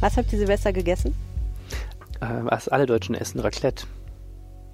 Was 0.00 0.16
habt 0.16 0.32
ihr 0.32 0.38
Silvester 0.38 0.72
gegessen? 0.72 1.14
Äh, 2.20 2.26
was 2.42 2.68
alle 2.68 2.86
Deutschen 2.86 3.14
essen, 3.14 3.40
Raclette. 3.40 3.86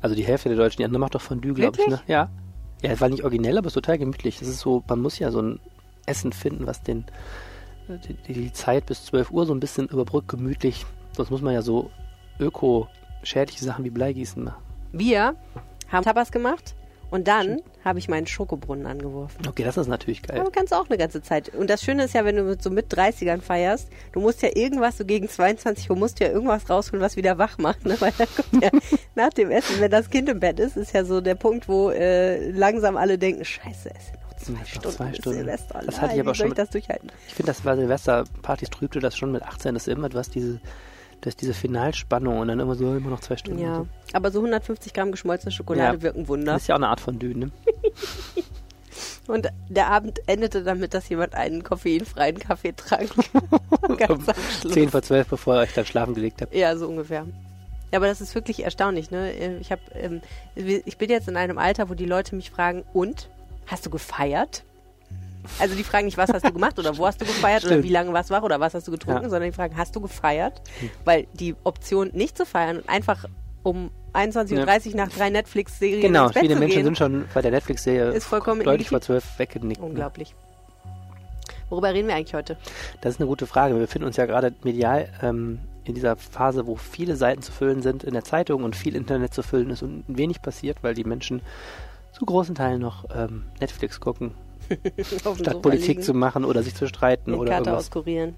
Also 0.00 0.14
die 0.14 0.24
Hälfte 0.24 0.48
der 0.48 0.58
Deutschen, 0.58 0.78
die 0.78 0.84
andere 0.84 1.00
macht 1.00 1.14
doch 1.14 1.20
Fondue, 1.20 1.54
glaube 1.54 1.78
ich. 1.80 1.86
Ne? 1.86 2.00
Ja. 2.06 2.28
Ja, 2.82 2.90
es 2.90 3.00
war 3.00 3.08
nicht 3.08 3.24
originell, 3.24 3.56
aber 3.56 3.68
es 3.68 3.70
ist 3.70 3.82
total 3.82 3.98
gemütlich. 3.98 4.38
Das 4.38 4.48
ist 4.48 4.60
so, 4.60 4.84
man 4.86 5.00
muss 5.00 5.18
ja 5.18 5.30
so 5.30 5.40
ein 5.40 5.60
Essen 6.04 6.32
finden, 6.32 6.66
was 6.66 6.82
den 6.82 7.06
die, 7.88 8.32
die 8.32 8.52
Zeit 8.52 8.86
bis 8.86 9.04
12 9.06 9.30
Uhr 9.30 9.46
so 9.46 9.54
ein 9.54 9.60
bisschen 9.60 9.88
überbrückt, 9.88 10.28
gemütlich. 10.28 10.86
Sonst 11.12 11.30
muss 11.30 11.42
man 11.42 11.54
ja 11.54 11.62
so 11.62 11.90
öko-schädliche 12.38 13.64
Sachen 13.64 13.84
wie 13.84 13.90
Bleigießen 13.90 14.42
machen. 14.42 14.62
Wir 14.92 15.34
haben 15.88 16.04
Tapas 16.04 16.32
gemacht 16.32 16.74
und 17.10 17.28
dann 17.28 17.60
habe 17.84 17.98
ich 17.98 18.08
meinen 18.08 18.26
Schokobrunnen 18.26 18.86
angeworfen. 18.86 19.46
Okay, 19.46 19.62
das 19.62 19.76
ist 19.76 19.88
natürlich 19.88 20.22
geil. 20.22 20.40
Aber 20.40 20.50
kannst 20.50 20.72
du 20.72 20.76
auch 20.76 20.88
eine 20.88 20.96
ganze 20.96 21.22
Zeit. 21.22 21.54
Und 21.54 21.68
das 21.68 21.82
Schöne 21.82 22.04
ist 22.04 22.14
ja, 22.14 22.24
wenn 22.24 22.36
du 22.36 22.42
mit 22.42 22.62
so 22.62 22.70
mit 22.70 22.92
30ern 22.92 23.40
feierst, 23.40 23.88
du 24.12 24.20
musst 24.20 24.42
ja 24.42 24.50
irgendwas 24.54 24.98
so 24.98 25.04
gegen 25.04 25.28
22 25.28 25.90
Uhr, 25.90 25.96
musst 25.96 26.18
du 26.18 26.24
ja 26.24 26.30
irgendwas 26.30 26.68
rausholen, 26.70 27.02
was 27.02 27.16
wieder 27.16 27.36
wach 27.38 27.58
macht. 27.58 27.84
Ne? 27.84 27.96
Weil 28.00 28.12
dann 28.16 28.28
kommt 28.34 28.64
ja 28.64 28.70
nach 29.14 29.30
dem 29.30 29.50
Essen, 29.50 29.80
wenn 29.80 29.90
das 29.90 30.08
Kind 30.08 30.28
im 30.28 30.40
Bett 30.40 30.58
ist, 30.58 30.76
ist 30.76 30.92
ja 30.92 31.04
so 31.04 31.20
der 31.20 31.34
Punkt, 31.34 31.68
wo 31.68 31.90
äh, 31.90 32.50
langsam 32.50 32.96
alle 32.96 33.18
denken, 33.18 33.44
scheiße, 33.44 33.90
es 33.94 34.06
sind 34.06 34.20
noch 34.22 34.34
zwei 34.38 34.64
Stunden 34.64 34.90
zwei 34.90 35.14
Stunden. 35.14 35.38
Silvester. 35.38 35.80
Das 35.84 36.00
hatte 36.00 36.14
ich 36.14 36.20
aber 36.20 36.34
schon 36.34 36.52
ich? 36.52 36.74
Ich 37.28 37.34
finde, 37.34 37.52
das 37.52 37.60
bei 37.60 37.76
Silvesterpartys 37.76 38.70
trübte 38.70 39.00
das 39.00 39.16
schon 39.16 39.32
mit 39.32 39.42
18, 39.42 39.74
das 39.74 39.86
ist 39.86 39.92
immer, 39.92 40.08
du 40.08 40.18
hast 40.18 40.34
diese, 40.34 40.60
du 41.24 41.28
hast 41.30 41.40
diese 41.40 41.54
Finalspannung 41.54 42.38
und 42.38 42.48
dann 42.48 42.60
immer 42.60 42.74
so, 42.74 42.94
immer 42.94 43.10
noch 43.10 43.20
zwei 43.20 43.36
Stunden. 43.36 43.60
Ja, 43.60 43.78
und 43.78 43.88
aber 44.12 44.30
so 44.30 44.38
150 44.40 44.92
Gramm 44.92 45.10
geschmolzene 45.10 45.50
Schokolade 45.52 45.96
Ja. 45.96 46.02
wirken 46.02 46.24
so. 46.24 46.28
Wunder. 46.28 46.52
Das 46.52 46.62
ist 46.62 46.68
ja 46.68 46.74
auch 46.74 46.78
eine 46.78 46.88
Art 46.88 47.00
von 47.00 47.18
Dünn, 47.18 47.38
ne? 47.38 47.50
Und 49.26 49.48
der 49.70 49.88
Abend 49.88 50.20
endete 50.26 50.62
damit, 50.62 50.92
dass 50.92 51.08
jemand 51.08 51.34
einen 51.34 51.62
koffeinfreien 51.64 52.38
Kaffee 52.38 52.72
trank. 52.72 53.10
Ganz 53.96 54.28
am 54.28 54.34
Schluss. 54.60 54.72
10 54.74 54.90
vor 54.90 55.00
12, 55.02 55.28
bevor 55.28 55.62
ich 55.62 55.72
dann 55.72 55.86
schlafen 55.86 56.14
gelegt 56.14 56.42
habe. 56.42 56.56
Ja, 56.56 56.76
so 56.76 56.86
ungefähr. 56.86 57.26
Ja, 57.90 57.98
aber 57.98 58.06
das 58.06 58.20
ist 58.20 58.34
wirklich 58.34 58.64
erstaunlich, 58.64 59.10
ne? 59.10 59.32
Ich 59.60 59.72
habe, 59.72 59.80
ähm, 59.94 60.20
ich 60.54 60.98
bin 60.98 61.08
jetzt 61.08 61.26
in 61.26 61.36
einem 61.38 61.56
Alter, 61.56 61.88
wo 61.88 61.94
die 61.94 62.04
Leute 62.04 62.36
mich 62.36 62.50
fragen, 62.50 62.84
und 62.92 63.30
hast 63.66 63.86
du 63.86 63.90
gefeiert? 63.90 64.62
Also 65.58 65.74
die 65.74 65.84
fragen 65.84 66.06
nicht, 66.06 66.16
was 66.18 66.30
hast 66.32 66.44
du 66.46 66.52
gemacht 66.52 66.78
oder 66.78 66.96
wo 66.96 67.06
hast 67.06 67.20
du 67.20 67.24
gefeiert 67.24 67.62
oder 67.64 67.72
Stimmt. 67.74 67.84
wie 67.84 67.90
lange 67.92 68.12
warst 68.12 68.30
du 68.30 68.34
wach 68.34 68.42
oder 68.42 68.60
was 68.60 68.74
hast 68.74 68.86
du 68.86 68.90
getrunken, 68.92 69.20
Ja. 69.20 69.24
Hm. 69.24 69.30
sondern 69.30 69.50
die 69.50 69.54
fragen, 69.54 69.76
hast 69.76 69.94
du 69.96 70.00
gefeiert? 70.00 70.62
Weil 71.04 71.26
die 71.34 71.54
Option 71.64 72.10
nicht 72.12 72.36
zu 72.36 72.46
feiern 72.46 72.78
und 72.78 72.88
einfach 72.88 73.24
um 73.62 73.90
21.30 74.12 74.90
Uhr 74.90 74.96
nach 74.96 75.08
drei 75.08 75.30
Netflix-Serien 75.30 76.00
Genau, 76.02 76.24
ins 76.26 76.34
Bett 76.34 76.42
viele 76.42 76.54
zu 76.54 76.60
Menschen 76.60 76.76
gehen, 76.76 76.84
sind 76.84 76.98
schon 76.98 77.24
bei 77.34 77.42
der 77.42 77.50
Netflix-Serie 77.50 78.12
ist 78.12 78.26
vollkommen 78.26 78.62
deutlich 78.62 78.88
vor. 78.90 79.00
12 79.00 79.38
weggenickt. 79.38 79.80
ne? 79.80 79.86
Unglaublich. 79.86 80.34
Worüber 81.70 81.92
reden 81.92 82.08
wir 82.08 82.14
eigentlich 82.14 82.34
heute? 82.34 82.56
Das 83.00 83.14
ist 83.14 83.20
eine 83.20 83.26
gute 83.28 83.46
Frage. 83.46 83.74
Wir 83.74 83.80
befinden 83.80 84.06
uns 84.06 84.16
ja 84.16 84.26
gerade 84.26 84.54
medial 84.62 85.08
ähm, 85.22 85.58
in 85.84 85.94
dieser 85.94 86.16
Phase, 86.16 86.66
wo 86.66 86.76
viele 86.76 87.16
Seiten 87.16 87.42
zu 87.42 87.52
füllen 87.52 87.82
sind 87.82 88.04
in 88.04 88.12
der 88.12 88.22
Zeitung 88.24 88.62
und 88.64 88.76
viel 88.76 88.94
Internet 88.94 89.34
zu 89.34 89.42
füllen 89.42 89.70
ist 89.70 89.82
und 89.82 90.04
wenig 90.06 90.42
passiert, 90.42 90.78
weil 90.82 90.94
die 90.94 91.04
Menschen 91.04 91.42
zu 92.12 92.24
großen 92.26 92.54
Teilen 92.54 92.80
noch 92.80 93.06
ähm, 93.14 93.44
Netflix 93.60 93.98
gucken, 93.98 94.32
statt 95.36 95.62
Politik 95.62 96.02
zu 96.02 96.14
machen 96.14 96.44
oder 96.44 96.62
sich 96.62 96.74
zu 96.74 96.86
streiten 96.86 97.32
eine 97.32 97.40
oder 97.40 97.52
Karte 97.52 97.70
irgendwas. 97.70 97.86
auskurieren. 97.86 98.34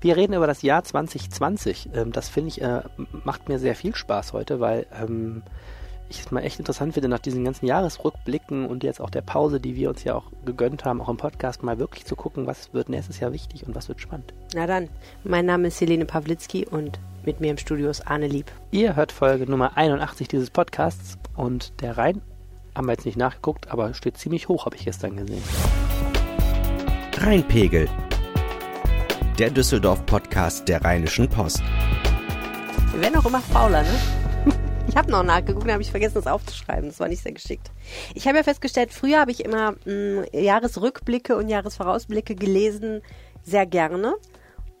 Wir 0.00 0.16
reden 0.16 0.34
über 0.34 0.46
das 0.46 0.62
Jahr 0.62 0.84
2020. 0.84 1.90
Ähm, 1.94 2.12
das 2.12 2.28
finde 2.28 2.48
ich, 2.48 2.62
äh, 2.62 2.82
macht 3.24 3.48
mir 3.48 3.58
sehr 3.58 3.74
viel 3.74 3.94
Spaß 3.94 4.32
heute, 4.32 4.60
weil 4.60 4.86
ähm, 5.00 5.42
ich 6.08 6.20
es 6.20 6.30
mal 6.30 6.42
echt 6.42 6.58
interessant 6.58 6.94
finde, 6.94 7.08
nach 7.08 7.18
diesen 7.18 7.44
ganzen 7.44 7.66
Jahresrückblicken 7.66 8.66
und 8.66 8.84
jetzt 8.84 9.00
auch 9.00 9.10
der 9.10 9.22
Pause, 9.22 9.60
die 9.60 9.74
wir 9.74 9.88
uns 9.88 10.04
ja 10.04 10.14
auch 10.14 10.30
gegönnt 10.44 10.84
haben, 10.84 11.00
auch 11.00 11.08
im 11.08 11.16
Podcast 11.16 11.62
mal 11.62 11.78
wirklich 11.78 12.04
zu 12.04 12.14
gucken, 12.14 12.46
was 12.46 12.72
wird 12.72 12.88
nächstes 12.88 13.18
Jahr 13.20 13.32
wichtig 13.32 13.66
und 13.66 13.74
was 13.74 13.88
wird 13.88 14.00
spannend. 14.00 14.32
Na 14.54 14.66
dann, 14.66 14.88
mein 15.24 15.46
Name 15.46 15.68
ist 15.68 15.80
Helene 15.80 16.04
Pawlitzki 16.04 16.66
und 16.66 17.00
mit 17.24 17.40
mir 17.40 17.50
im 17.50 17.58
Studio 17.58 17.90
ist 17.90 18.06
Arne 18.06 18.28
Lieb. 18.28 18.52
Ihr 18.70 18.94
hört 18.94 19.10
Folge 19.10 19.50
Nummer 19.50 19.76
81 19.76 20.28
dieses 20.28 20.50
Podcasts 20.50 21.18
und 21.34 21.80
der 21.80 21.98
Rhein, 21.98 22.22
haben 22.76 22.86
wir 22.86 22.92
jetzt 22.92 23.06
nicht 23.06 23.16
nachgeguckt, 23.16 23.70
aber 23.70 23.94
steht 23.94 24.18
ziemlich 24.18 24.48
hoch, 24.48 24.66
habe 24.66 24.76
ich 24.76 24.84
gestern 24.84 25.16
gesehen. 25.16 25.42
Rheinpegel. 27.18 27.88
Der 29.38 29.50
Düsseldorf-Podcast 29.50 30.68
der 30.68 30.84
Rheinischen 30.84 31.28
Post. 31.28 31.62
Wir 32.92 33.00
werden 33.00 33.16
auch 33.16 33.26
immer 33.26 33.40
fauler, 33.40 33.82
ne? 33.82 33.88
Ich 34.88 34.96
habe 34.96 35.10
noch 35.10 35.24
nachgeguckt, 35.24 35.68
habe 35.70 35.82
ich 35.82 35.90
vergessen, 35.90 36.14
das 36.14 36.28
aufzuschreiben. 36.28 36.88
Das 36.88 37.00
war 37.00 37.08
nicht 37.08 37.22
sehr 37.22 37.32
geschickt. 37.32 37.72
Ich 38.14 38.28
habe 38.28 38.38
ja 38.38 38.44
festgestellt, 38.44 38.92
früher 38.92 39.18
habe 39.18 39.32
ich 39.32 39.44
immer 39.44 39.72
mh, 39.84 40.26
Jahresrückblicke 40.32 41.36
und 41.36 41.48
Jahresvorausblicke 41.48 42.36
gelesen, 42.36 43.02
sehr 43.42 43.66
gerne. 43.66 44.14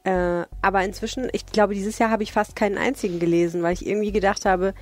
Äh, 0.04 0.44
aber 0.62 0.84
inzwischen, 0.84 1.28
ich 1.32 1.44
glaube, 1.46 1.74
dieses 1.74 1.98
Jahr 1.98 2.10
habe 2.10 2.22
ich 2.22 2.32
fast 2.32 2.54
keinen 2.54 2.78
einzigen 2.78 3.18
gelesen, 3.18 3.62
weil 3.64 3.74
ich 3.74 3.84
irgendwie 3.84 4.12
gedacht 4.12 4.44
habe, 4.44 4.74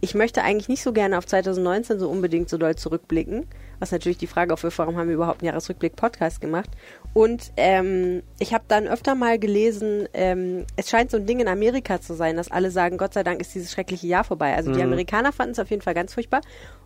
ich 0.00 0.14
möchte 0.14 0.42
eigentlich 0.42 0.68
nicht 0.68 0.82
so 0.82 0.92
gerne 0.92 1.18
auf 1.18 1.26
2019 1.26 1.98
so 1.98 2.08
unbedingt 2.08 2.48
so 2.48 2.56
doll 2.56 2.76
zurückblicken. 2.76 3.46
Was 3.80 3.90
natürlich 3.90 4.18
die 4.18 4.26
Frage 4.26 4.52
aufwirft, 4.52 4.78
warum 4.78 4.96
haben 4.96 5.08
wir 5.08 5.14
überhaupt 5.14 5.40
einen 5.40 5.48
Jahresrückblick-Podcast 5.48 6.40
gemacht? 6.40 6.70
Und 7.14 7.52
ähm, 7.56 8.22
ich 8.38 8.54
habe 8.54 8.64
dann 8.68 8.86
öfter 8.86 9.14
mal 9.14 9.38
gelesen, 9.38 10.08
ähm, 10.14 10.66
es 10.76 10.88
scheint 10.88 11.10
so 11.10 11.16
ein 11.16 11.26
Ding 11.26 11.40
in 11.40 11.48
Amerika 11.48 12.00
zu 12.00 12.14
sein, 12.14 12.36
dass 12.36 12.50
alle 12.50 12.70
sagen, 12.70 12.96
Gott 12.96 13.14
sei 13.14 13.24
Dank 13.24 13.40
ist 13.40 13.54
dieses 13.54 13.72
schreckliche 13.72 14.06
Jahr 14.06 14.24
vorbei. 14.24 14.54
Also 14.54 14.72
die 14.72 14.82
Amerikaner 14.82 15.32
fanden 15.32 15.52
es 15.52 15.58
auf 15.58 15.70
jeden 15.70 15.82
Fall 15.82 15.94
ganz 15.94 16.14
furchtbar. 16.14 16.42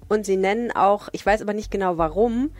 Und 0.08 0.24
sie 0.24 0.36
nennen 0.36 0.70
auch, 0.70 1.08
ich 1.12 1.24
weiß 1.24 1.42
aber 1.42 1.54
nicht 1.54 1.70
genau 1.70 1.98
warum, 1.98 2.50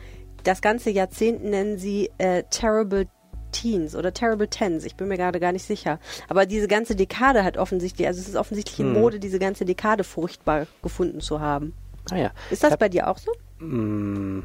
das 0.43 0.61
ganze 0.61 0.89
Jahrzehnt 0.89 1.43
nennen 1.43 1.77
sie 1.77 2.11
äh, 2.17 2.43
Terrible 2.49 3.07
Teens 3.53 3.95
oder 3.95 4.13
Terrible 4.13 4.49
Tens, 4.49 4.83
ich 4.83 4.95
bin 4.97 5.07
mir 5.07 5.15
gerade 5.15 5.39
gar 5.39 5.53
nicht 5.53 5.63
sicher. 5.65 5.99
Aber 6.27 6.45
diese 6.45 6.67
ganze 6.67 6.95
Dekade 6.97 7.45
hat 7.45 7.55
offensichtlich, 7.57 8.05
also 8.07 8.19
es 8.19 8.27
ist 8.27 8.35
offensichtlich 8.35 8.81
in 8.81 8.91
Mode, 8.91 9.19
diese 9.19 9.39
ganze 9.39 9.63
Dekade 9.63 10.03
furchtbar 10.03 10.67
gefunden 10.81 11.21
zu 11.21 11.39
haben. 11.39 11.73
Ah 12.11 12.17
ja. 12.17 12.31
Ist 12.51 12.63
das 12.63 12.71
hab- 12.73 12.79
bei 12.79 12.89
dir 12.89 13.07
auch 13.09 13.17
so? 13.17 13.31
Mm, 13.65 14.43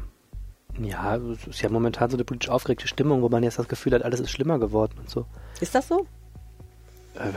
Ja, 0.81 1.17
es 1.17 1.45
ist 1.47 1.61
ja 1.61 1.69
momentan 1.69 2.09
so 2.09 2.15
eine 2.15 2.23
politisch 2.23 2.49
aufgeregte 2.49 2.87
Stimmung, 2.87 3.21
wo 3.21 3.27
man 3.27 3.43
jetzt 3.43 3.59
das 3.59 3.67
Gefühl 3.67 3.93
hat, 3.93 4.03
alles 4.03 4.21
ist 4.21 4.31
schlimmer 4.31 4.59
geworden 4.59 4.93
und 4.99 5.09
so. 5.09 5.25
Ist 5.59 5.75
das 5.75 5.89
so? 5.89 6.05
Äh, 7.15 7.29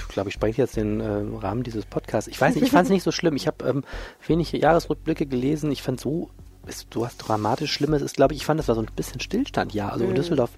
Ich 0.00 0.08
glaube, 0.08 0.28
ich 0.30 0.34
spreche 0.34 0.62
jetzt 0.62 0.76
den 0.76 1.00
äh, 1.00 1.36
Rahmen 1.42 1.62
dieses 1.62 1.84
Podcasts. 1.84 2.28
Ich 2.28 2.40
weiß 2.40 2.54
nicht, 2.54 2.64
ich 2.64 2.70
fand 2.70 2.84
es 2.86 2.90
nicht 2.90 3.02
so 3.02 3.12
schlimm. 3.12 3.36
Ich 3.36 3.46
habe 3.46 3.68
ähm, 3.68 3.84
wenig 4.26 4.52
Jahresrückblicke 4.52 5.26
gelesen. 5.26 5.70
Ich 5.72 5.82
fand 5.82 6.00
so, 6.00 6.30
ist 6.66 6.86
so 6.92 7.00
was 7.02 7.16
dramatisch 7.16 7.72
Schlimmes 7.72 8.02
ist, 8.02 8.16
glaube 8.16 8.34
ich, 8.34 8.40
ich 8.40 8.46
fand, 8.46 8.58
das 8.58 8.68
war 8.68 8.74
so 8.76 8.80
ein 8.82 8.88
bisschen 8.96 9.20
Stillstand, 9.20 9.74
ja. 9.74 9.88
Also 9.90 10.04
in 10.04 10.14
Düsseldorf 10.14 10.50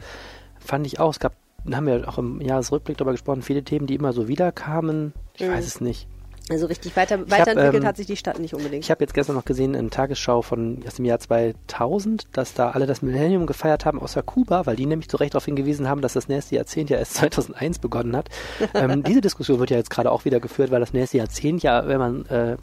fand 0.69 0.87
ich 0.87 1.01
auch, 1.01 1.11
es 1.11 1.19
gab, 1.19 1.33
haben 1.73 1.87
wir 1.87 2.09
auch 2.09 2.19
im 2.19 2.41
Jahresrückblick 2.41 2.97
darüber 2.97 3.13
gesprochen, 3.13 3.43
viele 3.43 3.63
Themen, 3.65 3.87
die 3.87 3.95
immer 3.97 4.13
so 4.13 4.29
wiederkamen. 4.29 5.13
Ich 5.35 5.47
Mhm. 5.47 5.53
weiß 5.53 5.67
es 5.67 5.81
nicht. 5.81 6.07
Also 6.51 6.65
richtig 6.65 6.97
weiter, 6.97 7.19
hab, 7.19 7.31
weiterentwickelt 7.31 7.83
ähm, 7.83 7.87
hat 7.87 7.99
sich 7.99 8.07
die 8.07 8.17
Stadt 8.17 8.39
nicht 8.39 8.55
unbedingt. 8.55 8.83
Ich 8.83 8.91
habe 8.91 9.05
jetzt 9.05 9.13
gestern 9.13 9.37
noch 9.37 9.45
gesehen 9.45 9.75
in 9.75 9.91
Tagesschau 9.91 10.41
von 10.41 10.83
aus 10.87 10.95
dem 10.95 11.05
Jahr 11.05 11.19
2000, 11.19 12.27
dass 12.33 12.55
da 12.55 12.71
alle 12.71 12.87
das 12.87 13.03
Millennium 13.03 13.45
gefeiert 13.47 13.85
haben 13.85 14.01
außer 14.01 14.23
Kuba, 14.23 14.65
weil 14.65 14.75
die 14.77 14.87
nämlich 14.87 15.11
zu 15.11 15.19
Recht 15.19 15.35
darauf 15.35 15.45
hingewiesen 15.45 15.89
haben, 15.89 16.01
dass 16.01 16.15
das 16.15 16.29
nächste 16.29 16.55
Jahrzehnt 16.57 16.89
ja 16.89 16.97
erst 16.97 17.15
2001 17.17 17.81
begonnen 17.81 18.17
hat. 18.17 18.29
ähm, 18.75 19.03
diese 19.07 19.21
Diskussion 19.21 19.59
wird 19.61 19.71
ja 19.71 19.77
jetzt 19.77 19.91
gerade 19.91 20.11
auch 20.11 20.25
wieder 20.25 20.41
geführt, 20.41 20.71
weil 20.71 20.81
das 20.81 20.95
nächste 20.95 21.19
Jahrzehnt 21.19 21.63
ja, 21.63 21.87
wenn 21.87 21.99
man 21.99 22.25
äh, 22.27 22.57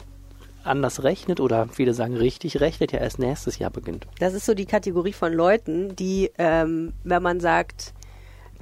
anders 0.64 1.04
rechnet 1.04 1.38
oder 1.38 1.68
viele 1.70 1.94
sagen 1.94 2.16
richtig 2.16 2.60
rechnet, 2.60 2.90
ja 2.90 2.98
erst 2.98 3.20
nächstes 3.20 3.58
Jahr 3.60 3.70
beginnt. 3.70 4.08
Das 4.18 4.34
ist 4.34 4.46
so 4.46 4.54
die 4.54 4.66
Kategorie 4.66 5.12
von 5.12 5.32
Leuten, 5.32 5.94
die, 5.94 6.32
ähm, 6.38 6.92
wenn 7.04 7.22
man 7.22 7.38
sagt, 7.38 7.94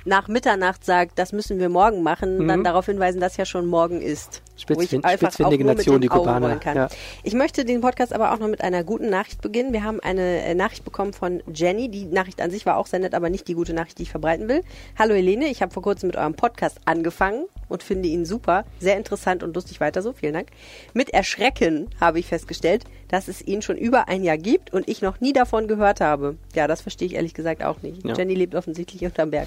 nach 0.04 0.28
Mitternacht 0.28 0.84
sagt, 0.84 1.18
das 1.18 1.32
müssen 1.32 1.58
wir 1.58 1.68
morgen 1.68 2.02
machen, 2.02 2.46
dann 2.46 2.62
darauf 2.62 2.86
hinweisen, 2.86 3.20
dass 3.20 3.36
ja 3.36 3.46
schon 3.46 3.66
morgen 3.66 4.02
ist. 4.02 4.42
Spitzfin- 4.56 4.76
Wo 4.76 4.80
ich 4.82 4.92
einfach 5.04 5.32
spitzfindige 5.32 5.64
auch 5.64 5.66
nur 5.66 5.74
mit 5.74 5.78
Nation, 5.78 6.00
die 6.00 6.08
Kubaner, 6.08 6.56
kann. 6.56 6.76
ja. 6.76 6.88
Ich 7.22 7.34
möchte 7.34 7.64
den 7.64 7.80
Podcast 7.80 8.12
aber 8.12 8.32
auch 8.32 8.38
noch 8.38 8.46
mit 8.48 8.60
einer 8.60 8.84
guten 8.84 9.08
Nachricht 9.10 9.40
beginnen. 9.40 9.72
Wir 9.72 9.82
haben 9.82 9.98
eine 10.00 10.42
äh, 10.42 10.54
Nachricht 10.54 10.84
bekommen 10.84 11.12
von 11.12 11.42
Jenny. 11.52 11.88
Die 11.88 12.04
Nachricht 12.04 12.40
an 12.40 12.50
sich 12.50 12.64
war 12.66 12.76
auch 12.76 12.86
sehr 12.86 13.00
nett, 13.00 13.14
aber 13.14 13.30
nicht 13.30 13.48
die 13.48 13.54
gute 13.54 13.72
Nachricht, 13.74 13.98
die 13.98 14.02
ich 14.04 14.10
verbreiten 14.10 14.46
will. 14.48 14.62
Hallo 14.96 15.14
Helene, 15.14 15.46
ich 15.46 15.60
habe 15.62 15.72
vor 15.72 15.82
kurzem 15.82 16.06
mit 16.08 16.16
eurem 16.16 16.34
Podcast 16.34 16.78
angefangen 16.84 17.46
und 17.68 17.82
finde 17.82 18.08
ihn 18.08 18.24
super. 18.26 18.64
Sehr 18.78 18.96
interessant 18.96 19.42
und 19.42 19.54
lustig 19.56 19.80
weiter 19.80 20.02
so. 20.02 20.12
Vielen 20.12 20.34
Dank. 20.34 20.48
Mit 20.92 21.10
Erschrecken 21.10 21.88
habe 22.00 22.20
ich 22.20 22.26
festgestellt, 22.26 22.84
dass 23.14 23.28
es 23.28 23.40
ihn 23.46 23.62
schon 23.62 23.76
über 23.76 24.08
ein 24.08 24.24
Jahr 24.24 24.36
gibt 24.36 24.72
und 24.72 24.88
ich 24.88 25.00
noch 25.00 25.20
nie 25.20 25.32
davon 25.32 25.68
gehört 25.68 26.00
habe. 26.00 26.36
Ja, 26.52 26.66
das 26.66 26.80
verstehe 26.80 27.06
ich 27.06 27.14
ehrlich 27.14 27.32
gesagt 27.32 27.62
auch 27.62 27.80
nicht. 27.80 28.04
Ja. 28.04 28.12
Jenny 28.16 28.34
lebt 28.34 28.56
offensichtlich 28.56 29.04
unterm 29.04 29.30
Berg. 29.30 29.46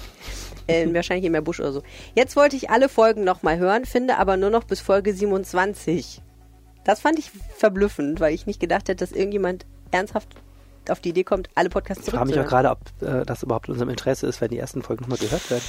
Äh, 0.66 0.86
wahrscheinlich 0.94 1.26
im 1.26 1.44
Busch 1.44 1.60
oder 1.60 1.72
so. 1.72 1.82
Jetzt 2.14 2.34
wollte 2.34 2.56
ich 2.56 2.70
alle 2.70 2.88
Folgen 2.88 3.24
nochmal 3.24 3.58
hören, 3.58 3.84
finde 3.84 4.16
aber 4.16 4.38
nur 4.38 4.48
noch 4.48 4.64
bis 4.64 4.80
Folge 4.80 5.12
27. 5.12 6.22
Das 6.84 7.00
fand 7.00 7.18
ich 7.18 7.30
verblüffend, 7.58 8.20
weil 8.20 8.32
ich 8.32 8.46
nicht 8.46 8.58
gedacht 8.58 8.88
hätte, 8.88 9.04
dass 9.04 9.12
irgendjemand 9.12 9.66
ernsthaft 9.90 10.28
auf 10.88 11.00
die 11.00 11.10
Idee 11.10 11.24
kommt, 11.24 11.50
alle 11.54 11.68
Podcasts 11.68 12.08
Ich 12.08 12.10
frage 12.14 12.24
mich 12.24 12.38
auch 12.38 12.46
zurückzuhören. 12.48 12.78
gerade, 13.02 13.14
ob 13.18 13.22
äh, 13.22 13.26
das 13.26 13.42
überhaupt 13.42 13.68
in 13.68 13.72
unserem 13.72 13.90
Interesse 13.90 14.26
ist, 14.26 14.40
wenn 14.40 14.48
die 14.48 14.56
ersten 14.58 14.80
Folgen 14.80 15.02
nochmal 15.02 15.18
gehört 15.18 15.50
werden. 15.50 15.64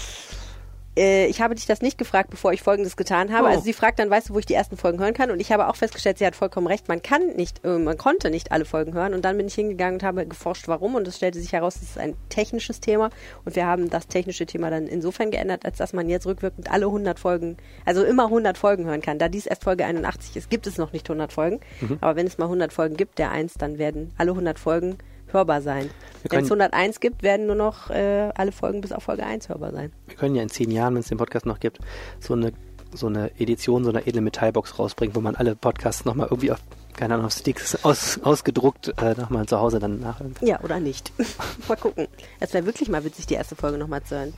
Äh, 0.99 1.27
ich 1.27 1.41
habe 1.41 1.55
dich 1.55 1.65
das 1.65 1.81
nicht 1.81 1.97
gefragt, 1.97 2.29
bevor 2.29 2.51
ich 2.51 2.61
Folgendes 2.61 2.97
getan 2.97 3.31
habe. 3.31 3.45
Oh. 3.45 3.49
Also 3.49 3.63
sie 3.63 3.73
fragt 3.73 3.99
dann, 3.99 4.09
weißt 4.09 4.29
du, 4.29 4.33
wo 4.33 4.39
ich 4.39 4.45
die 4.45 4.53
ersten 4.53 4.77
Folgen 4.77 4.99
hören 4.99 5.13
kann? 5.13 5.31
Und 5.31 5.39
ich 5.39 5.51
habe 5.51 5.67
auch 5.67 5.75
festgestellt, 5.75 6.17
sie 6.17 6.25
hat 6.25 6.35
vollkommen 6.35 6.67
recht. 6.67 6.87
Man 6.87 7.01
kann 7.01 7.35
nicht, 7.35 7.63
äh, 7.65 7.77
man 7.77 7.97
konnte 7.97 8.29
nicht 8.29 8.51
alle 8.51 8.65
Folgen 8.65 8.93
hören. 8.93 9.13
Und 9.13 9.23
dann 9.23 9.37
bin 9.37 9.47
ich 9.47 9.55
hingegangen 9.55 9.95
und 9.95 10.03
habe 10.03 10.27
geforscht, 10.27 10.67
warum. 10.67 10.95
Und 10.95 11.07
es 11.07 11.17
stellte 11.17 11.39
sich 11.39 11.53
heraus, 11.53 11.77
es 11.77 11.83
ist 11.83 11.97
ein 11.97 12.15
technisches 12.27 12.81
Thema. 12.81 13.09
Und 13.45 13.55
wir 13.55 13.65
haben 13.65 13.89
das 13.89 14.07
technische 14.07 14.45
Thema 14.45 14.69
dann 14.69 14.87
insofern 14.87 15.31
geändert, 15.31 15.65
als 15.65 15.77
dass 15.77 15.93
man 15.93 16.09
jetzt 16.09 16.25
rückwirkend 16.25 16.69
alle 16.69 16.85
100 16.87 17.17
Folgen, 17.17 17.57
also 17.85 18.03
immer 18.03 18.25
100 18.25 18.57
Folgen 18.57 18.85
hören 18.85 19.01
kann. 19.01 19.19
Da 19.19 19.29
dies 19.29 19.47
erst 19.47 19.63
Folge 19.63 19.85
81 19.85 20.35
ist, 20.35 20.49
gibt 20.49 20.67
es 20.67 20.77
noch 20.77 20.91
nicht 20.91 21.09
100 21.09 21.31
Folgen. 21.31 21.61
Mhm. 21.81 21.97
Aber 22.01 22.15
wenn 22.17 22.27
es 22.27 22.37
mal 22.37 22.45
100 22.45 22.73
Folgen 22.73 22.97
gibt, 22.97 23.19
der 23.19 23.31
eins, 23.31 23.53
dann 23.53 23.77
werden 23.77 24.13
alle 24.17 24.31
100 24.31 24.59
Folgen 24.59 24.97
hörbar 25.33 25.61
sein. 25.61 25.89
Wenn 26.29 26.43
es 26.43 26.51
101 26.51 26.99
gibt, 26.99 27.23
werden 27.23 27.45
nur 27.45 27.55
noch 27.55 27.89
äh, 27.89 28.29
alle 28.35 28.51
Folgen 28.51 28.81
bis 28.81 28.91
auf 28.91 29.03
Folge 29.03 29.25
1 29.25 29.49
hörbar 29.49 29.71
sein. 29.71 29.91
Wir 30.07 30.15
können 30.15 30.35
ja 30.35 30.43
in 30.43 30.49
zehn 30.49 30.69
Jahren, 30.69 30.95
wenn 30.95 31.01
es 31.01 31.07
den 31.07 31.17
Podcast 31.17 31.45
noch 31.45 31.59
gibt, 31.59 31.79
so 32.19 32.33
eine, 32.33 32.51
so 32.93 33.07
eine 33.07 33.31
Edition, 33.39 33.83
so 33.83 33.89
eine 33.89 34.05
edle 34.05 34.21
Metallbox 34.21 34.77
rausbringen, 34.77 35.15
wo 35.15 35.21
man 35.21 35.35
alle 35.35 35.55
Podcasts 35.55 36.05
nochmal 36.05 36.27
irgendwie 36.29 36.51
auf, 36.51 36.59
keine 36.99 37.13
Ahnung, 37.13 37.27
auf 37.27 37.31
Sticks 37.31 37.85
aus, 37.85 38.19
ausgedruckt 38.23 38.93
äh, 39.01 39.13
nochmal 39.15 39.45
zu 39.45 39.57
Hause 39.57 39.79
dann 39.79 40.01
nachhören. 40.01 40.35
Ja, 40.41 40.59
oder 40.59 40.81
nicht. 40.81 41.13
mal 41.69 41.77
gucken. 41.77 42.09
Es 42.41 42.53
wäre 42.53 42.65
wirklich 42.65 42.89
mal 42.89 43.05
witzig, 43.05 43.25
die 43.25 43.35
erste 43.35 43.55
Folge 43.55 43.77
nochmal 43.77 44.03
zu 44.03 44.17
hören. 44.17 44.33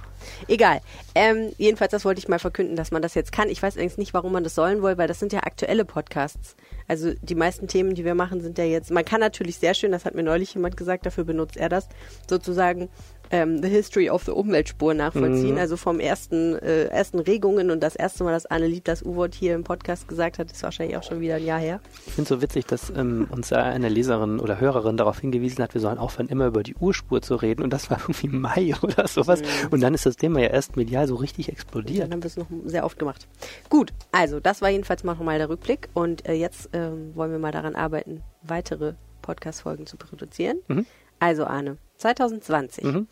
Egal. 0.48 0.82
Ähm, 1.16 1.52
jedenfalls, 1.58 1.92
das 1.92 2.06
wollte 2.06 2.20
ich 2.20 2.28
mal 2.28 2.38
verkünden, 2.38 2.76
dass 2.76 2.92
man 2.92 3.02
das 3.02 3.16
jetzt 3.16 3.32
kann. 3.32 3.50
Ich 3.50 3.64
weiß 3.64 3.74
allerdings 3.74 3.98
nicht, 3.98 4.14
warum 4.14 4.32
man 4.32 4.44
das 4.44 4.54
sollen 4.54 4.84
will, 4.84 5.00
weil 5.00 5.08
das 5.08 5.20
sind 5.20 5.34
ja 5.34 5.40
aktuelle 5.40 5.86
Podcasts. 5.86 6.56
Also 6.88 7.14
die 7.24 7.34
meisten 7.34 7.68
Themen, 7.68 7.96
die 7.96 8.06
wir 8.06 8.14
machen, 8.14 8.42
sind 8.42 8.60
ja 8.60 8.64
jetzt, 8.64 8.92
man 8.92 9.06
kann 9.06 9.22
natürlich 9.22 9.58
sehr 9.58 9.74
schön, 9.74 9.92
das 9.92 10.06
hat 10.06 10.14
mir 10.14 10.24
neulich 10.24 10.54
jemand 10.54 10.78
gesagt, 10.78 11.08
dafür 11.08 11.24
benutzt 11.24 11.58
er 11.58 11.70
das, 11.70 11.90
sozusagen 12.30 12.90
ähm, 13.32 13.62
The 13.62 13.70
History 13.70 14.10
of 14.10 14.24
the 14.24 14.32
Umweltspur 14.32 14.94
nachvollziehen. 14.94 15.58
Also 15.58 15.78
vom 15.78 16.00
ersten, 16.00 16.56
äh, 16.56 16.86
ersten 16.86 17.20
Regungen 17.20 17.72
und 17.72 17.82
das 17.82 17.96
erste 17.96 18.24
Mal, 18.24 18.32
dass 18.32 18.46
Annelieb 18.46 18.86
das 18.86 19.04
U-Wort 19.04 19.34
hier 19.34 19.56
im 19.56 19.64
Podcast 19.64 20.08
gesagt 20.08 20.40
hat, 20.40 20.52
ist 20.52 20.62
wahrscheinlich 20.64 20.98
auch 20.98 21.04
schon 21.04 21.22
wieder 21.22 21.36
ein 21.36 21.46
Jahr 21.46 21.60
her. 21.60 21.80
Ich 22.08 22.14
finde 22.14 22.24
es 22.24 22.30
so 22.30 22.42
witzig, 22.42 22.66
dass 22.66 22.90
ähm, 22.90 23.28
uns 23.30 23.54
eine 23.54 23.90
Leserin 23.90 24.40
oder 24.40 24.60
Hörerin 24.60 24.98
darauf 24.98 25.20
hingewiesen 25.20 25.64
hat, 25.64 25.74
wir 25.74 25.82
sollen 25.82 25.98
aufhören, 25.98 26.28
immer 26.28 26.48
über 26.48 26.64
die 26.64 26.76
Urspur 26.76 27.22
zu 27.22 27.36
reden. 27.36 27.64
Und 27.64 27.72
das 27.72 27.90
war 27.90 28.00
irgendwie 28.02 28.28
Mai 28.28 28.74
oder 28.82 29.08
sowas. 29.08 29.42
Und 29.70 29.82
dann 29.82 29.94
ist 29.94 30.06
das 30.06 30.16
Thema 30.16 30.42
ja 30.42 30.48
erst 30.48 30.76
medial 30.76 31.08
so 31.08 31.16
richtig 31.16 31.50
explodiert. 31.50 32.04
Dann 32.04 32.14
haben 32.14 32.24
wir 32.24 32.28
es 32.28 32.38
noch 32.38 32.48
sehr 32.66 32.86
oft 32.86 33.00
gemacht. 33.00 33.28
Gut, 33.70 33.94
also 34.12 34.40
das 34.40 34.62
war 34.62 34.70
jedenfalls 34.70 35.04
mal 35.04 35.12
nochmal 35.12 35.38
der 35.38 35.50
Rückblick 35.50 35.90
und 35.94 36.28
äh, 36.28 36.34
jetzt 36.34 36.70
ähm, 36.74 37.16
wollen 37.16 37.32
wir 37.32 37.40
mal 37.40 37.52
daran 37.52 37.76
arbeiten, 37.76 38.24
weitere 38.42 38.94
Podcast-Folgen 39.22 39.86
zu 39.86 39.98
produzieren. 39.98 40.58
Mhm. 40.68 40.86
Also 41.22 41.46
Arne, 41.46 41.78
2020. 41.98 42.84
Mhm. 42.84 43.08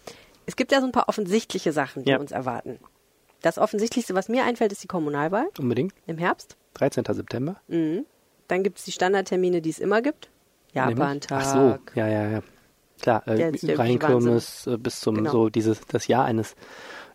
Es 0.47 0.55
gibt 0.55 0.71
ja 0.71 0.79
so 0.81 0.87
ein 0.87 0.91
paar 0.91 1.07
offensichtliche 1.09 1.71
Sachen, 1.71 2.03
die 2.03 2.09
Ja. 2.11 2.17
uns 2.17 2.31
erwarten. 2.31 2.79
Das 3.41 3.57
Offensichtlichste, 3.59 4.15
was 4.15 4.27
mir 4.29 4.43
einfällt, 4.45 4.71
ist 4.71 4.83
die 4.83 4.87
Kommunalwahl 4.87 5.47
Unbedingt. 5.59 5.93
im 6.07 6.17
Herbst. 6.17 6.57
13. 6.73 7.05
September. 7.13 7.57
Mhm. 7.67 8.05
Dann 8.47 8.63
gibt 8.63 8.79
es 8.79 8.85
die 8.85 8.91
Standardtermine, 8.91 9.61
die 9.61 9.69
es 9.69 9.77
immer 9.79 10.01
gibt. 10.01 10.29
Japan-Tag. 10.73 11.41
Ach 11.45 11.53
so, 11.53 11.77
ja, 11.93 12.07
ja, 12.07 12.29
ja. 12.29 12.43
Klar, 12.99 13.25
äh, 13.27 13.51
Rheinkirmes 13.75 14.67
äh, 14.67 14.77
bis 14.77 14.99
zum 14.99 15.15
Genau. 15.15 15.31
so 15.31 15.49
dieses 15.49 15.81
das 15.87 16.07
Jahr 16.07 16.25
eines 16.25 16.55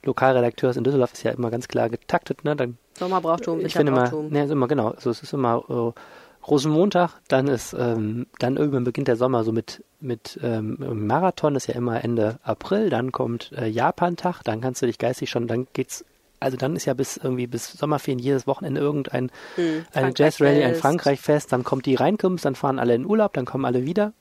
Lokalredakteurs 0.04 0.76
in 0.76 0.84
Düsseldorf 0.84 1.12
ist 1.12 1.24
ja 1.24 1.32
immer 1.32 1.50
ganz 1.50 1.68
klar 1.68 1.90
getaktet, 1.90 2.44
ne? 2.44 2.56
Dann 2.56 2.78
Sommerbrauchtum, 2.98 3.60
ich 3.66 3.72
finde 3.74 3.92
immer, 3.92 4.10
ne, 4.30 4.44
ist 4.44 4.50
immer 4.50 4.68
genau, 4.68 4.90
also 4.90 5.10
es 5.10 5.22
ist 5.22 5.32
immer 5.32 5.64
äh, 5.68 6.00
Rosenmontag, 6.46 7.20
dann 7.28 7.48
ist 7.48 7.74
ähm, 7.78 8.26
dann 8.38 8.56
irgendwann 8.56 8.84
beginnt 8.84 9.08
der 9.08 9.16
Sommer 9.16 9.44
so 9.44 9.52
mit 9.52 9.82
mit 10.00 10.38
ähm, 10.42 11.06
Marathon 11.06 11.56
ist 11.56 11.66
ja 11.66 11.74
immer 11.74 12.04
Ende 12.04 12.38
April, 12.42 12.90
dann 12.90 13.12
kommt 13.12 13.52
äh, 13.52 13.66
Japantag, 13.66 14.42
dann 14.42 14.60
kannst 14.60 14.82
du 14.82 14.86
dich 14.86 14.98
geistig 14.98 15.30
schon, 15.30 15.46
dann 15.46 15.66
geht's 15.72 16.04
also 16.40 16.56
dann 16.58 16.76
ist 16.76 16.84
ja 16.84 16.92
bis 16.92 17.16
irgendwie 17.16 17.46
bis 17.46 17.72
Sommerferien 17.72 18.18
jedes 18.18 18.46
Wochenende 18.46 18.80
irgendein 18.80 19.30
Hm, 19.54 19.86
eine 19.94 20.12
Jazz-Rally, 20.14 20.62
ein 20.62 20.74
Frankreich-Fest. 20.74 20.80
Frankreich-Fest, 20.80 21.52
dann 21.52 21.64
kommt 21.64 21.86
die 21.86 21.94
Rheinkirmes, 21.94 22.42
dann 22.42 22.54
fahren 22.54 22.78
alle 22.78 22.94
in 22.94 23.06
Urlaub, 23.06 23.32
dann 23.32 23.46
kommen 23.46 23.64
alle 23.64 23.86
wieder. 23.86 24.12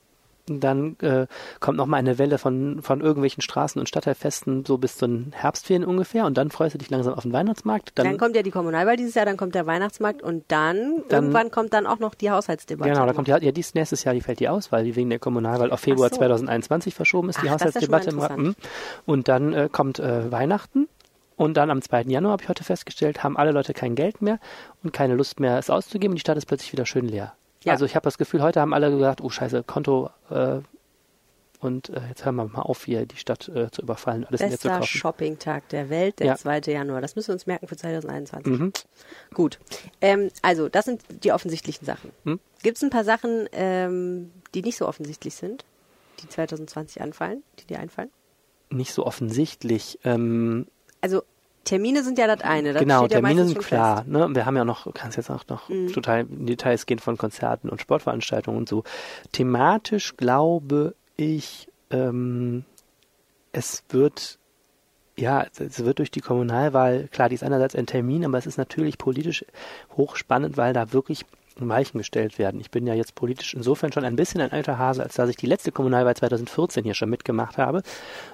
Dann 0.46 0.96
äh, 1.00 1.26
kommt 1.60 1.78
nochmal 1.78 2.00
eine 2.00 2.18
Welle 2.18 2.38
von, 2.38 2.82
von 2.82 3.00
irgendwelchen 3.00 3.42
Straßen- 3.42 3.78
und 3.78 3.88
Stadtteilfesten 3.88 4.64
so 4.64 4.76
bis 4.78 4.96
zu 4.98 5.06
den 5.06 5.32
Herbstferien 5.34 5.84
ungefähr 5.84 6.26
und 6.26 6.36
dann 6.36 6.50
freust 6.50 6.74
du 6.74 6.78
dich 6.78 6.90
langsam 6.90 7.14
auf 7.14 7.22
den 7.22 7.32
Weihnachtsmarkt. 7.32 7.92
Dann, 7.94 8.06
Dann, 8.06 8.18
kommt 8.18 8.36
ja 8.36 8.42
die 8.42 8.50
Kommunalwahl 8.50 8.96
dieses 8.96 9.14
Jahr, 9.14 9.24
dann 9.24 9.36
kommt 9.36 9.54
der 9.54 9.66
Weihnachtsmarkt 9.66 10.22
und 10.22 10.44
dann, 10.48 11.02
Dann- 11.08 11.24
irgendwann 11.24 11.50
kommt 11.50 11.72
dann 11.72 11.86
auch 11.86 11.98
noch 11.98 12.14
die 12.14 12.30
Haushaltsdebatte. 12.30 12.90
Genau, 12.90 13.06
da 13.06 13.12
kommt 13.12 13.28
ja, 13.28 13.38
ja 13.38 13.52
dies 13.52 13.74
nächstes 13.74 14.04
Jahr, 14.04 14.14
die 14.14 14.20
fällt 14.20 14.40
die 14.40 14.48
aus, 14.48 14.70
weil 14.70 14.84
die 14.84 14.96
wegen 14.96 15.10
der 15.10 15.18
Kommunalwahl 15.18 15.70
auf 15.70 15.80
Februar 15.80 16.10
so. 16.10 16.16
2021 16.16 16.94
verschoben 16.94 17.30
ist, 17.30 17.42
die 17.42 17.48
Ach, 17.48 17.56
das 17.56 17.74
ist 17.74 17.82
ja 17.82 17.88
Haushaltsdebatte. 17.88 18.34
im. 18.34 18.46
Mhm. 18.48 18.54
Und 19.06 19.28
dann 19.28 19.52
äh, 19.52 19.68
kommt 19.70 19.98
äh, 19.98 20.30
Weihnachten 20.30 20.88
und 21.36 21.56
dann 21.56 21.70
am 21.70 21.82
2. 21.82 22.02
Januar, 22.02 22.32
habe 22.32 22.42
ich 22.42 22.48
heute 22.48 22.64
festgestellt, 22.64 23.22
haben 23.24 23.36
alle 23.36 23.52
Leute 23.52 23.74
kein 23.74 23.94
Geld 23.94 24.22
mehr 24.22 24.38
und 24.82 24.92
keine 24.92 25.14
Lust 25.14 25.40
mehr, 25.40 25.58
es 25.58 25.70
auszugeben 25.70 26.12
und 26.12 26.16
die 26.16 26.20
Stadt 26.20 26.36
ist 26.36 26.46
plötzlich 26.46 26.72
wieder 26.72 26.86
schön 26.86 27.08
leer. 27.08 27.34
Ja. 27.64 27.72
Also 27.72 27.84
ich 27.84 27.96
habe 27.96 28.04
das 28.04 28.18
Gefühl, 28.18 28.42
heute 28.42 28.60
haben 28.60 28.74
alle 28.74 28.90
gesagt, 28.90 29.20
oh 29.20 29.30
scheiße, 29.30 29.62
Konto 29.64 30.10
äh, 30.30 30.58
und 31.60 31.88
äh, 31.88 32.00
jetzt 32.08 32.24
hören 32.26 32.34
wir 32.36 32.44
mal 32.44 32.60
auf, 32.62 32.84
hier 32.84 33.06
die 33.06 33.16
Stadt 33.16 33.48
äh, 33.48 33.70
zu 33.70 33.80
überfallen, 33.82 34.26
alles 34.26 34.40
leer 34.40 34.50
zu 34.50 34.54
Bester 34.54 34.78
kaufen. 34.80 34.86
Shopping-Tag 34.98 35.68
der 35.70 35.88
Welt, 35.88 36.18
der 36.18 36.26
Ja. 36.26 36.36
2. 36.36 36.58
Januar. 36.66 37.00
Das 37.00 37.16
müssen 37.16 37.28
wir 37.28 37.34
uns 37.34 37.46
merken 37.46 37.66
für 37.68 37.76
2021. 37.76 38.52
Mhm. 38.52 38.72
Gut. 39.32 39.58
Ähm, 40.02 40.30
also, 40.42 40.68
das 40.68 40.84
sind 40.84 41.00
die 41.24 41.32
offensichtlichen 41.32 41.86
Sachen. 41.86 42.10
Hm? 42.24 42.38
Gibt 42.62 42.76
es 42.76 42.82
ein 42.82 42.90
paar 42.90 43.04
Sachen, 43.04 43.48
ähm, 43.52 44.30
die 44.54 44.60
nicht 44.62 44.76
so 44.76 44.86
offensichtlich 44.86 45.34
sind, 45.36 45.64
die 46.22 46.28
2020 46.28 47.00
anfallen, 47.00 47.42
die 47.60 47.66
dir 47.66 47.78
einfallen? 47.80 48.10
Nicht 48.68 48.92
so 48.92 49.06
offensichtlich. 49.06 49.98
Ähm, 50.04 50.66
Also, 51.00 51.22
Termine 51.64 52.02
sind 52.04 52.18
ja 52.18 52.26
das 52.26 52.42
eine. 52.42 52.72
Das 52.72 52.82
genau, 52.82 53.02
ja 53.02 53.08
Termine 53.08 53.42
meistens 53.42 53.52
sind 53.52 53.66
klar. 53.66 54.04
Ne? 54.06 54.28
Wir 54.34 54.46
haben 54.46 54.56
ja 54.56 54.64
noch, 54.64 54.92
kannst 54.94 55.16
jetzt 55.16 55.30
auch 55.30 55.44
noch 55.48 55.68
Mhm. 55.68 55.92
total 55.92 56.20
in 56.20 56.46
Details 56.46 56.86
gehen 56.86 56.98
von 56.98 57.16
Konzerten 57.16 57.68
und 57.68 57.80
Sportveranstaltungen 57.80 58.58
und 58.58 58.68
so. 58.68 58.84
Thematisch 59.32 60.16
glaube 60.16 60.94
ich, 61.16 61.68
ähm, 61.90 62.64
es 63.52 63.84
wird, 63.88 64.38
ja, 65.16 65.46
es 65.58 65.84
wird 65.84 65.98
durch 65.98 66.10
die 66.10 66.20
Kommunalwahl, 66.20 67.08
klar, 67.10 67.28
die 67.28 67.36
ist 67.36 67.44
einerseits 67.44 67.74
ein 67.76 67.86
Termin, 67.86 68.24
aber 68.24 68.38
es 68.38 68.46
ist 68.46 68.58
natürlich 68.58 68.98
politisch 68.98 69.44
hochspannend, 69.96 70.56
weil 70.56 70.72
da 70.72 70.92
wirklich 70.92 71.24
Weichen 71.56 71.98
gestellt 71.98 72.38
werden. 72.38 72.60
Ich 72.60 72.72
bin 72.72 72.84
ja 72.86 72.94
jetzt 72.94 73.14
politisch 73.14 73.54
insofern 73.54 73.92
schon 73.92 74.04
ein 74.04 74.16
bisschen 74.16 74.40
ein 74.40 74.50
alter 74.50 74.76
Hase, 74.76 75.04
als 75.04 75.14
dass 75.14 75.28
ich 75.30 75.36
die 75.36 75.46
letzte 75.46 75.70
Kommunalwahl 75.70 76.16
2014 76.16 76.82
hier 76.82 76.94
schon 76.94 77.10
mitgemacht 77.10 77.58
habe. 77.58 77.82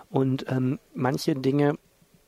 Und 0.08 0.46
ähm, 0.48 0.78
manche 0.94 1.34
Dinge 1.34 1.74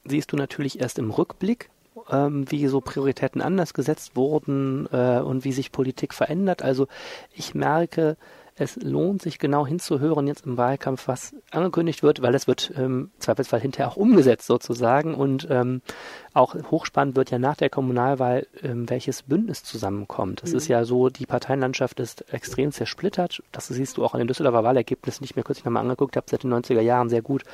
siehst 0.04 0.32
du 0.32 0.36
natürlich 0.36 0.80
erst 0.80 0.98
im 0.98 1.10
Rückblick, 1.10 1.70
ähm, 2.10 2.50
wie 2.50 2.66
so 2.66 2.80
Prioritäten 2.80 3.40
anders 3.40 3.74
gesetzt 3.74 4.16
wurden 4.16 4.88
äh, 4.92 5.20
und 5.20 5.44
wie 5.44 5.52
sich 5.52 5.72
Politik 5.72 6.14
verändert. 6.14 6.62
Also 6.62 6.88
ich 7.34 7.54
merke, 7.54 8.16
es 8.54 8.76
lohnt 8.76 9.22
sich 9.22 9.38
genau 9.38 9.66
hinzuhören 9.66 10.26
jetzt 10.26 10.44
im 10.44 10.58
Wahlkampf, 10.58 11.08
was 11.08 11.34
angekündigt 11.50 12.02
wird, 12.02 12.20
weil 12.20 12.34
es 12.34 12.46
wird 12.46 12.72
ähm, 12.76 13.10
zweifelsfall 13.18 13.60
hinterher 13.60 13.90
auch 13.90 13.96
umgesetzt 13.96 14.46
sozusagen 14.46 15.14
und 15.14 15.48
ähm, 15.50 15.80
auch 16.34 16.54
hochspannend 16.70 17.16
wird 17.16 17.30
ja 17.30 17.38
nach 17.38 17.56
der 17.56 17.70
Kommunalwahl, 17.70 18.46
ähm, 18.62 18.88
welches 18.90 19.22
Bündnis 19.22 19.64
zusammenkommt. 19.64 20.42
Es 20.44 20.52
ist 20.52 20.68
ja 20.68 20.84
so, 20.84 21.08
die 21.08 21.24
Parteienlandschaft 21.24 21.98
ist 21.98 22.32
extrem 22.32 22.72
zersplittert. 22.72 23.42
Das 23.52 23.68
siehst 23.68 23.96
du 23.96 24.04
auch 24.04 24.12
an 24.12 24.18
den 24.18 24.28
Düsseldorfer 24.28 24.64
Wahlergebnissen, 24.64 25.24
die 25.24 25.30
ich 25.30 25.36
mir 25.36 25.44
kürzlich 25.44 25.64
nochmal 25.64 25.82
angeguckt 25.82 26.16
habe, 26.16 26.26
seit 26.28 26.42
den 26.42 26.52
90er 26.52 26.80
Jahren 26.80 27.08
sehr 27.08 27.22
gut 27.22 27.44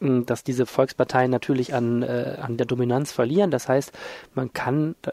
dass 0.00 0.44
diese 0.44 0.66
Volksparteien 0.66 1.30
natürlich 1.30 1.74
an, 1.74 2.02
äh, 2.02 2.36
an 2.40 2.56
der 2.56 2.66
Dominanz 2.66 3.12
verlieren. 3.12 3.50
Das 3.50 3.68
heißt, 3.68 3.92
man 4.34 4.52
kann, 4.52 4.94
äh, 5.02 5.12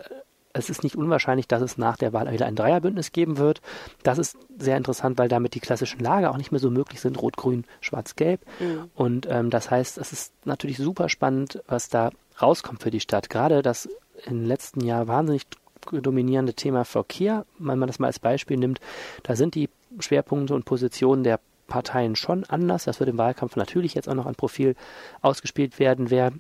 es 0.54 0.70
ist 0.70 0.84
nicht 0.84 0.96
unwahrscheinlich, 0.96 1.48
dass 1.48 1.62
es 1.62 1.77
nach 1.77 1.98
der 1.98 2.13
Wahl 2.13 2.32
wieder 2.32 2.46
ein 2.46 2.56
Dreierbündnis 2.56 3.12
geben 3.12 3.38
wird. 3.38 3.62
Das 4.04 4.18
ist 4.18 4.38
sehr 4.58 4.77
interessant, 4.77 5.18
weil 5.18 5.27
damit 5.27 5.54
die 5.54 5.60
klassischen 5.60 6.00
Lager 6.00 6.32
auch 6.32 6.38
nicht 6.38 6.51
mehr 6.51 6.62
so 6.62 6.70
möglich 6.70 7.01
sind, 7.01 7.22
rot, 7.22 7.36
grün, 7.36 7.65
schwarz, 7.82 8.15
gelb. 8.15 8.42
Und 8.96 9.27
ähm, 9.30 9.50
das 9.50 9.70
heißt, 9.70 9.98
es 9.98 10.13
ist 10.13 10.34
natürlich 10.46 10.77
super 10.77 11.10
spannend, 11.10 11.62
was 11.68 11.89
da 11.89 12.12
rauskommt 12.42 12.84
für 12.84 12.92
die 12.92 13.01
Stadt. 13.01 13.30
Gerade 13.30 13.62
das 13.62 13.89
im 14.25 14.46
letzten 14.46 14.82
Jahr 14.82 15.08
wahnsinnig 15.08 15.46
dominierende 15.92 16.54
Thema 16.54 16.86
Verkehr, 16.86 17.46
wenn 17.60 17.80
man 17.80 17.88
das 17.88 18.00
mal 18.00 18.08
als 18.08 18.20
Beispiel 18.20 18.58
nimmt, 18.58 18.80
da 19.24 19.36
sind 19.36 19.56
die 19.56 19.70
Schwerpunkte 20.00 20.56
und 20.56 20.65
Positionen 20.65 21.24
der 21.24 21.39
Parteien 21.68 22.16
schon 22.16 22.44
anders. 22.46 22.86
Das 22.86 23.00
wird 23.00 23.10
im 23.10 23.18
Wahlkampf 23.18 23.56
natürlich 23.56 23.94
jetzt 23.94 24.10
auch 24.10 24.14
noch 24.14 24.26
an 24.26 24.36
Profil 24.36 24.76
ausgespielt 25.22 25.80
werden, 25.80 26.10
wer 26.10 26.32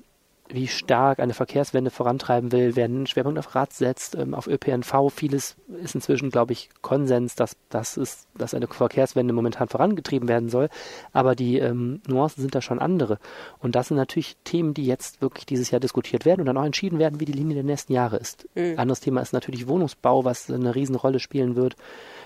wie 0.49 0.67
stark 0.67 1.19
eine 1.19 1.33
Verkehrswende 1.33 1.89
vorantreiben 1.89 2.51
will, 2.51 2.75
wer 2.75 2.85
einen 2.85 3.07
Schwerpunkt 3.07 3.39
auf 3.39 3.55
Rad 3.55 3.73
setzt, 3.73 4.15
ähm, 4.15 4.33
auf 4.33 4.47
ÖPNV. 4.47 5.11
Vieles 5.11 5.55
ist 5.81 5.95
inzwischen, 5.95 6.29
glaube 6.29 6.53
ich, 6.53 6.69
Konsens, 6.81 7.35
dass, 7.35 7.55
das 7.69 7.97
ist, 7.97 8.27
dass 8.37 8.53
eine 8.53 8.67
Verkehrswende 8.67 9.33
momentan 9.33 9.67
vorangetrieben 9.67 10.27
werden 10.27 10.49
soll. 10.49 10.69
Aber 11.13 11.35
die 11.35 11.57
ähm, 11.57 12.01
Nuancen 12.07 12.41
sind 12.41 12.53
da 12.53 12.61
schon 12.61 12.79
andere. 12.79 13.17
Und 13.59 13.75
das 13.75 13.87
sind 13.87 13.97
natürlich 13.97 14.37
Themen, 14.43 14.73
die 14.73 14.85
jetzt 14.85 15.21
wirklich 15.21 15.45
dieses 15.45 15.71
Jahr 15.71 15.79
diskutiert 15.79 16.25
werden 16.25 16.41
und 16.41 16.45
dann 16.45 16.57
auch 16.57 16.65
entschieden 16.65 16.99
werden, 16.99 17.19
wie 17.19 17.25
die 17.25 17.33
Linie 17.33 17.55
der 17.55 17.63
nächsten 17.63 17.93
Jahre 17.93 18.17
ist. 18.17 18.47
Anderes 18.77 18.99
Thema 18.99 19.21
ist 19.21 19.33
natürlich 19.33 19.67
Wohnungsbau, 19.67 20.25
was 20.25 20.49
eine 20.51 20.75
Riesenrolle 20.75 21.19
spielen 21.19 21.55
wird. 21.55 21.75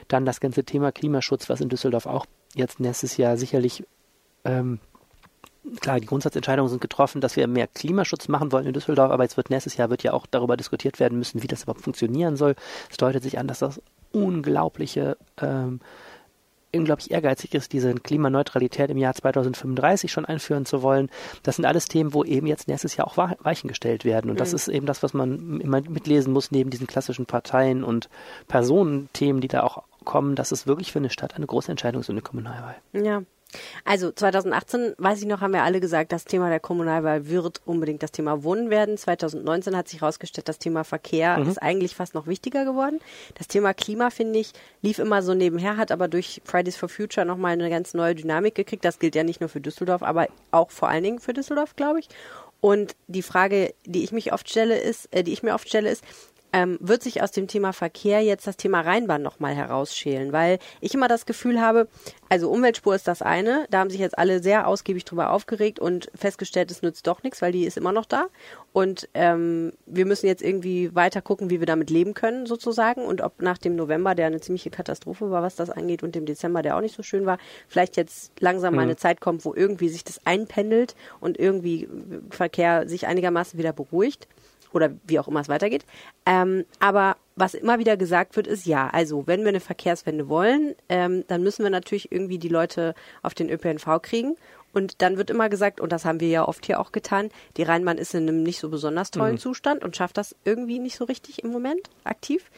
Dann 0.10 0.26
das 0.26 0.42
ganze 0.42 0.64
Thema 0.64 0.92
Klimaschutz, 0.92 1.50
was 1.50 1.62
in 1.62 1.70
Düsseldorf 1.70 2.06
auch 2.06 2.26
jetzt 2.56 2.80
nächstes 2.80 3.18
Jahr 3.18 3.38
sicherlich 3.38 3.84
ähm, 4.46 4.80
klar, 5.82 6.00
die 6.00 6.06
Grundsatzentscheidungen 6.06 6.70
sind 6.70 6.82
getroffen, 6.82 7.22
dass 7.22 7.36
wir 7.36 7.48
mehr 7.48 7.68
Klimaschutz 7.68 8.28
machen 8.28 8.52
wollen 8.52 8.66
in 8.66 8.74
Düsseldorf, 8.74 9.12
aber 9.12 9.24
jetzt 9.24 9.38
wird 9.38 9.50
nächstes 9.50 9.78
Jahr 9.78 9.90
wird 9.90 10.04
ja 10.04 10.14
auch 10.14 10.26
darüber 10.26 10.58
diskutiert 10.58 11.00
werden 11.00 11.18
müssen, 11.18 11.44
wie 11.44 11.48
das 11.48 11.64
überhaupt 11.64 11.82
funktionieren 11.82 12.38
soll. 12.38 12.56
Es 12.90 12.98
deutet 12.98 13.24
sich 13.24 13.38
an, 13.38 13.48
dass 13.48 13.60
das 13.60 13.82
unglaubliche 14.12 15.18
ähm, 15.42 15.80
unglaublich 16.72 17.10
ehrgeizig 17.10 17.56
ist, 17.56 17.74
diese 17.74 17.96
Klimaneutralität 17.96 18.92
im 18.92 18.98
Jahr 18.98 19.16
2035 19.16 20.12
schon 20.12 20.26
einführen 20.26 20.68
zu 20.68 20.84
wollen. 20.84 21.10
Das 21.42 21.56
sind 21.56 21.66
alles 21.66 21.88
Themen, 21.88 22.14
wo 22.14 22.24
eben 22.24 22.46
jetzt 22.46 22.68
nächstes 22.68 22.96
Jahr 22.96 23.08
auch 23.08 23.18
Weichen 23.18 23.68
gestellt 23.68 24.06
werden. 24.06 24.30
Und 24.30 24.36
mhm. 24.36 24.40
das 24.40 24.54
ist 24.54 24.68
eben 24.68 24.86
das, 24.86 25.02
was 25.02 25.16
man 25.16 25.60
immer 25.62 25.82
mitlesen 25.82 26.32
muss, 26.32 26.52
neben 26.52 26.70
diesen 26.70 26.86
klassischen 26.86 27.26
Parteien 27.26 27.84
und 27.84 28.08
Personenthemen, 28.48 29.42
die 29.42 29.48
da 29.48 29.64
auch 29.64 29.84
kommen, 30.06 30.36
dass 30.36 30.52
es 30.52 30.68
wirklich 30.68 30.92
für 30.92 31.00
eine 31.00 31.10
Stadt 31.10 31.36
eine 31.36 31.48
große 31.48 31.72
Entscheidung 31.72 32.02
ist, 32.02 32.08
so 32.08 32.14
eine 32.14 32.22
Kommunalwahl. 32.22 32.76
Ja, 32.94 33.24
also 33.84 34.12
2018, 34.12 34.94
weiß 34.98 35.22
ich 35.22 35.28
noch, 35.28 35.42
haben 35.42 35.54
wir 35.54 35.64
alle 35.64 35.80
gesagt, 35.80 36.12
das 36.12 36.26
Thema 36.26 36.50
der 36.50 36.60
Kommunalwahl 36.60 37.28
wird 37.28 37.62
unbedingt 37.66 38.04
das 38.04 38.12
Thema 38.12 38.44
Wohnen 38.44 38.70
werden. 38.70 38.98
2019 38.98 39.76
hat 39.76 39.88
sich 39.88 40.02
herausgestellt, 40.02 40.48
das 40.48 40.60
Thema 40.60 40.84
Verkehr 40.84 41.38
mhm. 41.38 41.50
ist 41.50 41.62
eigentlich 41.62 41.96
fast 41.96 42.14
noch 42.14 42.28
wichtiger 42.28 42.66
geworden. 42.66 43.00
Das 43.36 43.48
Thema 43.48 43.74
Klima, 43.74 44.12
finde 44.12 44.40
ich, 44.40 44.54
lief 44.82 45.00
immer 45.00 45.24
so 45.24 45.34
nebenher, 45.34 45.78
hat 45.78 45.92
aber 45.92 46.08
durch 46.08 46.42
Fridays 46.46 46.78
for 46.78 46.90
Future 46.90 47.26
nochmal 47.26 47.54
eine 47.54 47.70
ganz 47.70 47.94
neue 47.94 48.14
Dynamik 48.14 48.56
gekriegt. 48.56 48.86
Das 48.86 49.00
gilt 49.00 49.16
ja 49.16 49.24
nicht 49.24 49.40
nur 49.40 49.50
für 49.50 49.62
Düsseldorf, 49.62 50.04
aber 50.04 50.28
auch 50.52 50.70
vor 50.70 50.90
allen 50.90 51.04
Dingen 51.04 51.20
für 51.20 51.34
Düsseldorf, 51.34 51.76
glaube 51.76 52.00
ich. 52.00 52.10
Und 52.62 52.96
die 53.08 53.22
Frage, 53.22 53.74
die 53.86 54.04
ich 54.04 54.12
mich 54.12 54.34
oft 54.34 54.50
stelle, 54.50 54.78
ist, 54.78 55.08
äh, 55.12 55.24
die 55.24 55.32
ich 55.32 55.44
mir 55.44 55.54
oft 55.54 55.68
stelle, 55.68 55.90
ist, 55.90 56.04
ähm, 56.54 56.78
wird 56.82 57.04
sich 57.04 57.22
aus 57.22 57.32
dem 57.32 57.48
Thema 57.48 57.74
Verkehr 57.74 58.22
jetzt 58.22 58.48
das 58.48 58.58
Thema 58.58 58.82
Rheinbahn 58.82 59.22
nochmal 59.22 59.56
herausschälen, 59.56 60.32
weil 60.34 60.60
ich 60.82 60.94
immer 60.94 61.08
das 61.08 61.26
Gefühl 61.26 61.62
habe, 61.62 61.88
also 62.30 62.50
Umweltspur 62.50 62.96
ist 62.96 63.08
das 63.08 63.22
eine, 63.22 63.66
da 63.70 63.80
haben 63.80 63.90
sich 63.90 64.00
jetzt 64.00 64.18
alle 64.18 64.42
sehr 64.42 64.68
ausgiebig 64.68 65.06
drüber 65.06 65.32
aufgeregt 65.32 65.80
und 65.80 66.12
festgestellt, 66.16 66.72
es 66.72 66.82
nützt 66.82 67.08
doch 67.08 67.24
nichts, 67.24 67.42
weil 67.42 67.52
die 67.52 67.66
ist 67.66 67.78
immer 67.78 67.92
noch 67.92 68.06
da. 68.06 68.28
Und 68.72 69.10
ähm, 69.14 69.74
wir 69.88 70.06
müssen 70.06 70.28
jetzt 70.28 70.44
irgendwie 70.44 70.94
weiter 70.94 71.22
gucken, 71.22 71.50
wie 71.50 71.60
wir 71.60 71.66
damit 71.66 71.90
leben 71.90 72.14
können 72.14 72.46
sozusagen. 72.46 73.04
Und 73.04 73.22
ob 73.22 73.42
nach 73.42 73.58
dem 73.58 73.76
November, 73.76 74.14
der 74.14 74.28
eine 74.28 74.42
ziemliche 74.42 74.70
Katastrophe 74.70 75.32
war, 75.32 75.42
was 75.42 75.56
das 75.56 75.70
angeht 75.70 76.04
und 76.04 76.14
dem 76.14 76.26
Dezember, 76.26 76.62
der 76.62 76.78
auch 76.78 76.82
nicht 76.82 76.96
so 76.96 77.02
schön 77.02 77.26
war, 77.26 77.40
vielleicht 77.68 77.98
jetzt 77.98 78.32
langsam 78.40 78.74
mhm. 78.74 78.76
mal 78.78 78.84
eine 78.84 78.98
Zeit 78.98 79.22
kommt, 79.22 79.44
wo 79.46 79.54
irgendwie 79.56 79.90
sich 79.90 80.04
das 80.04 80.26
einpendelt 80.26 80.96
und 81.20 81.40
irgendwie 81.40 81.90
Verkehr 82.30 82.88
sich 82.88 83.08
einigermaßen 83.08 83.58
wieder 83.58 83.74
beruhigt 83.74 84.28
oder 84.74 84.92
wie 85.06 85.20
auch 85.20 85.28
immer 85.28 85.40
es 85.40 85.50
weitergeht. 85.50 85.86
Ähm, 86.26 86.66
aber 86.80 87.18
was 87.36 87.54
immer 87.54 87.80
wieder 87.80 87.98
gesagt 87.98 88.36
wird, 88.36 88.48
ist 88.48 88.66
ja, 88.66 88.90
also 88.90 89.26
wenn 89.28 89.42
wir 89.42 89.50
eine 89.50 89.60
Verkehrswende 89.60 90.28
wollen, 90.28 90.76
ähm, 90.90 91.24
dann 91.28 91.44
müssen 91.44 91.64
wir 91.64 91.70
natürlich 91.70 92.12
irgendwie 92.12 92.38
die 92.38 92.50
Leute 92.50 92.96
auf 93.22 93.34
den 93.34 93.50
ÖPNV 93.50 94.02
kriegen. 94.02 94.36
Und 94.72 95.02
dann 95.02 95.18
wird 95.18 95.30
immer 95.30 95.50
gesagt, 95.50 95.82
und 95.82 95.92
das 95.92 96.06
haben 96.06 96.20
wir 96.20 96.28
ja 96.28 96.48
oft 96.48 96.66
hier 96.66 96.80
auch 96.80 96.92
getan, 96.92 97.30
die 97.58 97.64
Rheinbahn 97.64 97.98
ist 97.98 98.14
in 98.14 98.28
einem 98.28 98.44
nicht 98.44 98.60
so 98.60 98.70
besonders 98.70 99.10
tollen 99.10 99.34
mhm. 99.34 99.40
Zustand 99.40 99.84
und 99.84 99.96
schafft 99.96 100.18
das 100.18 100.36
irgendwie 100.46 100.80
nicht 100.80 100.96
so 100.96 101.06
richtig 101.06 101.44
im 101.44 101.52
Moment 101.52 101.90
aktiv. 102.04 102.52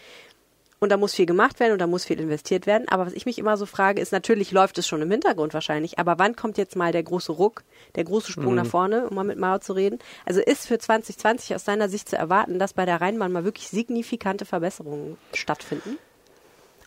Und 0.83 0.89
da 0.89 0.97
muss 0.97 1.13
viel 1.13 1.27
gemacht 1.27 1.59
werden 1.59 1.73
und 1.73 1.79
da 1.79 1.85
muss 1.85 2.05
viel 2.05 2.19
investiert 2.19 2.65
werden. 2.65 2.87
Aber 2.87 3.05
was 3.05 3.13
ich 3.13 3.27
mich 3.27 3.37
immer 3.37 3.55
so 3.55 3.67
frage, 3.67 4.01
ist, 4.01 4.11
natürlich 4.11 4.51
läuft 4.51 4.79
es 4.79 4.87
schon 4.87 4.99
im 5.03 5.11
Hintergrund 5.11 5.53
wahrscheinlich, 5.53 5.99
aber 5.99 6.17
wann 6.17 6.35
kommt 6.35 6.57
jetzt 6.57 6.75
mal 6.75 6.91
der 6.91 7.03
große 7.03 7.31
Ruck, 7.31 7.63
der 7.93 8.03
große 8.03 8.31
Sprung 8.31 8.53
mhm. 8.53 8.55
nach 8.55 8.65
vorne, 8.65 9.07
um 9.07 9.13
mal 9.13 9.23
mit 9.23 9.37
Mao 9.37 9.59
zu 9.59 9.73
reden? 9.73 9.99
Also 10.25 10.41
ist 10.41 10.67
für 10.67 10.79
2020 10.79 11.53
aus 11.53 11.65
deiner 11.65 11.87
Sicht 11.87 12.09
zu 12.09 12.17
erwarten, 12.17 12.57
dass 12.57 12.73
bei 12.73 12.85
der 12.87 12.99
Rheinbahn 12.99 13.31
mal 13.31 13.43
wirklich 13.43 13.69
signifikante 13.69 14.45
Verbesserungen 14.45 15.17
stattfinden? 15.35 15.99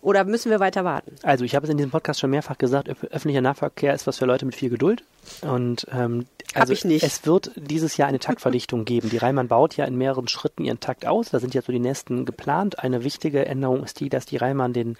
Oder 0.05 0.25
müssen 0.25 0.51
wir 0.51 0.61
weiter 0.61 0.85
warten? 0.85 1.17
Also 1.23 1.47
ich 1.47 1.55
habe 1.55 1.65
es 1.65 1.71
in 1.71 1.79
diesem 1.79 1.91
Podcast 1.91 2.21
schon 2.21 2.29
mehrfach 2.29 2.59
gesagt, 2.59 2.91
öffentlicher 2.91 3.41
Nahverkehr 3.41 3.95
ist 3.95 4.07
was 4.07 4.19
für 4.19 4.27
Leute 4.27 4.45
mit 4.45 4.55
viel 4.55 4.69
Geduld. 4.69 5.03
Und 5.41 5.87
ähm, 5.91 6.27
also 6.53 6.75
es 6.75 7.25
wird 7.25 7.53
dieses 7.57 7.97
Jahr 7.97 8.09
eine 8.09 8.19
Taktverdichtung 8.19 8.85
geben. 8.85 9.09
Die 9.09 9.17
Rheinbahn 9.17 9.49
baut 9.49 9.79
ja 9.79 9.87
in 9.87 9.97
mehreren 9.97 10.29
Schritten 10.29 10.63
ihren 10.63 10.79
Takt 10.79 11.07
aus. 11.07 11.31
Da 11.31 11.41
sind 11.41 11.55
jetzt 11.55 11.65
so 11.65 11.73
die 11.73 11.79
nächsten 11.79 12.27
geplant. 12.27 12.81
Eine 12.81 13.03
wichtige 13.03 13.47
Änderung 13.47 13.83
ist 13.83 13.99
die, 13.99 14.11
dass 14.11 14.27
die 14.27 14.37
Rheinbahn 14.37 14.75
den 14.75 14.99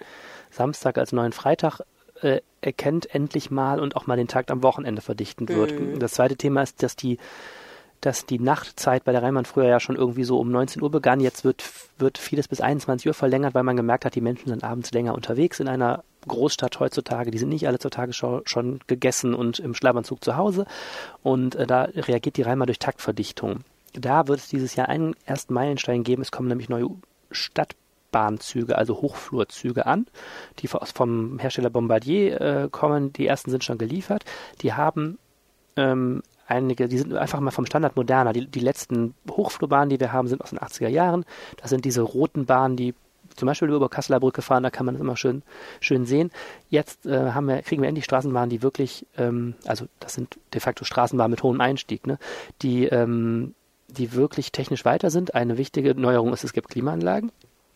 Samstag 0.49 0.97
als 0.97 1.11
neuen 1.11 1.33
Freitag 1.33 1.81
äh, 2.21 2.41
erkennt 2.61 3.13
endlich 3.13 3.51
mal 3.51 3.79
und 3.79 3.95
auch 3.95 4.07
mal 4.07 4.17
den 4.17 4.27
Takt 4.27 4.49
am 4.49 4.63
Wochenende 4.63 5.03
verdichten 5.03 5.47
wird. 5.47 5.79
Mhm. 5.79 5.99
Das 5.99 6.13
zweite 6.13 6.35
Thema 6.35 6.63
ist, 6.63 6.81
dass 6.81 6.95
die 6.95 7.19
dass 8.05 8.25
die 8.25 8.39
Nachtzeit 8.39 9.03
bei 9.03 9.11
der 9.11 9.23
Rheinbahn 9.23 9.45
früher 9.45 9.65
ja 9.65 9.79
schon 9.79 9.95
irgendwie 9.95 10.23
so 10.23 10.39
um 10.39 10.51
19 10.51 10.81
Uhr 10.81 10.91
begann. 10.91 11.19
Jetzt 11.19 11.43
wird, 11.43 11.63
wird 11.97 12.17
vieles 12.17 12.47
bis 12.47 12.61
21 12.61 13.07
Uhr 13.07 13.13
verlängert, 13.15 13.55
weil 13.55 13.63
man 13.63 13.75
gemerkt 13.75 14.05
hat, 14.05 14.13
die 14.13 14.21
Menschen 14.21 14.49
sind 14.49 14.63
abends 14.63 14.91
länger 14.91 15.15
unterwegs 15.15 15.59
in 15.59 15.67
einer 15.67 16.03
Großstadt 16.27 16.79
heutzutage. 16.79 17.31
Die 17.31 17.37
sind 17.39 17.49
nicht 17.49 17.67
alle 17.67 17.79
zur 17.79 17.89
Tagesschau 17.89 18.41
schon 18.45 18.79
gegessen 18.85 19.33
und 19.33 19.57
im 19.59 19.73
Schlafanzug 19.73 20.23
zu 20.23 20.35
Hause. 20.35 20.65
Und 21.23 21.55
äh, 21.55 21.65
da 21.65 21.83
reagiert 21.83 22.37
die 22.37 22.43
Rheinbahn 22.43 22.67
durch 22.67 22.79
Taktverdichtung. 22.79 23.61
Da 23.93 24.27
wird 24.27 24.39
es 24.39 24.49
dieses 24.49 24.75
Jahr 24.75 24.87
einen 24.87 25.15
ersten 25.25 25.53
Meilenstein 25.53 26.03
geben. 26.03 26.21
Es 26.21 26.31
kommen 26.31 26.49
nämlich 26.49 26.69
neue 26.69 26.89
Stadtbahnzüge, 27.31 28.77
also 28.77 29.01
Hochflurzüge 29.01 29.87
an, 29.87 30.05
die 30.59 30.67
vom 30.67 31.39
Hersteller 31.39 31.71
Bombardier 31.71 32.41
äh, 32.41 32.69
kommen. 32.69 33.13
Die 33.13 33.25
ersten 33.25 33.49
sind 33.49 33.63
schon 33.63 33.79
geliefert. 33.79 34.25
Die 34.61 34.73
haben 34.73 35.17
ähm, 35.75 36.21
einige, 36.47 36.87
die 36.87 36.97
sind 36.97 37.13
einfach 37.13 37.39
mal 37.39 37.51
vom 37.51 37.65
Standard 37.65 37.95
moderner. 37.95 38.33
Die, 38.33 38.45
die 38.47 38.59
letzten 38.59 39.13
Hochflurbahnen, 39.29 39.89
die 39.89 39.99
wir 39.99 40.13
haben, 40.13 40.27
sind 40.27 40.41
aus 40.41 40.51
den 40.51 40.59
80er 40.59 40.87
Jahren. 40.87 41.25
Das 41.57 41.69
sind 41.69 41.85
diese 41.85 42.01
roten 42.01 42.45
Bahnen, 42.45 42.75
die 42.77 42.93
zum 43.35 43.47
Beispiel 43.47 43.69
über 43.69 43.89
Kasseler 43.89 44.19
Brücke 44.19 44.41
fahren, 44.41 44.63
da 44.63 44.69
kann 44.69 44.85
man 44.85 44.95
das 44.95 45.01
immer 45.01 45.17
schön, 45.17 45.43
schön 45.81 46.05
sehen. 46.05 46.31
Jetzt 46.69 47.05
äh, 47.05 47.31
haben 47.31 47.47
wir, 47.47 47.61
kriegen 47.61 47.81
wir 47.81 47.89
endlich 47.89 48.05
Straßenbahnen, 48.05 48.49
die 48.49 48.61
wirklich, 48.61 49.05
ähm, 49.17 49.55
also 49.65 49.85
das 49.99 50.13
sind 50.13 50.37
de 50.53 50.61
facto 50.61 50.85
Straßenbahnen 50.85 51.31
mit 51.31 51.43
hohem 51.43 51.59
Einstieg, 51.59 52.07
ne? 52.07 52.17
die, 52.61 52.85
ähm, 52.85 53.53
die 53.87 54.13
wirklich 54.13 54.51
technisch 54.51 54.85
weiter 54.85 55.09
sind. 55.09 55.35
Eine 55.35 55.57
wichtige 55.57 55.95
Neuerung 55.95 56.33
ist, 56.33 56.43
es 56.43 56.53
gibt 56.53 56.69
Klimaanlagen. 56.69 57.31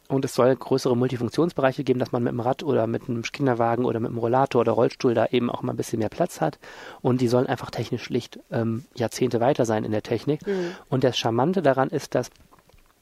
Und 0.09 0.25
es 0.25 0.33
soll 0.33 0.55
größere 0.55 0.97
Multifunktionsbereiche 0.97 1.83
geben, 1.83 1.99
dass 1.99 2.11
man 2.11 2.23
mit 2.23 2.33
dem 2.33 2.39
Rad 2.39 2.63
oder 2.63 2.87
mit 2.87 3.07
einem 3.07 3.21
Kinderwagen 3.21 3.85
oder 3.85 3.99
mit 3.99 4.09
einem 4.09 4.17
Rollator 4.17 4.61
oder 4.61 4.71
Rollstuhl 4.71 5.13
da 5.13 5.27
eben 5.27 5.51
auch 5.51 5.61
mal 5.61 5.71
ein 5.73 5.77
bisschen 5.77 5.99
mehr 5.99 6.09
Platz 6.09 6.41
hat. 6.41 6.57
Und 7.01 7.21
die 7.21 7.27
sollen 7.27 7.45
einfach 7.45 7.69
technisch 7.69 8.03
schlicht 8.03 8.39
ähm, 8.51 8.85
Jahrzehnte 8.95 9.39
weiter 9.39 9.65
sein 9.65 9.83
in 9.83 9.91
der 9.91 10.01
Technik. 10.01 10.45
Mhm. 10.47 10.71
Und 10.89 11.03
das 11.03 11.17
Charmante 11.17 11.61
daran 11.61 11.89
ist, 11.89 12.15
dass 12.15 12.31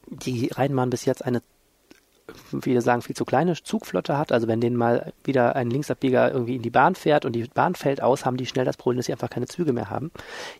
die 0.08 0.52
Rheinbahn 0.54 0.90
bis 0.90 1.06
jetzt 1.06 1.24
eine 1.24 1.42
viele 2.62 2.82
sagen, 2.82 3.02
viel 3.02 3.16
zu 3.16 3.26
kleine 3.26 3.56
Zugflotte 3.56 4.18
hat. 4.18 4.32
Also 4.32 4.48
wenn 4.48 4.62
denen 4.62 4.76
mal 4.76 5.14
wieder 5.24 5.56
ein 5.56 5.70
Linksabbieger 5.70 6.32
irgendwie 6.32 6.56
in 6.56 6.62
die 6.62 6.70
Bahn 6.70 6.96
fährt 6.96 7.26
und 7.26 7.34
die 7.34 7.46
Bahn 7.46 7.76
fällt 7.76 8.02
aus, 8.02 8.26
haben 8.26 8.38
die 8.38 8.46
schnell 8.46 8.66
das 8.66 8.78
Problem, 8.78 8.98
dass 8.98 9.06
sie 9.06 9.14
einfach 9.14 9.30
keine 9.30 9.48
Züge 9.48 9.74
mehr 9.74 9.90
haben. 9.90 10.12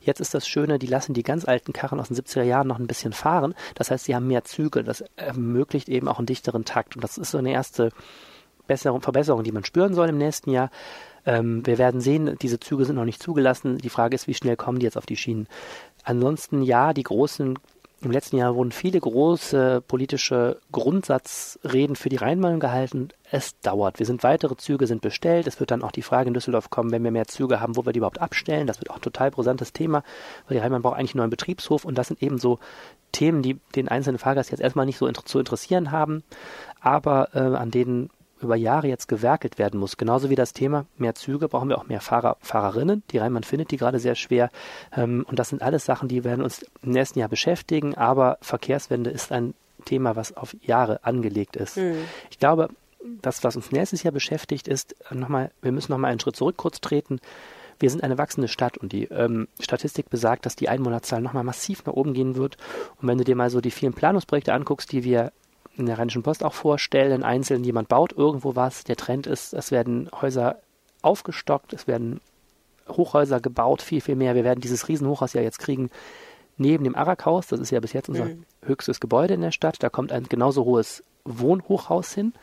Jetzt 0.02 0.22
ist 0.22 0.34
das 0.34 0.48
Schöne, 0.48 0.80
die 0.80 0.88
lassen 0.88 1.14
die 1.14 1.24
ganz 1.24 1.46
alten 1.46 1.74
Karren 1.74 2.00
aus 2.00 2.08
den 2.08 2.18
70er 2.18 2.44
Jahren 2.44 2.68
noch 2.68 2.80
ein 2.80 2.88
bisschen 2.88 3.14
fahren. 3.14 3.54
Das 3.76 3.92
heißt, 3.92 4.06
sie 4.06 4.16
haben 4.16 4.28
mehr 4.28 4.44
Züge. 4.44 4.84
Das 4.84 5.04
ermöglicht 5.16 5.90
eben 5.90 6.08
auch 6.08 6.18
einen 6.18 6.26
dichteren 6.26 6.66
Takt. 6.66 6.96
Und 6.96 7.04
das 7.04 7.18
ist 7.18 7.32
so 7.32 7.38
eine 7.38 7.52
erste 7.52 7.92
Besserung, 8.68 9.02
Verbesserung, 9.02 9.44
die 9.44 9.52
man 9.52 9.64
spüren 9.64 9.94
soll 9.94 10.10
im 10.10 10.18
nächsten 10.18 10.52
Jahr. 10.52 10.70
Ähm, 11.26 11.66
wir 11.66 11.78
werden 11.78 12.02
sehen, 12.02 12.38
diese 12.42 12.60
Züge 12.60 12.86
sind 12.86 12.96
noch 12.96 13.06
nicht 13.06 13.22
zugelassen. 13.22 13.78
Die 13.78 13.90
Frage 13.90 14.16
ist, 14.16 14.28
wie 14.28 14.34
schnell 14.34 14.56
kommen 14.56 14.80
die 14.80 14.86
jetzt 14.86 14.98
auf 14.98 15.06
die 15.06 15.18
Schienen? 15.18 15.48
Ansonsten 16.04 16.62
ja, 16.62 16.94
die 16.94 17.04
großen 17.04 17.60
im 18.02 18.12
letzten 18.12 18.38
Jahr 18.38 18.56
wurden 18.56 18.72
viele 18.72 19.00
große 19.00 19.82
politische 19.88 20.60
Grundsatzreden 20.72 21.96
für 21.96 22.10
die 22.10 22.18
Rheinbahn 22.18 22.60
gehalten. 22.60 23.10
Es 23.32 23.60
dauert. 23.62 23.98
Wir 23.98 24.06
sind 24.06 24.22
weitere 24.22 24.56
Züge 24.56 24.86
sind 24.86 25.02
bestellt. 25.02 25.48
Es 25.48 25.60
wird 25.60 25.72
dann 25.72 25.82
auch 25.82 25.92
die 25.92 26.04
Frage 26.04 26.28
in 26.28 26.36
Düsseldorf 26.36 26.70
kommen, 26.70 26.92
wenn 26.92 27.04
wir 27.04 27.10
mehr 27.10 27.26
Züge 27.26 27.60
haben, 27.60 27.76
wo 27.76 27.86
wir 27.86 27.94
die 27.94 27.98
überhaupt 27.98 28.22
abstellen. 28.22 28.68
Das 28.68 28.80
wird 28.80 28.92
auch 28.92 28.98
ein 28.98 29.02
total 29.02 29.32
brisantes 29.32 29.74
Thema, 29.74 30.04
weil 30.48 30.58
die 30.58 30.62
Rheinbahn 30.62 30.84
braucht 30.84 30.98
eigentlich 30.98 31.16
einen 31.16 31.22
neuen 31.22 31.32
Betriebshof 31.32 31.86
und 31.86 31.98
das 31.98 32.08
sind 32.08 32.22
eben 32.22 32.38
so 32.38 32.60
Themen, 33.14 33.42
die 33.42 33.60
den 33.76 33.88
einzelnen 33.88 34.20
Fahrgast 34.20 34.52
jetzt 34.52 34.60
erstmal 34.60 34.86
nicht 34.86 34.98
so 34.98 35.08
inter 35.08 35.26
zu 35.26 35.40
interessieren 35.40 35.92
haben, 35.92 36.24
aber 36.82 37.30
äh, 37.34 37.40
an 37.40 37.72
denen 37.72 38.10
über 38.42 38.56
Jahre 38.56 38.88
jetzt 38.88 39.08
gewerkelt 39.08 39.58
werden 39.58 39.80
muss. 39.80 39.98
Genauso 39.98 40.30
wie 40.30 40.36
das 40.36 40.54
Thema 40.54 40.86
mehr 40.98 41.16
Züge 41.16 41.48
brauchen 41.48 41.70
wir 41.70 41.78
auch 41.78 41.88
mehr 41.88 42.02
Fahrer, 42.02 42.38
Fahrerinnen. 42.42 43.04
Die 43.12 43.18
Rheinbahn 43.18 43.44
findet 43.44 43.72
die 43.72 43.78
gerade 43.78 44.00
sehr 44.00 44.16
schwer. 44.16 44.50
Ähm, 44.96 45.26
und 45.28 45.40
das 45.40 45.50
sind 45.50 45.62
alles 45.62 45.86
Sachen, 45.86 46.08
die 46.08 46.24
werden 46.24 46.44
uns 46.44 46.66
im 46.84 46.92
nächsten 46.92 47.20
Jahr 47.20 47.30
beschäftigen. 47.30 47.96
Aber 47.96 48.38
Verkehrswende 48.42 49.10
ist 49.10 49.32
ein 49.32 49.54
Thema, 49.86 50.16
was 50.16 50.36
auf 50.36 50.56
Jahre 50.62 51.04
angelegt 51.04 51.56
ist. 51.56 51.78
Mhm. 51.78 51.98
Ich 52.30 52.40
glaube, 52.40 52.70
das, 53.22 53.44
was 53.44 53.56
uns 53.56 53.72
nächstes 53.72 54.04
Jahr 54.04 54.12
beschäftigt, 54.12 54.68
ist 54.68 54.96
nochmal, 55.12 55.52
wir 55.62 55.72
müssen 55.72 55.92
nochmal 55.92 56.12
einen 56.12 56.20
Schritt 56.20 56.36
zurück 56.36 56.58
kurz 56.58 56.82
treten. 56.82 57.20
Wir 57.80 57.90
sind 57.90 58.04
eine 58.04 58.18
wachsende 58.18 58.48
Stadt 58.48 58.78
und 58.78 58.92
die 58.92 59.06
ähm, 59.06 59.48
Statistik 59.60 60.10
besagt, 60.10 60.46
dass 60.46 60.56
die 60.56 60.68
Einwohnerzahl 60.68 61.22
nochmal 61.22 61.44
massiv 61.44 61.86
nach 61.86 61.94
oben 61.94 62.14
gehen 62.14 62.36
wird. 62.36 62.58
Und 63.00 63.08
wenn 63.08 63.20
du 63.20 63.24
dir 63.24 63.36
mal 63.36 63.50
so 63.50 63.62
die 63.62 63.72
vielen 63.72 63.94
Planungsprojekte 63.94 64.54
anguckst, 64.54 64.92
die 64.92 65.04
wir 65.04 65.32
in 65.78 65.86
der 65.86 66.00
Rheinischen 66.00 66.24
Post 66.24 66.44
auch 66.44 66.54
vorstellen. 66.54 67.24
Einzeln 67.24 67.64
jemand 67.64 67.88
baut 67.88 68.14
irgendwo 68.14 68.56
was. 68.56 68.84
Der 68.84 68.96
Trend 68.96 69.28
ist, 69.28 69.54
es 69.54 69.72
werden 69.72 70.10
Häuser 70.22 70.58
aufgestockt, 71.02 71.74
es 71.74 71.88
werden 71.88 72.20
Hochhäuser 72.90 73.40
gebaut, 73.40 73.82
viel, 73.82 74.02
viel 74.02 74.16
mehr. 74.16 74.36
Wir 74.36 74.44
werden 74.44 74.62
dieses 74.62 74.88
Riesenhochhaus 74.88 75.34
ja 75.34 75.42
jetzt 75.42 75.60
kriegen 75.60 75.90
neben 76.58 76.84
dem 76.84 76.96
Arakhaus. 76.96 77.48
Das 77.48 77.60
ist 77.60 77.72
ja 77.72 77.80
bis 77.80 77.94
jetzt 77.94 78.10
unser 78.10 78.26
mhm. 78.26 78.46
höchstes 78.64 79.00
Gebäude 79.00 79.36
in 79.36 79.42
der 79.42 79.52
Stadt. 79.52 79.82
Da 79.82 79.90
kommt 79.90 80.12
ein 80.12 80.24
genauso 80.24 80.66
hohes 80.66 81.04
Wohnhochhaus 81.24 82.14
hin. 82.14 82.34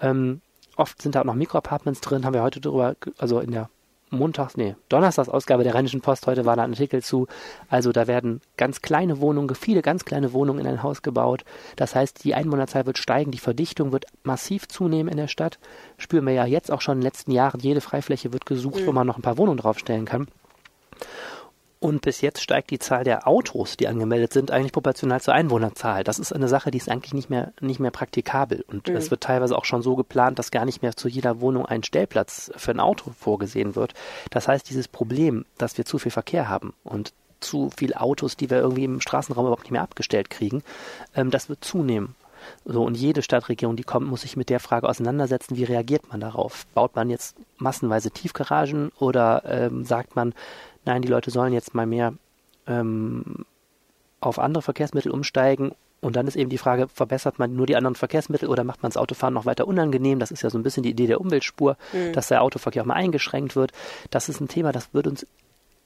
Ähm, 0.00 0.42
oft 0.76 1.00
sind 1.00 1.14
da 1.14 1.20
auch 1.20 1.24
noch 1.24 1.34
Mikroapartments 1.34 2.00
drin, 2.00 2.26
haben 2.26 2.34
wir 2.34 2.42
heute 2.42 2.60
darüber, 2.60 2.96
also 3.18 3.40
in 3.40 3.52
der 3.52 3.70
Montags, 4.10 4.56
nee, 4.56 4.76
Donnerstagsausgabe 4.88 5.64
der 5.64 5.74
Rheinischen 5.74 6.00
Post, 6.00 6.26
heute 6.26 6.44
war 6.44 6.54
da 6.54 6.62
ein 6.62 6.70
Artikel 6.70 7.02
zu. 7.02 7.26
Also 7.68 7.90
da 7.90 8.06
werden 8.06 8.40
ganz 8.56 8.80
kleine 8.80 9.20
Wohnungen, 9.20 9.54
viele 9.56 9.82
ganz 9.82 10.04
kleine 10.04 10.32
Wohnungen 10.32 10.60
in 10.60 10.66
ein 10.66 10.82
Haus 10.82 11.02
gebaut. 11.02 11.44
Das 11.74 11.94
heißt, 11.94 12.22
die 12.22 12.34
Einwohnerzahl 12.34 12.86
wird 12.86 12.98
steigen, 12.98 13.32
die 13.32 13.38
Verdichtung 13.38 13.90
wird 13.92 14.06
massiv 14.22 14.68
zunehmen 14.68 15.10
in 15.10 15.16
der 15.16 15.28
Stadt. 15.28 15.58
Spüren 15.98 16.24
wir 16.24 16.34
ja 16.34 16.46
jetzt 16.46 16.70
auch 16.70 16.80
schon 16.80 16.94
in 16.94 17.00
den 17.00 17.06
letzten 17.06 17.32
Jahren, 17.32 17.60
jede 17.60 17.80
Freifläche 17.80 18.32
wird 18.32 18.46
gesucht, 18.46 18.82
mhm. 18.82 18.86
wo 18.86 18.92
man 18.92 19.06
noch 19.06 19.18
ein 19.18 19.22
paar 19.22 19.38
Wohnungen 19.38 19.58
draufstellen 19.58 20.04
kann. 20.04 20.28
Und 21.78 22.00
bis 22.00 22.22
jetzt 22.22 22.40
steigt 22.40 22.70
die 22.70 22.78
Zahl 22.78 23.04
der 23.04 23.28
Autos, 23.28 23.76
die 23.76 23.86
angemeldet 23.86 24.32
sind, 24.32 24.50
eigentlich 24.50 24.72
proportional 24.72 25.20
zur 25.20 25.34
Einwohnerzahl. 25.34 26.04
Das 26.04 26.18
ist 26.18 26.32
eine 26.32 26.48
Sache, 26.48 26.70
die 26.70 26.78
ist 26.78 26.88
eigentlich 26.88 27.12
nicht 27.12 27.28
mehr, 27.28 27.52
nicht 27.60 27.80
mehr 27.80 27.90
praktikabel. 27.90 28.64
Und 28.66 28.88
mhm. 28.88 28.96
es 28.96 29.10
wird 29.10 29.22
teilweise 29.22 29.56
auch 29.56 29.66
schon 29.66 29.82
so 29.82 29.94
geplant, 29.94 30.38
dass 30.38 30.50
gar 30.50 30.64
nicht 30.64 30.80
mehr 30.80 30.96
zu 30.96 31.08
jeder 31.08 31.40
Wohnung 31.40 31.66
ein 31.66 31.82
Stellplatz 31.82 32.50
für 32.56 32.70
ein 32.70 32.80
Auto 32.80 33.10
vorgesehen 33.18 33.76
wird. 33.76 33.92
Das 34.30 34.48
heißt, 34.48 34.68
dieses 34.70 34.88
Problem, 34.88 35.44
dass 35.58 35.76
wir 35.76 35.84
zu 35.84 35.98
viel 35.98 36.12
Verkehr 36.12 36.48
haben 36.48 36.72
und 36.82 37.12
zu 37.40 37.70
viele 37.76 38.00
Autos, 38.00 38.36
die 38.36 38.48
wir 38.48 38.58
irgendwie 38.58 38.84
im 38.84 39.02
Straßenraum 39.02 39.44
überhaupt 39.44 39.64
nicht 39.64 39.72
mehr 39.72 39.82
abgestellt 39.82 40.30
kriegen, 40.30 40.62
ähm, 41.14 41.30
das 41.30 41.50
wird 41.50 41.62
zunehmen. 41.62 42.14
So, 42.64 42.84
und 42.84 42.96
jede 42.96 43.22
Stadtregierung, 43.22 43.76
die 43.76 43.82
kommt, 43.82 44.06
muss 44.06 44.22
sich 44.22 44.36
mit 44.36 44.50
der 44.50 44.60
Frage 44.60 44.88
auseinandersetzen, 44.88 45.56
wie 45.56 45.64
reagiert 45.64 46.08
man 46.08 46.20
darauf? 46.20 46.66
Baut 46.74 46.94
man 46.94 47.10
jetzt 47.10 47.36
massenweise 47.58 48.10
Tiefgaragen 48.10 48.92
oder 48.98 49.42
ähm, 49.46 49.84
sagt 49.84 50.16
man, 50.16 50.32
nein, 50.86 51.02
die 51.02 51.08
Leute 51.08 51.30
sollen 51.30 51.52
jetzt 51.52 51.74
mal 51.74 51.86
mehr 51.86 52.14
ähm, 52.66 53.44
auf 54.20 54.38
andere 54.38 54.62
Verkehrsmittel 54.62 55.12
umsteigen. 55.12 55.72
Und 56.00 56.14
dann 56.14 56.26
ist 56.26 56.36
eben 56.36 56.50
die 56.50 56.58
Frage, 56.58 56.88
verbessert 56.88 57.38
man 57.38 57.54
nur 57.56 57.66
die 57.66 57.74
anderen 57.74 57.94
Verkehrsmittel 57.94 58.48
oder 58.48 58.64
macht 58.64 58.82
man 58.82 58.90
das 58.90 58.96
Autofahren 58.96 59.34
noch 59.34 59.46
weiter 59.46 59.66
unangenehm? 59.66 60.18
Das 60.18 60.30
ist 60.30 60.42
ja 60.42 60.50
so 60.50 60.58
ein 60.58 60.62
bisschen 60.62 60.82
die 60.82 60.90
Idee 60.90 61.06
der 61.06 61.20
Umweltspur, 61.20 61.76
mhm. 61.92 62.12
dass 62.12 62.28
der 62.28 62.42
Autoverkehr 62.42 62.82
auch 62.82 62.86
mal 62.86 62.94
eingeschränkt 62.94 63.56
wird. 63.56 63.72
Das 64.10 64.28
ist 64.28 64.40
ein 64.40 64.48
Thema, 64.48 64.72
das 64.72 64.92
wird 64.92 65.06
uns, 65.06 65.26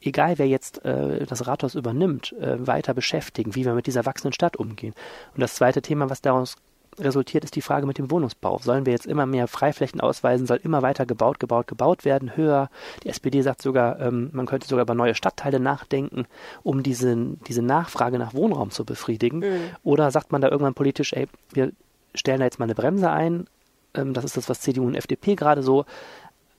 egal 0.00 0.38
wer 0.38 0.49
jetzt 0.49 0.85
äh, 0.85 1.25
das 1.26 1.47
Rathaus 1.47 1.75
übernimmt, 1.75 2.33
äh, 2.33 2.66
weiter 2.66 2.92
beschäftigen, 2.92 3.54
wie 3.54 3.64
wir 3.64 3.73
mit 3.73 3.87
dieser 3.87 4.04
wachsenden 4.04 4.33
Stadt 4.33 4.57
umgehen. 4.57 4.95
Und 5.35 5.40
das 5.40 5.54
zweite 5.54 5.80
Thema, 5.80 6.11
was 6.11 6.21
daraus 6.21 6.57
resultiert, 6.99 7.44
ist 7.44 7.56
die 7.56 7.62
Frage 7.62 7.87
mit 7.87 7.99
dem 7.99 8.11
Wohnungsbau. 8.11 8.59
Sollen 8.62 8.87
wir 8.87 8.92
jetzt 8.92 9.06
immer 9.06 9.26
mehr 9.26 9.49
Freiflächen 9.49 10.00
ausweisen? 10.00 10.47
Soll 10.47 10.61
immer 10.62 10.82
weiter 10.82 11.06
gebaut, 11.06 11.40
gebaut, 11.40 11.66
gebaut 11.66 12.04
werden, 12.04 12.37
höher? 12.37 12.70
Die 13.04 13.09
SPD 13.09 13.42
sagt 13.42 13.62
sogar, 13.62 14.00
ähm, 14.00 14.30
man 14.32 14.47
könnte 14.47 14.68
sogar 14.68 14.82
über 14.82 14.94
neue 14.94 15.14
Stadtteile 15.14 15.61
nachdenken, 15.61 16.26
um 16.62 16.82
diese, 16.82 17.16
diese 17.47 17.62
Nachfrage 17.62 18.18
nach 18.18 18.35
Wohnraum 18.35 18.70
zu 18.70 18.85
befriedigen. 18.85 19.40
Mhm. 19.40 19.70
Oder 19.82 20.11
sagt 20.11 20.32
man 20.32 20.40
da 20.40 20.49
irgendwann 20.49 20.75
politisch, 20.75 21.12
ey, 21.12 21.28
wir 21.52 21.73
stellen 22.14 22.40
da 22.40 22.44
jetzt 22.44 22.59
mal 22.59 22.64
eine 22.64 22.75
Bremse 22.75 23.11
ein. 23.11 23.47
Ähm, 23.94 24.14
das 24.14 24.25
ist 24.25 24.37
das, 24.37 24.49
was 24.49 24.61
CDU 24.61 24.87
und 24.87 24.94
FDP 24.94 25.37
gerade 25.37 25.62
so 25.62 25.85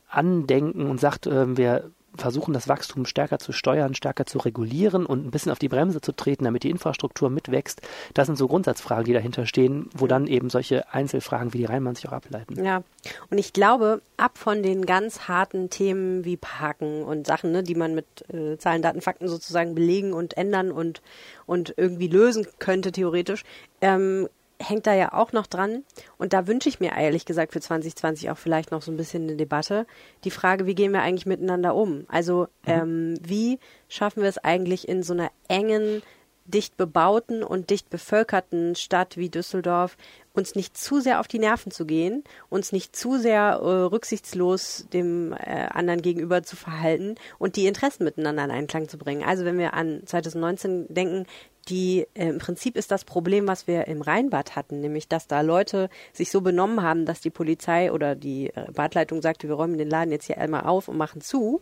andenken 0.09 0.87
und 0.87 0.99
sagt, 0.99 1.27
äh, 1.27 1.57
wir 1.57 1.91
versuchen, 2.17 2.53
das 2.53 2.67
Wachstum 2.67 3.05
stärker 3.05 3.39
zu 3.39 3.51
steuern, 3.51 3.95
stärker 3.95 4.25
zu 4.25 4.39
regulieren 4.39 5.05
und 5.05 5.25
ein 5.25 5.31
bisschen 5.31 5.51
auf 5.51 5.59
die 5.59 5.69
Bremse 5.69 6.01
zu 6.01 6.11
treten, 6.11 6.43
damit 6.43 6.63
die 6.63 6.69
Infrastruktur 6.69 7.29
mitwächst. 7.29 7.81
Das 8.13 8.27
sind 8.27 8.37
so 8.37 8.47
Grundsatzfragen, 8.47 9.05
die 9.05 9.13
dahinter 9.13 9.45
stehen, 9.45 9.89
wo 9.93 10.07
dann 10.07 10.27
eben 10.27 10.49
solche 10.49 10.93
Einzelfragen 10.93 11.53
wie 11.53 11.59
die 11.59 11.65
Rheinmann 11.65 11.95
sich 11.95 12.07
auch 12.07 12.13
ableiten. 12.13 12.63
Ja, 12.63 12.83
und 13.29 13.37
ich 13.37 13.53
glaube, 13.53 14.01
ab 14.17 14.37
von 14.37 14.61
den 14.61 14.85
ganz 14.85 15.27
harten 15.27 15.69
Themen 15.69 16.25
wie 16.25 16.37
Parken 16.37 17.03
und 17.03 17.25
Sachen, 17.27 17.51
ne, 17.51 17.63
die 17.63 17.75
man 17.75 17.95
mit 17.95 18.05
äh, 18.33 18.57
Zahlen, 18.57 18.81
Daten, 18.81 19.01
Fakten 19.01 19.27
sozusagen 19.27 19.73
belegen 19.73 20.13
und 20.13 20.37
ändern 20.37 20.71
und, 20.71 21.01
und 21.45 21.73
irgendwie 21.77 22.07
lösen 22.07 22.45
könnte, 22.59 22.91
theoretisch, 22.91 23.43
ähm, 23.81 24.27
hängt 24.61 24.87
da 24.87 24.93
ja 24.93 25.13
auch 25.13 25.31
noch 25.33 25.47
dran. 25.47 25.83
Und 26.17 26.33
da 26.33 26.47
wünsche 26.47 26.69
ich 26.69 26.79
mir 26.79 26.91
ehrlich 26.97 27.25
gesagt 27.25 27.53
für 27.53 27.61
2020 27.61 28.29
auch 28.29 28.37
vielleicht 28.37 28.71
noch 28.71 28.81
so 28.81 28.91
ein 28.91 28.97
bisschen 28.97 29.23
eine 29.23 29.35
Debatte. 29.35 29.85
Die 30.23 30.31
Frage, 30.31 30.65
wie 30.65 30.75
gehen 30.75 30.93
wir 30.93 31.01
eigentlich 31.01 31.25
miteinander 31.25 31.75
um? 31.75 32.05
Also, 32.07 32.47
mhm. 32.65 32.71
ähm, 32.71 33.19
wie 33.21 33.59
schaffen 33.89 34.21
wir 34.21 34.29
es 34.29 34.37
eigentlich 34.37 34.87
in 34.87 35.03
so 35.03 35.13
einer 35.13 35.31
engen, 35.47 36.01
dicht 36.45 36.77
bebauten 36.77 37.43
und 37.43 37.69
dicht 37.69 37.89
bevölkerten 37.89 38.75
Stadt 38.75 39.17
wie 39.17 39.29
Düsseldorf, 39.29 39.95
uns 40.33 40.55
nicht 40.55 40.77
zu 40.77 40.99
sehr 40.99 41.19
auf 41.19 41.27
die 41.27 41.39
Nerven 41.39 41.71
zu 41.71 41.85
gehen, 41.85 42.23
uns 42.49 42.71
nicht 42.71 42.95
zu 42.95 43.17
sehr 43.17 43.59
äh, 43.61 43.65
rücksichtslos 43.65 44.87
dem 44.93 45.33
äh, 45.33 45.67
anderen 45.71 46.01
gegenüber 46.01 46.43
zu 46.43 46.55
verhalten 46.55 47.15
und 47.37 47.55
die 47.55 47.67
Interessen 47.67 48.03
miteinander 48.03 48.45
in 48.45 48.51
Einklang 48.51 48.87
zu 48.87 48.97
bringen. 48.97 49.23
Also 49.23 49.45
wenn 49.45 49.57
wir 49.57 49.73
an 49.73 50.01
2019 50.05 50.93
denken, 50.93 51.25
die 51.69 52.07
äh, 52.13 52.29
im 52.29 52.39
Prinzip 52.39 52.75
ist 52.75 52.91
das 52.91 53.05
Problem, 53.05 53.47
was 53.47 53.67
wir 53.67 53.87
im 53.87 54.01
Rheinbad 54.01 54.55
hatten, 54.55 54.81
nämlich 54.81 55.07
dass 55.07 55.27
da 55.27 55.41
Leute 55.41 55.89
sich 56.13 56.31
so 56.31 56.41
benommen 56.41 56.81
haben, 56.81 57.05
dass 57.05 57.21
die 57.21 57.29
Polizei 57.29 57.91
oder 57.91 58.15
die 58.15 58.49
äh, 58.49 58.71
Badleitung 58.71 59.21
sagte, 59.21 59.47
wir 59.47 59.55
räumen 59.55 59.77
den 59.77 59.89
Laden 59.89 60.11
jetzt 60.11 60.25
hier 60.25 60.37
einmal 60.37 60.63
auf 60.63 60.87
und 60.87 60.97
machen 60.97 61.21
zu, 61.21 61.61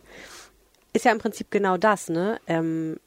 ist 0.92 1.04
ja 1.04 1.12
im 1.12 1.18
Prinzip 1.18 1.50
genau 1.50 1.76
das, 1.76 2.08
ne? 2.08 2.40
Ähm, 2.46 2.98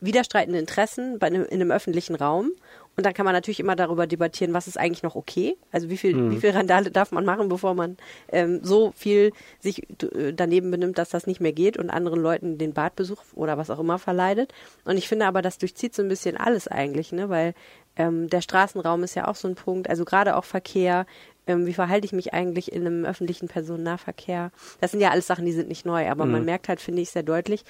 widerstreitende 0.00 0.58
Interessen 0.58 1.18
bei 1.18 1.28
einem, 1.28 1.44
in 1.44 1.60
einem 1.60 1.70
öffentlichen 1.70 2.14
Raum 2.14 2.52
und 2.96 3.04
dann 3.04 3.14
kann 3.14 3.24
man 3.24 3.34
natürlich 3.34 3.60
immer 3.60 3.76
darüber 3.76 4.06
debattieren, 4.06 4.54
was 4.54 4.68
ist 4.68 4.78
eigentlich 4.78 5.02
noch 5.02 5.16
okay? 5.16 5.56
Also 5.72 5.90
wie 5.90 5.96
viel, 5.96 6.14
mhm. 6.14 6.30
wie 6.30 6.40
viel 6.40 6.50
Randale 6.50 6.90
darf 6.90 7.10
man 7.10 7.24
machen, 7.24 7.48
bevor 7.48 7.74
man 7.74 7.96
ähm, 8.30 8.60
so 8.62 8.92
viel 8.96 9.32
sich 9.58 9.88
äh, 10.02 10.32
daneben 10.32 10.70
benimmt, 10.70 10.98
dass 10.98 11.08
das 11.10 11.26
nicht 11.26 11.40
mehr 11.40 11.52
geht 11.52 11.76
und 11.76 11.90
anderen 11.90 12.20
Leuten 12.20 12.58
den 12.58 12.72
Badbesuch 12.72 13.20
oder 13.34 13.58
was 13.58 13.70
auch 13.70 13.80
immer 13.80 13.98
verleidet. 13.98 14.54
Und 14.84 14.96
ich 14.96 15.08
finde 15.08 15.26
aber, 15.26 15.42
das 15.42 15.58
durchzieht 15.58 15.94
so 15.94 16.02
ein 16.02 16.08
bisschen 16.08 16.36
alles 16.36 16.68
eigentlich, 16.68 17.10
ne? 17.10 17.28
Weil 17.28 17.54
ähm, 17.96 18.28
der 18.28 18.40
Straßenraum 18.40 19.02
ist 19.02 19.14
ja 19.14 19.28
auch 19.28 19.36
so 19.36 19.48
ein 19.48 19.54
Punkt, 19.54 19.88
also 19.88 20.04
gerade 20.04 20.36
auch 20.36 20.44
Verkehr, 20.44 21.06
ähm, 21.46 21.66
wie 21.66 21.74
verhalte 21.74 22.06
ich 22.06 22.12
mich 22.12 22.32
eigentlich 22.34 22.72
in 22.72 22.86
einem 22.86 23.04
öffentlichen 23.04 23.48
Personennahverkehr? 23.48 24.50
Das 24.80 24.90
sind 24.90 25.00
ja 25.00 25.10
alles 25.10 25.26
Sachen, 25.26 25.44
die 25.44 25.52
sind 25.52 25.68
nicht 25.68 25.86
neu, 25.86 26.08
aber 26.08 26.26
mhm. 26.26 26.32
man 26.32 26.44
merkt 26.44 26.68
halt, 26.68 26.80
finde 26.80 27.02
ich, 27.02 27.10
sehr 27.10 27.22
deutlich, 27.22 27.64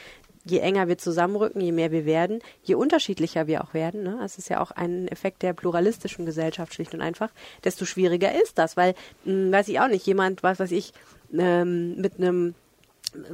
je 0.44 0.58
enger 0.58 0.88
wir 0.88 0.98
zusammenrücken, 0.98 1.60
je 1.60 1.72
mehr 1.72 1.90
wir 1.90 2.04
werden, 2.04 2.40
je 2.62 2.74
unterschiedlicher 2.74 3.46
wir 3.46 3.64
auch 3.64 3.74
werden, 3.74 4.02
ne? 4.02 4.18
das 4.20 4.38
ist 4.38 4.50
ja 4.50 4.60
auch 4.60 4.70
ein 4.70 5.08
Effekt 5.08 5.42
der 5.42 5.54
pluralistischen 5.54 6.26
Gesellschaft 6.26 6.74
schlicht 6.74 6.94
und 6.94 7.00
einfach, 7.00 7.30
desto 7.64 7.84
schwieriger 7.86 8.30
ist 8.42 8.58
das, 8.58 8.76
weil, 8.76 8.94
mh, 9.24 9.32
hm, 9.32 9.52
weiß 9.52 9.68
ich 9.68 9.80
auch 9.80 9.88
nicht, 9.88 10.06
jemand, 10.06 10.42
was 10.42 10.60
weiß 10.60 10.72
ich, 10.72 10.92
ähm, 11.32 11.96
mit 12.00 12.18
einem 12.18 12.54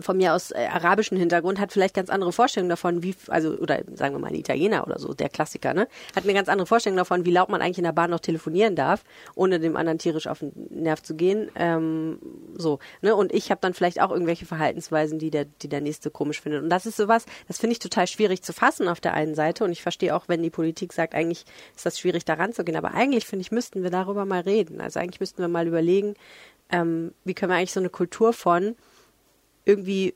von 0.00 0.16
mir 0.16 0.34
aus 0.34 0.50
äh, 0.50 0.66
arabischen 0.70 1.16
Hintergrund 1.16 1.58
hat 1.58 1.72
vielleicht 1.72 1.94
ganz 1.94 2.10
andere 2.10 2.32
Vorstellungen 2.32 2.70
davon, 2.70 3.02
wie, 3.02 3.14
also, 3.28 3.50
oder 3.52 3.80
sagen 3.94 4.14
wir 4.14 4.18
mal 4.18 4.28
ein 4.28 4.34
Italiener 4.34 4.86
oder 4.86 4.98
so, 4.98 5.14
der 5.14 5.28
Klassiker, 5.28 5.74
ne? 5.74 5.88
Hat 6.14 6.24
eine 6.24 6.34
ganz 6.34 6.48
andere 6.48 6.66
Vorstellung 6.66 6.96
davon, 6.96 7.24
wie 7.24 7.30
laut 7.30 7.48
man 7.48 7.62
eigentlich 7.62 7.78
in 7.78 7.84
der 7.84 7.92
Bahn 7.92 8.10
noch 8.10 8.20
telefonieren 8.20 8.76
darf, 8.76 9.04
ohne 9.34 9.60
dem 9.60 9.76
anderen 9.76 9.98
tierisch 9.98 10.26
auf 10.26 10.40
den 10.40 10.52
Nerv 10.70 11.02
zu 11.02 11.14
gehen. 11.14 11.50
Ähm, 11.54 12.18
so, 12.54 12.78
ne? 13.02 13.14
Und 13.14 13.32
ich 13.32 13.50
habe 13.50 13.60
dann 13.60 13.74
vielleicht 13.74 14.00
auch 14.00 14.10
irgendwelche 14.10 14.46
Verhaltensweisen, 14.46 15.18
die 15.18 15.30
der, 15.30 15.44
die 15.44 15.68
der 15.68 15.80
nächste 15.80 16.10
komisch 16.10 16.40
findet. 16.40 16.62
Und 16.62 16.70
das 16.70 16.86
ist 16.86 16.96
sowas, 16.96 17.26
das 17.48 17.58
finde 17.58 17.72
ich 17.72 17.78
total 17.78 18.06
schwierig 18.06 18.42
zu 18.42 18.52
fassen 18.52 18.88
auf 18.88 19.00
der 19.00 19.14
einen 19.14 19.34
Seite. 19.34 19.64
Und 19.64 19.72
ich 19.72 19.82
verstehe 19.82 20.14
auch, 20.14 20.24
wenn 20.28 20.42
die 20.42 20.50
Politik 20.50 20.92
sagt, 20.92 21.14
eigentlich 21.14 21.44
ist 21.74 21.86
das 21.86 21.98
schwierig, 21.98 22.24
da 22.24 22.34
ranzugehen. 22.34 22.76
Aber 22.76 22.94
eigentlich, 22.94 23.26
finde 23.26 23.42
ich, 23.42 23.50
müssten 23.50 23.82
wir 23.82 23.90
darüber 23.90 24.24
mal 24.24 24.40
reden. 24.40 24.80
Also 24.80 25.00
eigentlich 25.00 25.20
müssten 25.20 25.38
wir 25.42 25.48
mal 25.48 25.66
überlegen, 25.66 26.14
ähm, 26.70 27.12
wie 27.24 27.34
können 27.34 27.50
wir 27.50 27.56
eigentlich 27.56 27.72
so 27.72 27.80
eine 27.80 27.90
Kultur 27.90 28.32
von 28.32 28.76
irgendwie, 29.64 30.14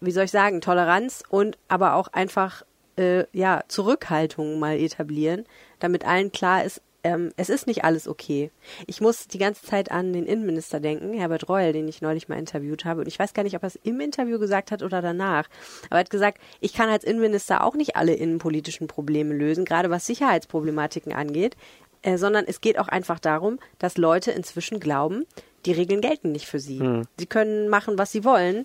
wie 0.00 0.10
soll 0.10 0.24
ich 0.24 0.30
sagen, 0.30 0.60
Toleranz 0.60 1.22
und 1.28 1.58
aber 1.68 1.94
auch 1.94 2.08
einfach 2.08 2.62
äh, 2.96 3.24
ja 3.32 3.62
Zurückhaltung 3.68 4.58
mal 4.58 4.78
etablieren, 4.78 5.44
damit 5.78 6.06
allen 6.06 6.32
klar 6.32 6.64
ist, 6.64 6.82
ähm, 7.02 7.32
es 7.36 7.48
ist 7.48 7.66
nicht 7.66 7.84
alles 7.84 8.06
okay. 8.06 8.50
Ich 8.86 9.00
muss 9.00 9.26
die 9.26 9.38
ganze 9.38 9.64
Zeit 9.64 9.90
an 9.90 10.12
den 10.12 10.26
Innenminister 10.26 10.80
denken, 10.80 11.14
Herbert 11.14 11.48
Reul, 11.48 11.72
den 11.72 11.88
ich 11.88 12.02
neulich 12.02 12.28
mal 12.28 12.38
interviewt 12.38 12.84
habe. 12.84 13.00
Und 13.00 13.06
ich 13.06 13.18
weiß 13.18 13.32
gar 13.32 13.42
nicht, 13.42 13.56
ob 13.56 13.62
er 13.62 13.68
es 13.68 13.78
im 13.82 14.00
Interview 14.00 14.38
gesagt 14.38 14.70
hat 14.70 14.82
oder 14.82 15.00
danach. 15.00 15.48
Aber 15.86 15.96
er 15.96 16.00
hat 16.00 16.10
gesagt, 16.10 16.38
ich 16.60 16.74
kann 16.74 16.90
als 16.90 17.04
Innenminister 17.04 17.64
auch 17.64 17.74
nicht 17.74 17.96
alle 17.96 18.14
innenpolitischen 18.14 18.86
Probleme 18.86 19.34
lösen, 19.34 19.64
gerade 19.64 19.88
was 19.90 20.06
Sicherheitsproblematiken 20.06 21.12
angeht. 21.12 21.56
Äh, 22.02 22.16
sondern 22.16 22.46
es 22.46 22.62
geht 22.62 22.78
auch 22.78 22.88
einfach 22.88 23.18
darum, 23.18 23.58
dass 23.78 23.98
Leute 23.98 24.30
inzwischen 24.30 24.80
glauben, 24.80 25.26
die 25.66 25.72
Regeln 25.72 26.00
gelten 26.00 26.32
nicht 26.32 26.46
für 26.46 26.58
sie. 26.58 26.80
Hm. 26.80 27.02
Sie 27.18 27.26
können 27.26 27.68
machen, 27.68 27.98
was 27.98 28.12
sie 28.12 28.24
wollen 28.24 28.64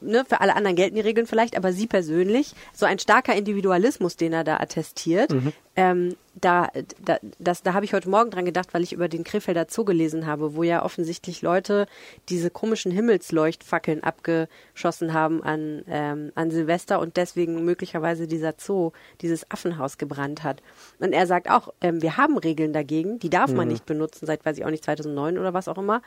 ne, 0.00 0.24
für 0.28 0.40
alle 0.40 0.56
anderen 0.56 0.76
gelten 0.76 0.94
die 0.96 1.00
Regeln 1.00 1.26
vielleicht, 1.26 1.56
aber 1.56 1.72
sie 1.72 1.86
persönlich, 1.86 2.54
so 2.72 2.86
ein 2.86 2.98
starker 2.98 3.34
Individualismus, 3.34 4.16
den 4.16 4.32
er 4.32 4.44
da 4.44 4.58
attestiert, 4.58 5.32
mhm. 5.32 5.52
ähm, 5.76 6.16
da, 6.34 6.68
da, 7.04 7.18
das, 7.38 7.62
da 7.62 7.74
habe 7.74 7.84
ich 7.84 7.92
heute 7.92 8.08
Morgen 8.08 8.30
dran 8.30 8.44
gedacht, 8.44 8.72
weil 8.72 8.82
ich 8.82 8.92
über 8.92 9.08
den 9.08 9.24
Krefelder 9.24 9.66
Zoo 9.68 9.84
gelesen 9.84 10.26
habe, 10.26 10.54
wo 10.54 10.62
ja 10.62 10.84
offensichtlich 10.84 11.42
Leute 11.42 11.86
diese 12.28 12.50
komischen 12.50 12.92
Himmelsleuchtfackeln 12.92 14.02
abgeschossen 14.02 15.12
haben 15.12 15.42
an, 15.42 15.82
ähm, 15.88 16.32
an 16.34 16.50
Silvester 16.50 17.00
und 17.00 17.16
deswegen 17.16 17.64
möglicherweise 17.64 18.26
dieser 18.26 18.54
Zoo, 18.58 18.92
dieses 19.20 19.50
Affenhaus 19.50 19.98
gebrannt 19.98 20.42
hat. 20.42 20.62
Und 20.98 21.12
er 21.12 21.26
sagt 21.26 21.50
auch, 21.50 21.72
ähm, 21.80 22.00
wir 22.00 22.16
haben 22.16 22.38
Regeln 22.38 22.72
dagegen, 22.72 23.18
die 23.18 23.30
darf 23.30 23.52
man 23.52 23.66
mhm. 23.66 23.72
nicht 23.72 23.86
benutzen, 23.86 24.26
seit 24.26 24.44
weiß 24.44 24.58
ich 24.58 24.64
auch 24.64 24.70
nicht 24.70 24.84
2009 24.84 25.38
oder 25.38 25.52
was 25.52 25.68
auch 25.68 25.78
immer 25.78 26.02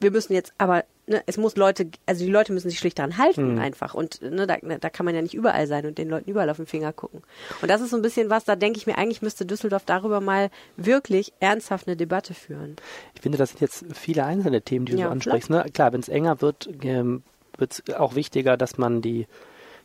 wir 0.00 0.10
müssen 0.10 0.34
jetzt 0.34 0.52
aber, 0.58 0.84
ne, 1.06 1.22
es 1.26 1.36
muss 1.38 1.56
Leute, 1.56 1.88
also 2.04 2.24
die 2.24 2.30
Leute 2.30 2.52
müssen 2.52 2.68
sich 2.68 2.78
schlicht 2.78 2.98
daran 2.98 3.16
halten 3.16 3.54
mhm. 3.54 3.58
einfach. 3.58 3.94
Und 3.94 4.20
ne, 4.22 4.46
da, 4.46 4.56
da 4.56 4.90
kann 4.90 5.06
man 5.06 5.14
ja 5.14 5.22
nicht 5.22 5.34
überall 5.34 5.66
sein 5.66 5.86
und 5.86 5.98
den 5.98 6.08
Leuten 6.08 6.30
überall 6.30 6.50
auf 6.50 6.58
den 6.58 6.66
Finger 6.66 6.92
gucken. 6.92 7.22
Und 7.62 7.70
das 7.70 7.80
ist 7.80 7.90
so 7.90 7.96
ein 7.96 8.02
bisschen 8.02 8.30
was, 8.30 8.44
da 8.44 8.56
denke 8.56 8.78
ich 8.78 8.86
mir, 8.86 8.98
eigentlich 8.98 9.22
müsste 9.22 9.46
Düsseldorf 9.46 9.84
darüber 9.86 10.20
mal 10.20 10.50
wirklich 10.76 11.32
ernsthaft 11.40 11.86
eine 11.86 11.96
Debatte 11.96 12.34
führen. 12.34 12.76
Ich 13.14 13.22
finde, 13.22 13.38
das 13.38 13.50
sind 13.50 13.60
jetzt 13.60 13.84
viele 13.94 14.24
einzelne 14.24 14.62
Themen, 14.62 14.86
die 14.86 14.92
du 14.92 14.98
ja, 14.98 15.06
so 15.06 15.12
ansprichst. 15.12 15.50
Ne? 15.50 15.64
Klar, 15.72 15.92
wenn 15.92 16.00
es 16.00 16.08
enger 16.08 16.40
wird, 16.40 16.68
ähm, 16.82 17.22
wird 17.56 17.72
es 17.72 17.94
auch 17.94 18.14
wichtiger, 18.14 18.56
dass 18.56 18.76
man 18.76 19.00
die 19.00 19.26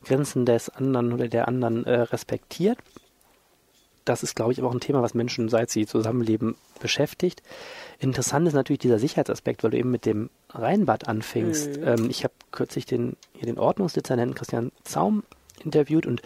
Grenzen 0.04 0.46
des 0.46 0.70
anderen 0.70 1.14
oder 1.14 1.28
der 1.28 1.48
anderen 1.48 1.86
äh, 1.86 2.02
respektiert. 2.02 2.78
Das 4.06 4.24
ist, 4.24 4.36
glaube 4.36 4.52
ich, 4.52 4.60
aber 4.60 4.70
auch 4.70 4.74
ein 4.74 4.80
Thema, 4.80 5.02
was 5.02 5.14
Menschen, 5.14 5.50
seit 5.50 5.70
sie 5.70 5.86
zusammenleben, 5.86 6.56
beschäftigt. 6.80 7.44
Interessant 8.00 8.48
ist 8.48 8.54
natürlich 8.54 8.80
dieser 8.80 9.00
Sicherheitsaspekt, 9.00 9.64
weil 9.64 9.72
du 9.72 9.78
eben 9.78 9.92
mit 9.92 10.06
dem 10.06 10.30
Rheinbad 10.50 11.08
anfängst. 11.08 11.78
Mhm. 11.78 11.88
Ähm, 11.88 12.10
ich 12.10 12.24
habe 12.24 12.34
kürzlich 12.52 12.86
den, 12.86 13.16
hier 13.34 13.46
den 13.46 13.60
Ordnungsdezernenten 13.60 14.36
Christian 14.36 14.72
Zaum 14.84 15.24
interviewt 15.64 16.06
und 16.06 16.22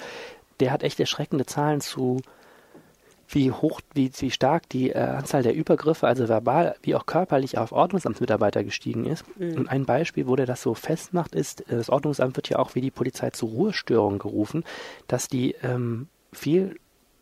der 0.62 0.72
hat 0.72 0.84
echt 0.84 1.00
erschreckende 1.00 1.46
Zahlen 1.46 1.82
zu 1.82 2.22
wie 3.28 3.52
hoch, 3.52 3.82
wie, 3.94 4.12
wie 4.20 4.32
stark 4.32 4.70
die 4.70 4.92
äh, 4.92 5.00
Anzahl 5.00 5.44
der 5.44 5.56
Übergriffe, 5.56 6.08
also 6.08 6.30
verbal 6.30 6.76
wie 6.84 6.96
auch 6.96 7.06
körperlich 7.06 7.58
auf 7.58 7.72
Ordnungsamtsmitarbeiter 7.72 8.64
gestiegen 8.64 9.06
ist. 9.06 9.26
Mhm. 9.38 9.56
Und 9.56 9.68
ein 9.68 9.86
Beispiel, 9.86 10.28
wo 10.28 10.36
der 10.36 10.46
das 10.46 10.62
so 10.62 10.74
festmacht, 10.74 11.34
ist, 11.34 11.62
äh, 11.62 11.76
das 11.76 11.90
Ordnungsamt 11.90 12.36
wird 12.36 12.50
ja 12.50 12.60
auch 12.60 12.76
wie 12.76 12.82
die 12.82 12.92
Polizei 12.92 13.32
zu 13.32 13.48
Ruhestörungen 13.48 14.20
gerufen, 14.20 14.64
dass 15.08 15.28
die 15.28 15.56
ähm, 15.64 16.08
viel 16.32 16.76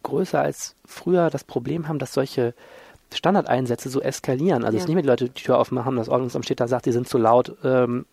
größer 0.03 0.39
als 0.39 0.75
früher 0.85 1.29
das 1.29 1.43
Problem 1.43 1.87
haben, 1.87 1.99
dass 1.99 2.13
solche 2.13 2.53
Standardeinsätze 3.13 3.89
so 3.89 4.01
eskalieren. 4.01 4.63
Also 4.63 4.77
ja. 4.77 4.81
es 4.81 4.87
nicht 4.87 4.95
mehr 4.95 5.03
die 5.03 5.09
Leute 5.09 5.29
die 5.29 5.43
Tür 5.43 5.59
aufmachen, 5.59 5.95
das 5.95 6.09
Ordnungsamt 6.09 6.45
steht 6.45 6.59
da, 6.59 6.67
sagt, 6.67 6.85
die 6.85 6.91
sind 6.91 7.07
zu 7.07 7.17
laut, 7.17 7.55
ähm, 7.63 8.05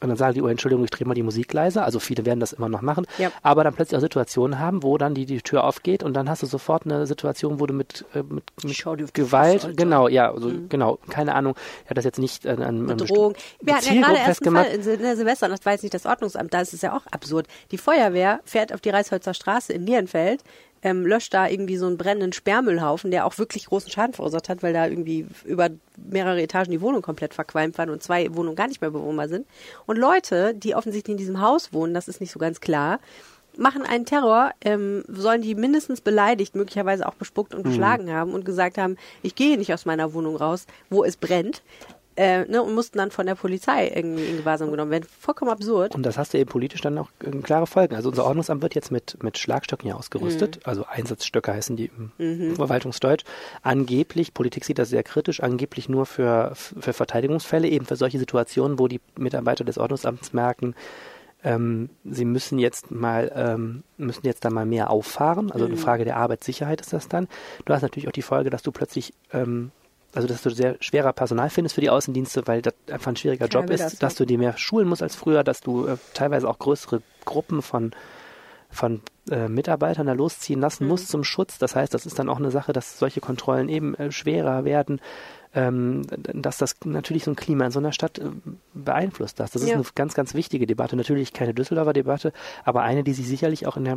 und 0.00 0.10
dann 0.10 0.16
sagen 0.16 0.34
die, 0.34 0.42
oh, 0.42 0.46
Entschuldigung, 0.46 0.84
ich 0.84 0.90
drehe 0.90 1.06
mal 1.08 1.14
die 1.14 1.24
Musik 1.24 1.52
leiser. 1.52 1.84
Also 1.84 1.98
viele 1.98 2.24
werden 2.24 2.38
das 2.38 2.52
immer 2.52 2.68
noch 2.68 2.82
machen. 2.82 3.04
Ja. 3.18 3.32
Aber 3.42 3.64
dann 3.64 3.74
plötzlich 3.74 3.96
auch 3.96 4.00
Situationen 4.00 4.60
haben, 4.60 4.84
wo 4.84 4.96
dann 4.96 5.14
die, 5.14 5.26
die 5.26 5.40
Tür 5.40 5.64
aufgeht 5.64 6.04
und 6.04 6.14
dann 6.14 6.30
hast 6.30 6.42
du 6.42 6.46
sofort 6.46 6.84
eine 6.84 7.04
Situation, 7.06 7.58
wo 7.58 7.66
du 7.66 7.74
mit, 7.74 8.04
äh, 8.14 8.22
mit, 8.22 8.44
mit 8.62 9.14
Gewalt, 9.14 9.76
genau, 9.76 10.06
ja, 10.06 10.32
also 10.32 10.50
mhm. 10.50 10.68
genau, 10.68 10.98
keine 11.10 11.34
Ahnung, 11.34 11.54
ich 11.82 11.86
habe 11.86 11.96
das 11.96 12.04
jetzt 12.04 12.20
nicht 12.20 12.46
an, 12.46 12.62
an 12.62 12.86
Bedrohung. 12.86 13.34
Wir 13.60 13.74
hatten 13.74 13.94
ja 13.94 14.02
gerade 14.02 14.18
erst 14.18 14.46
einen 14.46 14.54
Fall 14.56 14.66
in, 14.66 15.02
der 15.02 15.16
Silvester, 15.16 15.48
das 15.48 15.64
war 15.64 15.72
jetzt 15.72 15.82
nicht 15.82 15.94
das 15.94 16.06
Ordnungsamt, 16.06 16.54
da 16.54 16.60
ist 16.60 16.74
es 16.74 16.82
ja 16.82 16.96
auch 16.96 17.06
absurd. 17.10 17.48
Die 17.72 17.78
Feuerwehr 17.78 18.38
fährt 18.44 18.72
auf 18.72 18.80
die 18.80 18.90
Reisholzer 18.90 19.34
Straße 19.34 19.72
in 19.72 19.82
Nierenfeld, 19.82 20.44
ähm, 20.82 21.06
löscht 21.06 21.34
da 21.34 21.48
irgendwie 21.48 21.76
so 21.76 21.86
einen 21.86 21.98
brennenden 21.98 22.32
Sperrmüllhaufen, 22.32 23.10
der 23.10 23.26
auch 23.26 23.38
wirklich 23.38 23.66
großen 23.66 23.90
Schaden 23.90 24.14
verursacht 24.14 24.48
hat, 24.48 24.62
weil 24.62 24.72
da 24.72 24.86
irgendwie 24.86 25.26
über 25.44 25.70
mehrere 25.96 26.42
Etagen 26.42 26.70
die 26.70 26.80
Wohnung 26.80 27.02
komplett 27.02 27.34
verqualmt 27.34 27.78
waren 27.78 27.90
und 27.90 28.02
zwei 28.02 28.34
Wohnungen 28.34 28.56
gar 28.56 28.68
nicht 28.68 28.80
mehr 28.80 28.90
bewohnbar 28.90 29.28
sind. 29.28 29.46
Und 29.86 29.98
Leute, 29.98 30.54
die 30.54 30.74
offensichtlich 30.74 31.14
in 31.14 31.18
diesem 31.18 31.40
Haus 31.40 31.72
wohnen, 31.72 31.94
das 31.94 32.08
ist 32.08 32.20
nicht 32.20 32.32
so 32.32 32.38
ganz 32.38 32.60
klar, 32.60 33.00
machen 33.56 33.82
einen 33.82 34.06
Terror, 34.06 34.52
ähm, 34.60 35.04
sollen 35.08 35.42
die 35.42 35.54
mindestens 35.54 36.00
beleidigt, 36.00 36.54
möglicherweise 36.54 37.06
auch 37.06 37.14
bespuckt 37.14 37.54
und 37.54 37.64
mhm. 37.64 37.70
geschlagen 37.70 38.12
haben 38.12 38.32
und 38.32 38.44
gesagt 38.44 38.78
haben, 38.78 38.96
ich 39.22 39.34
gehe 39.34 39.58
nicht 39.58 39.74
aus 39.74 39.84
meiner 39.84 40.14
Wohnung 40.14 40.36
raus, 40.36 40.66
wo 40.90 41.04
es 41.04 41.16
brennt 41.16 41.62
äh, 42.18 42.44
ne, 42.46 42.60
und 42.62 42.74
mussten 42.74 42.98
dann 42.98 43.12
von 43.12 43.26
der 43.26 43.36
Polizei 43.36 43.92
irgendwie 43.94 44.24
in 44.24 44.38
Gewahrsam 44.38 44.72
genommen 44.72 44.90
werden. 44.90 45.06
Vollkommen 45.20 45.52
absurd. 45.52 45.94
Und 45.94 46.02
das 46.02 46.18
hast 46.18 46.34
du 46.34 46.38
eben 46.38 46.50
politisch 46.50 46.80
dann 46.80 46.98
auch 46.98 47.10
äh, 47.24 47.30
klare 47.38 47.68
Folgen. 47.68 47.94
Also 47.94 48.08
unser 48.08 48.24
Ordnungsamt 48.24 48.60
wird 48.60 48.74
jetzt 48.74 48.90
mit, 48.90 49.22
mit 49.22 49.38
Schlagstöcken 49.38 49.86
hier 49.86 49.96
ausgerüstet, 49.96 50.56
mhm. 50.56 50.62
also 50.64 50.84
Einsatzstöcke 50.84 51.52
heißen 51.52 51.76
die 51.76 51.92
im 51.96 52.10
mhm. 52.18 52.56
Verwaltungsdeutsch. 52.56 53.24
Angeblich, 53.62 54.34
Politik 54.34 54.64
sieht 54.64 54.80
das 54.80 54.88
sehr 54.88 55.04
kritisch, 55.04 55.40
angeblich 55.40 55.88
nur 55.88 56.06
für, 56.06 56.52
für 56.54 56.92
Verteidigungsfälle, 56.92 57.68
eben 57.68 57.86
für 57.86 57.96
solche 57.96 58.18
Situationen, 58.18 58.80
wo 58.80 58.88
die 58.88 59.00
Mitarbeiter 59.16 59.62
des 59.62 59.78
Ordnungsamts 59.78 60.32
merken, 60.32 60.74
ähm, 61.44 61.88
sie 62.04 62.24
müssen 62.24 62.58
jetzt 62.58 62.90
mal 62.90 63.30
ähm, 63.32 63.84
müssen 63.96 64.26
jetzt 64.26 64.44
da 64.44 64.50
mal 64.50 64.66
mehr 64.66 64.90
auffahren. 64.90 65.52
Also 65.52 65.66
mhm. 65.66 65.72
eine 65.72 65.80
Frage 65.80 66.04
der 66.04 66.16
Arbeitssicherheit 66.16 66.80
ist 66.80 66.92
das 66.92 67.08
dann. 67.08 67.28
Du 67.64 67.72
hast 67.72 67.82
natürlich 67.82 68.08
auch 68.08 68.12
die 68.12 68.22
Folge, 68.22 68.50
dass 68.50 68.62
du 68.62 68.72
plötzlich 68.72 69.14
ähm, 69.32 69.70
also 70.14 70.26
dass 70.26 70.42
du 70.42 70.50
sehr 70.50 70.76
schwerer 70.80 71.12
Personal 71.12 71.50
findest 71.50 71.74
für 71.74 71.80
die 71.80 71.90
Außendienste, 71.90 72.46
weil 72.46 72.62
das 72.62 72.74
einfach 72.90 73.12
ein 73.12 73.16
schwieriger 73.16 73.46
Job 73.46 73.70
ist, 73.70 73.82
das, 73.82 73.98
dass 73.98 74.14
du 74.14 74.24
dir 74.24 74.38
mehr 74.38 74.56
schulen 74.56 74.88
musst 74.88 75.02
als 75.02 75.14
früher, 75.14 75.44
dass 75.44 75.60
du 75.60 75.86
äh, 75.86 75.96
teilweise 76.14 76.48
auch 76.48 76.58
größere 76.58 77.02
Gruppen 77.24 77.62
von 77.62 77.92
von 78.70 79.00
äh, 79.30 79.48
Mitarbeitern 79.48 80.06
da 80.06 80.12
losziehen 80.12 80.60
lassen 80.60 80.84
mhm. 80.84 80.90
musst 80.90 81.08
zum 81.08 81.24
Schutz. 81.24 81.58
Das 81.58 81.74
heißt, 81.74 81.92
das 81.94 82.06
ist 82.06 82.18
dann 82.18 82.28
auch 82.28 82.38
eine 82.38 82.50
Sache, 82.50 82.72
dass 82.72 82.98
solche 82.98 83.20
Kontrollen 83.20 83.68
eben 83.68 83.94
äh, 83.94 84.12
schwerer 84.12 84.64
werden, 84.64 85.00
ähm, 85.54 86.02
dass 86.18 86.58
das 86.58 86.76
natürlich 86.84 87.24
so 87.24 87.30
ein 87.30 87.36
Klima 87.36 87.64
in 87.64 87.70
so 87.70 87.78
einer 87.78 87.92
Stadt 87.92 88.18
äh, 88.18 88.24
beeinflusst. 88.74 89.40
Das, 89.40 89.52
das 89.52 89.62
ist 89.62 89.68
ja. 89.68 89.76
eine 89.76 89.84
ganz, 89.94 90.14
ganz 90.14 90.34
wichtige 90.34 90.66
Debatte. 90.66 90.96
Natürlich 90.96 91.32
keine 91.32 91.54
Düsseldorfer 91.54 91.94
Debatte, 91.94 92.32
aber 92.64 92.82
eine, 92.82 93.04
die 93.04 93.14
sich 93.14 93.26
sicherlich 93.26 93.66
auch 93.66 93.76
in 93.76 93.84
der 93.84 93.96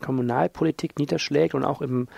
Kommunalpolitik 0.00 0.98
niederschlägt 0.98 1.54
und 1.54 1.64
auch 1.64 1.82
im 1.82 2.08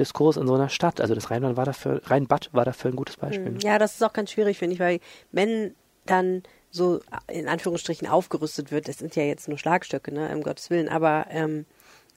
Diskurs 0.00 0.36
in 0.36 0.46
so 0.46 0.54
einer 0.54 0.68
Stadt. 0.68 1.00
Also 1.00 1.14
das 1.14 1.30
Rheinbad 1.30 1.56
war 1.56 1.64
dafür, 1.64 2.00
Rheinbad 2.04 2.50
war 2.52 2.64
dafür 2.64 2.90
ein 2.90 2.96
gutes 2.96 3.16
Beispiel. 3.16 3.58
Ja, 3.62 3.78
das 3.78 3.94
ist 3.94 4.02
auch 4.02 4.12
ganz 4.12 4.32
schwierig, 4.32 4.58
finde 4.58 4.74
ich, 4.74 4.80
weil 4.80 4.98
wenn 5.30 5.74
dann 6.06 6.42
so 6.70 7.00
in 7.28 7.48
Anführungsstrichen 7.48 8.08
aufgerüstet 8.08 8.72
wird, 8.72 8.88
das 8.88 8.98
sind 8.98 9.16
ja 9.16 9.22
jetzt 9.22 9.48
nur 9.48 9.58
Schlagstöcke, 9.58 10.12
ne, 10.12 10.30
um 10.34 10.42
Gottes 10.42 10.70
Willen, 10.70 10.88
aber 10.88 11.26
ähm, 11.30 11.66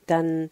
dann 0.07 0.49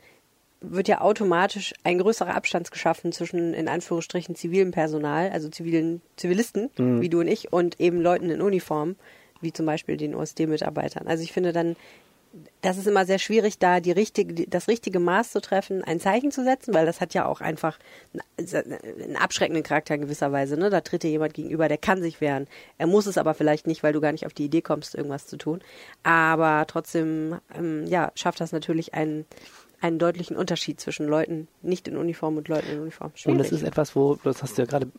wird 0.61 0.87
ja 0.87 1.01
automatisch 1.01 1.73
ein 1.83 1.97
größerer 1.97 2.35
Abstand 2.35 2.69
geschaffen 2.69 3.11
zwischen 3.11 3.53
in 3.53 3.67
Anführungsstrichen 3.67 4.35
zivilem 4.35 4.71
Personal, 4.71 5.31
also 5.31 5.49
zivilen 5.49 6.01
Zivilisten 6.17 6.69
mhm. 6.77 7.01
wie 7.01 7.09
du 7.09 7.19
und 7.19 7.27
ich 7.27 7.51
und 7.51 7.79
eben 7.79 7.99
Leuten 7.99 8.29
in 8.29 8.41
Uniform, 8.41 8.95
wie 9.41 9.51
zum 9.51 9.65
Beispiel 9.65 9.97
den 9.97 10.13
OSD-Mitarbeitern. 10.13 11.07
Also 11.07 11.23
ich 11.23 11.31
finde 11.31 11.51
dann 11.51 11.75
das 12.61 12.77
ist 12.77 12.87
immer 12.87 13.05
sehr 13.05 13.19
schwierig, 13.19 13.59
da 13.59 13.79
die 13.79 13.91
richtige, 13.91 14.47
das 14.47 14.67
richtige 14.67 14.99
Maß 14.99 15.31
zu 15.31 15.41
treffen, 15.41 15.83
ein 15.83 15.99
Zeichen 15.99 16.31
zu 16.31 16.43
setzen, 16.43 16.73
weil 16.73 16.85
das 16.85 17.01
hat 17.01 17.13
ja 17.13 17.25
auch 17.25 17.41
einfach 17.41 17.77
einen 18.37 19.17
abschreckenden 19.17 19.63
Charakter 19.63 19.95
in 19.95 20.01
gewisser 20.01 20.31
Weise. 20.31 20.57
Ne? 20.57 20.69
Da 20.69 20.81
tritt 20.81 21.03
dir 21.03 21.09
jemand 21.09 21.33
gegenüber, 21.33 21.67
der 21.67 21.77
kann 21.77 22.01
sich 22.01 22.21
wehren. 22.21 22.47
Er 22.77 22.87
muss 22.87 23.05
es 23.05 23.17
aber 23.17 23.33
vielleicht 23.33 23.67
nicht, 23.67 23.83
weil 23.83 23.93
du 23.93 23.99
gar 23.99 24.13
nicht 24.13 24.25
auf 24.25 24.33
die 24.33 24.45
Idee 24.45 24.61
kommst, 24.61 24.95
irgendwas 24.95 25.27
zu 25.27 25.37
tun. 25.37 25.61
Aber 26.03 26.65
trotzdem, 26.67 27.39
ähm, 27.53 27.85
ja, 27.87 28.11
schafft 28.15 28.39
das 28.39 28.53
natürlich 28.53 28.93
einen, 28.93 29.25
einen 29.81 29.99
deutlichen 29.99 30.37
Unterschied 30.37 30.79
zwischen 30.79 31.07
Leuten 31.07 31.49
nicht 31.61 31.87
in 31.87 31.97
Uniform 31.97 32.37
und 32.37 32.47
Leuten 32.47 32.69
in 32.69 32.79
Uniform. 32.79 33.11
Schwierig. 33.15 33.33
Und 33.33 33.37
das 33.39 33.51
ist 33.51 33.63
etwas, 33.63 33.95
wo, 33.95 34.15
das 34.23 34.41
hast 34.41 34.57
du 34.57 34.61
ja 34.61 34.67
gerade 34.67 34.89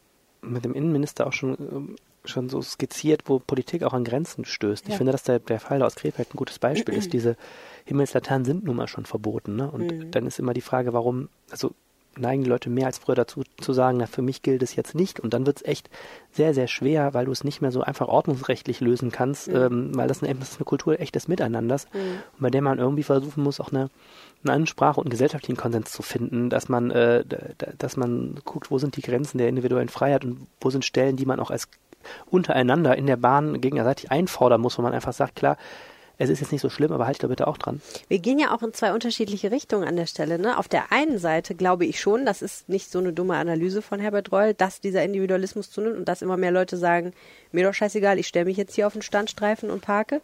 mit 0.42 0.64
dem 0.64 0.74
Innenminister 0.74 1.26
auch 1.26 1.32
schon 1.32 1.56
ähm, 1.58 1.96
schon 2.24 2.48
so 2.48 2.62
skizziert, 2.62 3.22
wo 3.26 3.38
Politik 3.38 3.82
auch 3.82 3.92
an 3.92 4.04
Grenzen 4.04 4.44
stößt. 4.44 4.86
Ja. 4.86 4.92
Ich 4.92 4.96
finde, 4.96 5.12
dass 5.12 5.22
der, 5.22 5.38
der 5.38 5.60
Fall 5.60 5.82
aus 5.82 5.96
Krefeld 5.96 6.32
ein 6.32 6.36
gutes 6.36 6.58
Beispiel 6.58 6.94
ist. 6.94 7.12
Diese 7.12 7.36
Himmelslaternen 7.84 8.44
sind 8.44 8.64
nun 8.64 8.76
mal 8.76 8.88
schon 8.88 9.06
verboten. 9.06 9.56
Ne? 9.56 9.70
Und 9.70 9.92
mhm. 9.92 10.10
dann 10.10 10.26
ist 10.26 10.38
immer 10.38 10.54
die 10.54 10.60
Frage, 10.60 10.92
warum, 10.92 11.28
also 11.50 11.72
neigen 12.16 12.44
die 12.44 12.50
Leute 12.50 12.68
mehr 12.68 12.86
als 12.86 12.98
früher 12.98 13.14
dazu 13.14 13.42
zu 13.60 13.72
sagen, 13.72 13.98
na, 13.98 14.06
für 14.06 14.22
mich 14.22 14.42
gilt 14.42 14.62
es 14.62 14.76
jetzt 14.76 14.94
nicht. 14.94 15.20
Und 15.20 15.32
dann 15.32 15.46
wird 15.46 15.58
es 15.58 15.64
echt 15.64 15.88
sehr, 16.30 16.52
sehr 16.54 16.68
schwer, 16.68 17.14
weil 17.14 17.24
du 17.24 17.32
es 17.32 17.44
nicht 17.44 17.62
mehr 17.62 17.72
so 17.72 17.80
einfach 17.80 18.08
ordnungsrechtlich 18.08 18.80
lösen 18.80 19.10
kannst, 19.10 19.48
mhm. 19.48 19.56
ähm, 19.56 19.96
weil 19.96 20.08
das 20.08 20.22
eine, 20.22 20.34
das 20.34 20.50
ist 20.50 20.56
eine 20.56 20.64
Kultur 20.64 21.00
echtes 21.00 21.28
Miteinanders, 21.28 21.86
mhm. 21.92 21.98
und 22.34 22.40
bei 22.40 22.50
der 22.50 22.62
man 22.62 22.78
irgendwie 22.78 23.02
versuchen 23.02 23.42
muss, 23.42 23.60
auch 23.60 23.70
eine, 23.70 23.88
eine 24.44 24.52
Ansprache 24.52 25.00
und 25.00 25.06
einen 25.06 25.12
gesellschaftlichen 25.12 25.56
Konsens 25.56 25.90
zu 25.90 26.02
finden, 26.02 26.50
dass 26.50 26.68
man, 26.68 26.90
äh, 26.90 27.24
dass 27.78 27.96
man 27.96 28.40
guckt, 28.44 28.70
wo 28.70 28.78
sind 28.78 28.96
die 28.96 29.02
Grenzen 29.02 29.38
der 29.38 29.48
individuellen 29.48 29.88
Freiheit 29.88 30.24
und 30.24 30.46
wo 30.60 30.70
sind 30.70 30.84
Stellen, 30.84 31.16
die 31.16 31.26
man 31.26 31.40
auch 31.40 31.50
als 31.50 31.68
untereinander 32.30 32.96
in 32.96 33.06
der 33.06 33.16
Bahn 33.16 33.60
gegenseitig 33.60 34.10
einfordern 34.10 34.60
muss, 34.60 34.78
wo 34.78 34.82
man 34.82 34.92
einfach 34.92 35.12
sagt, 35.12 35.36
klar, 35.36 35.56
es 36.18 36.30
ist 36.30 36.40
jetzt 36.40 36.52
nicht 36.52 36.60
so 36.60 36.70
schlimm, 36.70 36.92
aber 36.92 37.06
halt 37.06 37.22
da 37.22 37.26
bitte 37.26 37.46
auch 37.46 37.58
dran. 37.58 37.80
Wir 38.08 38.18
gehen 38.18 38.38
ja 38.38 38.54
auch 38.54 38.62
in 38.62 38.72
zwei 38.72 38.92
unterschiedliche 38.92 39.50
Richtungen 39.50 39.88
an 39.88 39.96
der 39.96 40.06
Stelle. 40.06 40.38
Ne? 40.38 40.56
Auf 40.56 40.68
der 40.68 40.92
einen 40.92 41.18
Seite 41.18 41.54
glaube 41.54 41.84
ich 41.84 42.00
schon, 42.00 42.24
das 42.26 42.42
ist 42.42 42.68
nicht 42.68 42.90
so 42.90 42.98
eine 42.98 43.12
dumme 43.12 43.36
Analyse 43.36 43.82
von 43.82 43.98
Herbert 43.98 44.30
Reul, 44.30 44.54
dass 44.54 44.80
dieser 44.80 45.02
Individualismus 45.02 45.70
zunimmt 45.70 45.96
und 45.96 46.08
dass 46.08 46.22
immer 46.22 46.36
mehr 46.36 46.52
Leute 46.52 46.76
sagen, 46.76 47.12
mir 47.50 47.64
doch 47.64 47.74
scheißegal, 47.74 48.18
ich 48.18 48.28
stelle 48.28 48.44
mich 48.44 48.56
jetzt 48.56 48.74
hier 48.74 48.86
auf 48.86 48.92
den 48.92 49.02
Standstreifen 49.02 49.70
und 49.70 49.82
parke. 49.82 50.20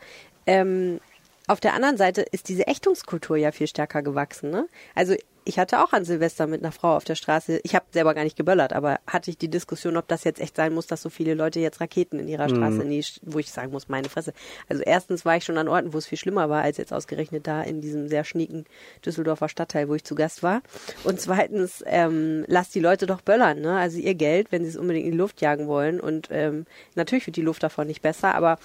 Ähm, 0.47 1.01
auf 1.49 1.61
der 1.61 1.75
anderen 1.75 1.97
Seite 1.97 2.23
ist 2.23 2.49
diese 2.49 2.67
Ächtungskultur 2.67 3.37
ja 3.37 3.53
viel 3.53 3.67
stärker 3.67 4.03
gewachsen. 4.03 4.51
Ne? 4.51 4.69
Also 4.95 5.15
ich 5.49 5.59
hatte 5.59 5.83
auch 5.83 5.95
an 5.95 6.05
Silvester 6.05 6.47
mit 6.47 6.63
einer 6.63 6.73
Frau 6.73 6.95
auf 6.95 7.05
der 7.05 7.15
Straße, 7.15 7.61
ich 7.63 7.75
habe 7.75 7.87
selber 7.91 8.13
gar 8.13 8.23
nicht 8.23 8.37
geböllert, 8.37 8.75
aber 8.75 9.01
hatte 9.07 9.31
ich 9.31 9.39
die 9.39 9.49
Diskussion, 9.49 9.97
ob 9.97 10.07
das 10.07 10.25
jetzt 10.25 10.41
echt 10.41 10.55
sein 10.57 10.75
muss, 10.75 10.87
dass 10.87 11.01
so 11.01 11.09
viele 11.09 11.33
Leute 11.33 11.59
jetzt 11.59 11.81
Raketen 11.81 12.19
in 12.19 12.29
ihrer 12.29 12.51
Straße, 12.51 12.85
mhm. 12.85 12.91
die, 12.91 13.03
wo 13.23 13.39
ich 13.39 13.51
sagen 13.51 13.73
muss, 13.73 13.89
meine 13.89 14.11
Fresse. 14.11 14.35
Also 14.69 14.83
erstens 14.83 15.25
war 15.25 15.39
ich 15.39 15.45
schon 15.45 15.57
an 15.57 15.69
Orten, 15.69 15.95
wo 15.95 15.99
es 15.99 16.07
viel 16.07 16.19
schlimmer 16.19 16.51
war, 16.51 16.63
als 16.63 16.77
jetzt 16.77 16.93
ausgerechnet 16.93 17.47
da 17.47 17.63
in 17.63 17.81
diesem 17.81 18.09
sehr 18.09 18.25
schnieken 18.25 18.67
Düsseldorfer 19.07 19.49
Stadtteil, 19.49 19.89
wo 19.89 19.95
ich 19.95 20.05
zu 20.05 20.15
Gast 20.15 20.43
war. 20.43 20.61
Und 21.05 21.19
zweitens, 21.19 21.83
ähm, 21.87 22.45
lasst 22.47 22.75
die 22.75 22.81
Leute 22.81 23.07
doch 23.07 23.23
böllern, 23.23 23.63
ne? 23.63 23.79
Also 23.79 23.99
ihr 23.99 24.15
Geld, 24.15 24.53
wenn 24.53 24.65
sie 24.65 24.71
es 24.71 24.77
unbedingt 24.77 25.07
in 25.07 25.13
die 25.13 25.19
Luft 25.19 25.41
jagen 25.41 25.67
wollen. 25.67 25.99
Und 25.99 26.29
ähm, 26.31 26.67
natürlich 26.95 27.27
wird 27.27 27.37
die 27.37 27.43
Luft 27.43 27.63
davon 27.63 27.87
nicht 27.87 28.03
besser, 28.03 28.35
aber 28.35 28.59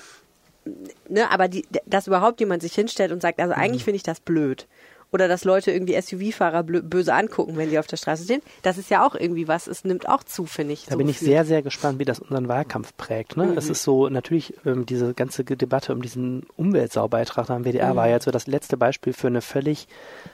ne, 1.10 1.30
aber 1.32 1.48
die, 1.48 1.66
dass 1.86 2.08
überhaupt 2.08 2.40
jemand 2.40 2.62
sich 2.62 2.74
hinstellt 2.74 3.12
und 3.12 3.22
sagt, 3.22 3.40
also 3.40 3.54
eigentlich 3.54 3.82
mhm. 3.82 3.86
finde 3.86 3.96
ich 3.98 4.04
das 4.04 4.20
blöd 4.20 4.68
oder 5.14 5.28
dass 5.28 5.46
Leute 5.46 5.72
irgendwie 5.72 6.00
SUV-Fahrer 6.02 6.64
böse 6.64 7.14
angucken, 7.14 7.56
wenn 7.56 7.70
die 7.70 7.78
auf 7.78 7.86
der 7.86 7.98
Straße 7.98 8.24
stehen. 8.24 8.42
Das 8.64 8.80
ist 8.80 8.90
ja 8.90 9.06
auch 9.06 9.14
irgendwie 9.14 9.48
was. 9.48 9.68
Es 9.68 9.86
nimmt 9.86 10.10
auch 10.10 10.24
zu, 10.24 10.46
finde 10.48 10.74
ich. 10.74 10.86
Da 10.86 10.94
so 10.94 10.98
bin 10.98 11.08
ich 11.08 11.20
viel. 11.20 11.28
sehr, 11.28 11.46
sehr 11.46 11.62
gespannt, 11.62 12.00
wie 12.00 12.06
das 12.06 12.20
unseren 12.20 12.48
Wahlkampf 12.48 12.98
prägt. 12.98 13.38
Ne? 13.38 13.46
Mhm. 13.46 13.58
Es 13.58 13.70
ist 13.70 13.84
so, 13.84 14.10
natürlich, 14.10 14.56
ähm, 14.66 14.88
diese 14.88 15.14
ganze 15.14 15.44
Debatte 15.44 15.94
um 15.94 16.02
diesen 16.02 16.48
Umweltsaubeitrag 16.58 17.52
am 17.52 17.64
WDR 17.64 17.94
mhm. 17.94 17.98
war 17.98 18.10
jetzt 18.10 18.26
so 18.26 18.32
das 18.32 18.48
letzte 18.48 18.76
Beispiel 18.76 19.14
für 19.14 19.28
eine 19.28 19.42
völlig 19.42 19.88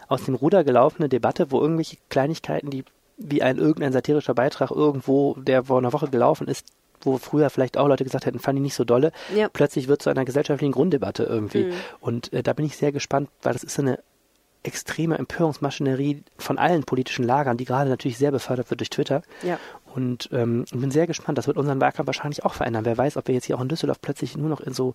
aus 0.08 0.24
dem 0.24 0.36
Ruder 0.36 0.64
gelaufene 0.64 1.10
Debatte, 1.10 1.52
wo 1.52 1.60
irgendwelche 1.60 1.98
Kleinigkeiten, 2.08 2.70
die 2.70 2.86
wie 3.18 3.44
ein 3.44 3.58
irgendein 3.58 3.92
satirischer 3.92 4.34
Beitrag 4.34 4.72
irgendwo, 4.72 5.36
der 5.36 5.66
vor 5.66 5.80
einer 5.80 5.92
Woche 5.92 6.08
gelaufen 6.08 6.48
ist, 6.48 6.66
wo 7.02 7.18
früher 7.18 7.50
vielleicht 7.50 7.78
auch 7.78 7.88
Leute 7.88 8.04
gesagt 8.04 8.26
hätten, 8.26 8.40
fand 8.40 8.58
ich 8.60 8.64
nicht 8.64 8.76
so 8.76 8.84
dolle, 8.84 9.12
Ja. 9.36 9.50
plötzlich 9.50 9.88
wird 9.88 10.02
zu 10.02 10.10
einer 10.10 10.26
gesellschaftlichen 10.26 10.72
Grunddebatte 10.72 11.24
irgendwie. 11.24 11.66
Mhm. 11.66 11.74
Und 12.00 12.34
äh, 12.34 12.44
da 12.44 12.54
bin 12.54 12.66
ich 12.66 12.78
sehr 12.78 12.92
gespannt, 12.92 13.30
weil 13.42 13.54
das 13.54 13.64
ist 13.64 13.80
eine 13.80 14.00
extreme 14.64 15.18
Empörungsmaschinerie 15.18 16.24
von 16.38 16.58
allen 16.58 16.84
politischen 16.84 17.24
Lagern, 17.24 17.56
die 17.58 17.66
gerade 17.66 17.90
natürlich 17.90 18.18
sehr 18.18 18.32
befördert 18.32 18.70
wird 18.70 18.82
durch 18.82 18.90
Twitter. 18.90 19.22
Ja. 19.42 19.58
Und 19.96 20.30
ähm, 20.34 20.66
ich 20.66 20.78
bin 20.78 20.92
sehr 20.92 21.08
gespannt. 21.08 21.38
Das 21.38 21.48
wird 21.48 21.58
unseren 21.58 21.80
Wahlkampf 21.82 22.08
wahrscheinlich 22.08 22.44
auch 22.44 22.54
verändern. 22.54 22.86
Wer 22.86 22.98
weiß, 22.98 23.16
ob 23.18 23.28
wir 23.28 23.36
jetzt 23.36 23.46
hier 23.46 23.56
auch 23.58 23.62
in 23.62 23.70
Düsseldorf 23.70 24.02
plötzlich 24.02 24.36
nur 24.38 24.50
noch 24.50 24.60
in 24.60 24.74
so 24.74 24.94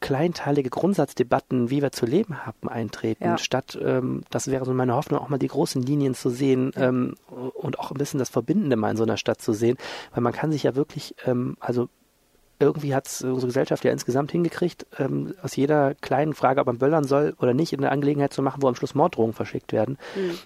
kleinteilige 0.00 0.70
Grundsatzdebatten, 0.70 1.70
wie 1.70 1.82
wir 1.82 1.92
zu 1.92 2.06
leben 2.06 2.46
haben, 2.46 2.68
eintreten, 2.68 3.24
Ja. 3.24 3.38
statt, 3.38 3.78
ähm, 3.82 4.22
das 4.30 4.50
wäre 4.50 4.64
so 4.64 4.72
meine 4.72 4.94
Hoffnung, 4.94 5.20
auch 5.20 5.28
mal 5.28 5.38
die 5.38 5.46
großen 5.48 5.82
Linien 5.82 6.14
zu 6.14 6.30
sehen 6.30 6.72
ähm, 6.76 7.14
und 7.54 7.78
auch 7.78 7.90
ein 7.90 7.98
bisschen 7.98 8.18
das 8.18 8.30
Verbindende 8.30 8.76
mal 8.76 8.90
in 8.90 8.96
so 8.96 9.02
einer 9.02 9.16
Stadt 9.18 9.40
zu 9.42 9.52
sehen, 9.52 9.76
weil 10.12 10.22
man 10.22 10.32
kann 10.32 10.52
sich 10.52 10.62
ja 10.62 10.74
wirklich, 10.74 11.14
ähm, 11.26 11.56
also 11.60 11.88
irgendwie 12.60 12.94
hat 12.94 13.06
es 13.06 13.22
unsere 13.22 13.46
Gesellschaft 13.46 13.84
ja 13.84 13.90
insgesamt 13.90 14.30
hingekriegt, 14.32 14.86
ähm, 14.98 15.34
aus 15.42 15.56
jeder 15.56 15.94
kleinen 15.94 16.34
Frage, 16.34 16.60
ob 16.60 16.66
man 16.66 16.78
böllern 16.78 17.04
soll 17.04 17.34
oder 17.40 17.54
nicht, 17.54 17.72
in 17.72 17.80
eine 17.80 17.90
Angelegenheit 17.90 18.32
zu 18.32 18.42
machen, 18.42 18.62
wo 18.62 18.68
am 18.68 18.74
Schluss 18.74 18.94
Morddrohungen 18.94 19.32
verschickt 19.34 19.72
werden. 19.72 19.98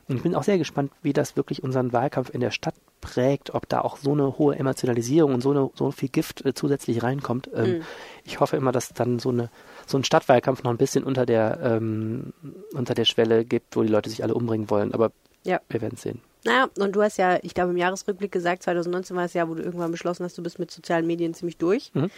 Und 0.08 0.16
ich 0.16 0.22
bin 0.22 0.34
auch 0.34 0.44
sehr 0.44 0.58
gespannt, 0.58 0.92
wie 1.02 1.12
das 1.12 1.36
wirklich 1.36 1.62
unseren 1.62 1.92
Wahlkampf 1.92 2.30
in 2.32 2.40
der 2.40 2.50
Stadt 2.52 2.74
prägt, 3.00 3.54
ob 3.54 3.68
da 3.68 3.80
auch 3.82 3.98
so 3.98 4.12
eine 4.12 4.38
hohe 4.38 4.56
Emotionalisierung 4.56 5.34
und 5.34 5.42
so, 5.42 5.50
eine, 5.50 5.70
so 5.74 5.90
viel 5.90 6.08
Gift 6.08 6.44
äh, 6.46 6.54
zusätzlich 6.54 7.02
reinkommt. 7.02 7.50
Ähm, 7.54 7.82
Ich 8.24 8.40
hoffe 8.40 8.56
immer, 8.56 8.72
dass 8.72 8.88
dann 8.94 9.18
so 9.18 9.28
eine 9.28 9.50
so 9.86 9.98
ein 9.98 10.04
Stadtwahlkampf 10.04 10.62
noch 10.62 10.70
ein 10.70 10.78
bisschen 10.78 11.04
unter 11.04 11.26
der 11.26 11.58
ähm, 11.62 12.32
unter 12.72 12.94
der 12.94 13.04
Schwelle 13.04 13.44
gibt, 13.44 13.76
wo 13.76 13.82
die 13.82 13.88
Leute 13.88 14.08
sich 14.08 14.22
alle 14.22 14.34
umbringen 14.34 14.70
wollen. 14.70 14.94
Aber 14.94 15.12
Ja. 15.44 15.60
wir 15.68 15.82
werden 15.82 15.98
sehen. 15.98 16.22
Naja, 16.44 16.68
und 16.78 16.94
du 16.94 17.02
hast 17.02 17.16
ja, 17.16 17.38
ich 17.42 17.54
glaube, 17.54 17.70
im 17.70 17.76
Jahresrückblick 17.76 18.30
gesagt, 18.30 18.62
2019 18.62 19.16
war 19.16 19.24
das 19.24 19.34
Jahr, 19.34 19.48
wo 19.48 19.54
du 19.54 19.62
irgendwann 19.62 19.90
beschlossen 19.90 20.24
hast, 20.24 20.36
du 20.36 20.42
bist 20.42 20.58
mit 20.58 20.70
sozialen 20.70 21.06
Medien 21.06 21.34
ziemlich 21.34 21.56
durch. 21.56 21.90
Mhm. 21.94 22.10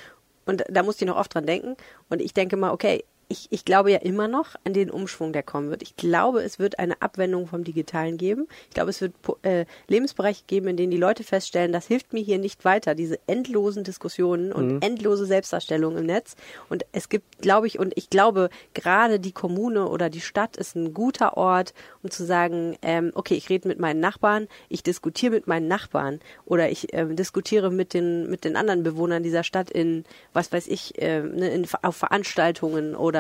Und 0.47 0.65
da 0.69 0.83
musste 0.83 1.05
ich 1.05 1.09
noch 1.09 1.17
oft 1.17 1.35
dran 1.35 1.47
denken. 1.47 1.77
Und 2.09 2.21
ich 2.21 2.35
denke 2.35 2.57
mal, 2.57 2.73
okay, 2.73 3.05
ich, 3.29 3.49
ich 3.51 3.65
glaube 3.65 3.91
ja 3.91 3.99
immer 3.99 4.29
noch 4.29 4.55
an 4.65 4.73
den 4.73 4.91
Umschwung, 4.91 5.33
der 5.33 5.43
kommen 5.43 5.71
wird. 5.71 5.83
Ich 5.83 5.97
glaube, 5.97 6.43
es 6.43 6.59
wird 6.59 6.79
eine 6.79 7.03
Abwendung 7.03 7.47
vom 7.47 7.65
Digitalen 7.65 8.19
geben. 8.19 8.47
Ich 8.69 8.75
glaube, 8.75 8.91
es 8.91 9.01
wird 9.01 9.15
äh, 9.43 9.67
Lebensbereiche 9.89 10.45
geben, 10.47 10.69
in 10.69 10.77
denen 10.77 10.91
die 10.91 10.97
Leute 10.97 11.25
feststellen, 11.25 11.73
das 11.73 11.87
hilft 11.87 12.13
mir 12.13 12.23
hier 12.23 12.39
nicht 12.39 12.65
weiter, 12.65 12.95
diese 12.95 13.19
endlosen 13.27 13.85
Diskussionen 13.85 14.53
und 14.53 14.83
endlose 14.83 15.27
Selbstdarstellung 15.27 15.97
im 15.97 16.07
Netz. 16.07 16.37
Und 16.69 16.85
es 16.93 17.09
gibt, 17.09 17.41
glaube 17.41 17.67
ich, 17.67 17.79
und 17.79 17.93
ich 17.97 18.11
glaube, 18.11 18.49
gerade 18.75 19.19
die 19.19 19.33
Kommune 19.33 19.89
oder 19.89 20.09
die 20.11 20.21
Stadt 20.21 20.57
ist 20.57 20.77
ein 20.77 20.95
guter 20.95 21.37
Ort, 21.37 21.75
um 22.03 22.11
zu 22.11 22.25
sagen, 22.25 22.77
ähm, 22.83 23.11
okay, 23.15 23.35
ich 23.35 23.49
rede 23.51 23.67
mit 23.67 23.81
meinen 23.81 24.01
Nachbarn, 24.01 24.47
ich 24.69 24.83
diskutiere 24.83 25.33
mit 25.33 25.47
meinen 25.47 25.69
Nachbarn 25.69 26.21
oder 26.45 26.71
ich 26.71 26.93
ähm, 26.93 27.17
diskutiere 27.17 27.71
mit 27.71 27.93
den, 27.93 28.31
mit 28.31 28.45
den 28.45 28.57
anderen 28.57 28.83
Bewohnern 28.83 29.23
dieser 29.23 29.43
Stadt 29.43 29.71
in, 29.71 30.05
was 30.33 30.53
weiß 30.53 30.69
ich, 30.69 30.95
ähm, 30.99 31.35
ne, 31.35 31.49
in, 31.51 31.67
auf 31.83 31.97
Veranstaltungen 31.97 32.95
oder, 32.95 33.16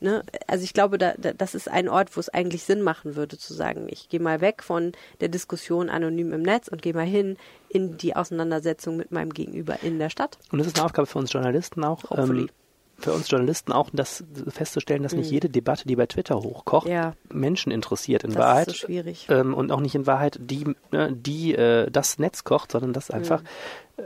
ne, 0.00 0.22
also 0.46 0.64
ich 0.64 0.72
glaube, 0.72 0.98
da, 0.98 1.14
da, 1.18 1.32
das 1.32 1.54
ist 1.54 1.68
ein 1.70 1.88
Ort, 1.88 2.16
wo 2.16 2.20
es 2.20 2.28
eigentlich 2.28 2.62
Sinn 2.64 2.82
machen 2.82 3.16
würde, 3.16 3.38
zu 3.38 3.54
sagen, 3.54 3.86
ich 3.90 4.08
gehe 4.08 4.20
mal 4.20 4.40
weg 4.40 4.62
von 4.62 4.92
der 5.20 5.28
Diskussion 5.28 5.88
anonym 5.90 6.32
im 6.32 6.42
Netz 6.42 6.68
und 6.68 6.82
gehe 6.82 6.94
mal 6.94 7.06
hin 7.06 7.36
in 7.68 7.96
die 7.98 8.14
Auseinandersetzung 8.16 8.96
mit 8.96 9.12
meinem 9.12 9.32
Gegenüber 9.32 9.76
in 9.82 9.98
der 9.98 10.10
Stadt. 10.10 10.38
Und 10.52 10.58
das 10.58 10.66
ist 10.68 10.76
eine 10.76 10.84
Aufgabe 10.86 11.06
für 11.06 11.18
uns 11.18 11.32
Journalisten 11.32 11.82
auch. 11.84 12.04
Hopefully. 12.10 12.42
Ähm, 12.42 12.48
für 12.98 13.12
uns 13.12 13.30
Journalisten 13.30 13.72
auch, 13.72 13.90
das 13.92 14.24
festzustellen, 14.48 15.02
dass 15.02 15.12
nicht 15.12 15.30
jede 15.30 15.50
Debatte, 15.50 15.86
die 15.86 15.96
bei 15.96 16.06
Twitter 16.06 16.36
hochkocht, 16.36 16.86
Mhm. 16.86 16.92
Ja. 16.92 17.12
Menschen 17.30 17.70
interessiert 17.70 18.24
in 18.24 18.30
Das 18.30 18.38
Wahrheit. 18.38 18.68
ist 18.68 18.80
so 18.80 18.86
schwierig. 18.86 19.26
ähm, 19.28 19.52
und 19.52 19.70
auch 19.70 19.80
nicht 19.80 19.94
in 19.94 20.06
Wahrheit 20.06 20.38
die, 20.40 20.64
ne, 20.92 21.12
die 21.12 21.54
äh, 21.54 21.90
das 21.90 22.18
Netz 22.18 22.44
kocht, 22.44 22.72
sondern 22.72 22.94
dass 22.94 23.10
einfach 23.10 23.42
Mhm. 23.42 23.46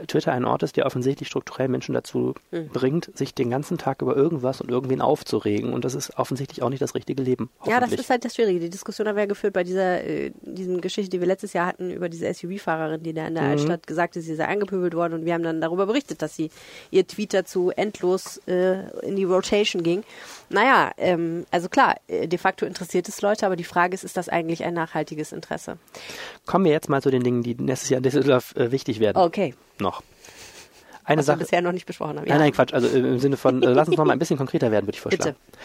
Twitter 0.07 0.31
ein 0.31 0.45
Ort 0.45 0.63
ist, 0.63 0.77
der 0.77 0.85
offensichtlich 0.85 1.27
strukturell 1.27 1.67
Menschen 1.67 1.93
dazu 1.93 2.33
Mhm. 2.51 2.69
bringt, 2.69 3.17
sich 3.17 3.33
den 3.33 3.49
ganzen 3.49 3.77
Tag 3.77 4.01
über 4.01 4.15
irgendwas 4.15 4.61
und 4.61 4.71
irgendwen 4.71 5.01
aufzuregen. 5.01 5.73
Und 5.73 5.83
das 5.85 5.95
ist 5.95 6.17
offensichtlich 6.17 6.61
auch 6.63 6.69
nicht 6.69 6.81
das 6.81 6.95
richtige 6.95 7.21
Leben. 7.21 7.49
Ja, 7.65 7.79
das 7.79 7.91
ist 7.91 8.09
halt 8.09 8.23
das 8.25 8.35
Schwierige. 8.35 8.59
Die 8.59 8.69
Diskussion 8.69 9.07
haben 9.07 9.15
wir 9.15 9.23
ja 9.23 9.27
geführt 9.27 9.53
bei 9.53 9.63
dieser 9.63 10.03
äh, 10.03 10.31
diesen 10.41 10.81
Geschichte, 10.81 11.09
die 11.09 11.19
wir 11.19 11.27
letztes 11.27 11.53
Jahr 11.53 11.67
hatten 11.67 11.91
über 11.91 12.09
diese 12.09 12.33
SUV-Fahrerin, 12.33 13.03
die 13.03 13.13
da 13.13 13.27
in 13.27 13.35
der 13.35 13.43
Altstadt 13.43 13.85
gesagt 13.87 14.15
ist, 14.15 14.25
sie 14.25 14.35
sei 14.35 14.45
angepöbelt 14.47 14.93
worden 14.95 15.13
und 15.13 15.25
wir 15.25 15.33
haben 15.33 15.43
dann 15.43 15.61
darüber 15.61 15.85
berichtet, 15.85 16.21
dass 16.21 16.35
sie 16.35 16.49
ihr 16.89 17.05
Tweet 17.05 17.33
dazu 17.33 17.71
endlos 17.71 18.37
äh, 18.47 18.89
in 19.05 19.15
die 19.15 19.23
Rotation 19.25 19.83
ging. 19.83 20.03
Naja, 20.49 20.91
ähm, 20.97 21.45
also 21.51 21.67
klar, 21.69 21.95
äh, 22.07 22.27
de 22.27 22.39
facto 22.39 22.65
interessiert 22.65 23.07
es 23.09 23.21
Leute, 23.21 23.45
aber 23.45 23.55
die 23.55 23.63
Frage 23.63 23.93
ist, 23.93 24.03
ist 24.03 24.17
das 24.17 24.29
eigentlich 24.29 24.63
ein 24.63 24.73
nachhaltiges 24.73 25.31
Interesse? 25.31 25.77
Kommen 26.45 26.65
wir 26.65 26.71
jetzt 26.71 26.89
mal 26.89 27.01
zu 27.01 27.11
den 27.11 27.23
Dingen, 27.23 27.43
die 27.43 27.55
nächstes 27.55 27.89
Jahr 27.89 27.97
in 27.97 28.03
Düsseldorf 28.03 28.55
äh, 28.55 28.71
wichtig 28.71 28.99
werden. 28.99 29.17
Okay, 29.17 29.53
Noch. 29.81 30.01
Eine 31.03 31.19
was 31.19 31.25
wir 31.25 31.33
Sache. 31.33 31.39
bisher 31.39 31.61
noch 31.61 31.71
nicht 31.71 31.85
besprochen 31.85 32.17
haben. 32.17 32.27
Nein, 32.27 32.39
nein, 32.39 32.51
Quatsch. 32.51 32.73
Also 32.73 32.87
äh, 32.87 32.99
im 32.99 33.19
Sinne 33.19 33.37
von, 33.37 33.61
äh, 33.63 33.67
lass 33.67 33.87
uns 33.87 33.97
noch 33.97 34.05
mal 34.05 34.13
ein 34.13 34.19
bisschen 34.19 34.37
konkreter 34.37 34.71
werden, 34.71 34.85
würde 34.85 34.95
ich 34.95 35.01
vorschlagen. 35.01 35.35
Bitte. 35.35 35.59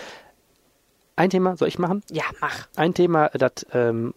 Ein 1.17 1.31
Thema 1.31 1.57
soll 1.57 1.69
ich 1.69 1.79
machen? 1.79 2.03
Ja, 2.11 2.25
mach. 2.41 2.67
Ein 2.77 2.93
Thema, 2.95 3.31
das 3.31 3.67
ähm, 3.73 4.13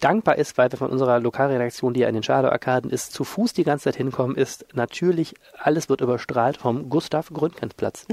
dankbar 0.00 0.36
ist, 0.36 0.58
weil 0.58 0.70
wir 0.70 0.78
von 0.78 0.90
unserer 0.90 1.18
Lokalredaktion, 1.18 1.94
die 1.94 2.00
ja 2.00 2.08
in 2.08 2.14
den 2.14 2.22
Shadow-Arkaden 2.22 2.90
ist, 2.90 3.12
zu 3.12 3.24
Fuß 3.24 3.52
die 3.52 3.64
ganze 3.64 3.84
Zeit 3.84 3.96
hinkommen, 3.96 4.36
ist 4.36 4.66
natürlich, 4.74 5.34
alles 5.58 5.88
wird 5.88 6.00
überstrahlt 6.00 6.56
vom 6.56 6.88
Gustav-Gründgens-Platz. 6.88 8.06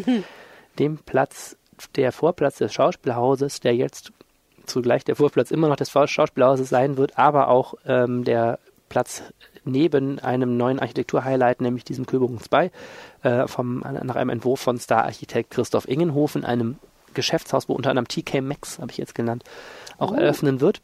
Dem 0.79 0.97
Platz, 0.99 1.57
der 1.95 2.11
Vorplatz 2.11 2.57
des 2.57 2.73
Schauspielhauses, 2.73 3.59
der 3.59 3.75
jetzt 3.75 4.13
zugleich 4.65 5.03
der 5.03 5.15
Vorplatz 5.15 5.51
immer 5.51 5.67
noch 5.67 5.75
des 5.75 5.91
Schauspielhauses 5.91 6.69
sein 6.69 6.97
wird, 6.97 7.17
aber 7.17 7.49
auch 7.49 7.73
ähm, 7.85 8.23
der 8.23 8.59
Platz 8.89 9.23
neben 9.63 10.19
einem 10.19 10.57
neuen 10.57 10.79
Architektur-Highlight, 10.79 11.61
nämlich 11.61 11.83
diesem 11.83 12.05
Köbogen 12.05 12.39
2, 12.39 12.71
äh, 13.23 13.47
vom, 13.47 13.79
nach 13.79 14.15
einem 14.15 14.29
Entwurf 14.29 14.59
von 14.59 14.79
Star-Architekt 14.79 15.51
Christoph 15.51 15.87
Ingenhofen, 15.87 16.45
einem 16.45 16.77
Geschäftshaus, 17.13 17.67
wo 17.69 17.73
unter 17.73 17.89
anderem 17.89 18.07
TK 18.07 18.41
Maxx, 18.41 18.79
habe 18.79 18.91
ich 18.91 18.97
jetzt 18.97 19.15
genannt, 19.15 19.43
auch 19.97 20.11
Oh. 20.11 20.15
eröffnen 20.15 20.61
wird. 20.61 20.81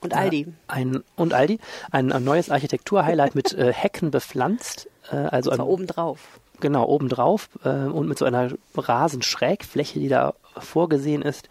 Und 0.00 0.14
Aldi. 0.14 0.52
Ein, 0.66 1.02
und 1.16 1.32
Aldi, 1.32 1.58
ein, 1.92 2.10
ein 2.12 2.24
neues 2.24 2.50
Architektur-Highlight 2.50 3.34
mit 3.34 3.52
äh, 3.54 3.72
Hecken 3.72 4.10
bepflanzt, 4.10 4.88
äh, 5.10 5.16
also 5.16 5.50
ein, 5.50 5.60
oben 5.60 5.86
drauf. 5.86 6.40
genau 6.60 6.86
obendrauf 6.86 7.48
äh, 7.64 7.68
und 7.68 8.08
mit 8.08 8.18
so 8.18 8.24
einer 8.24 8.50
Rasenschrägfläche, 8.76 10.00
die 10.00 10.08
da 10.08 10.34
vorgesehen 10.58 11.22
ist. 11.22 11.48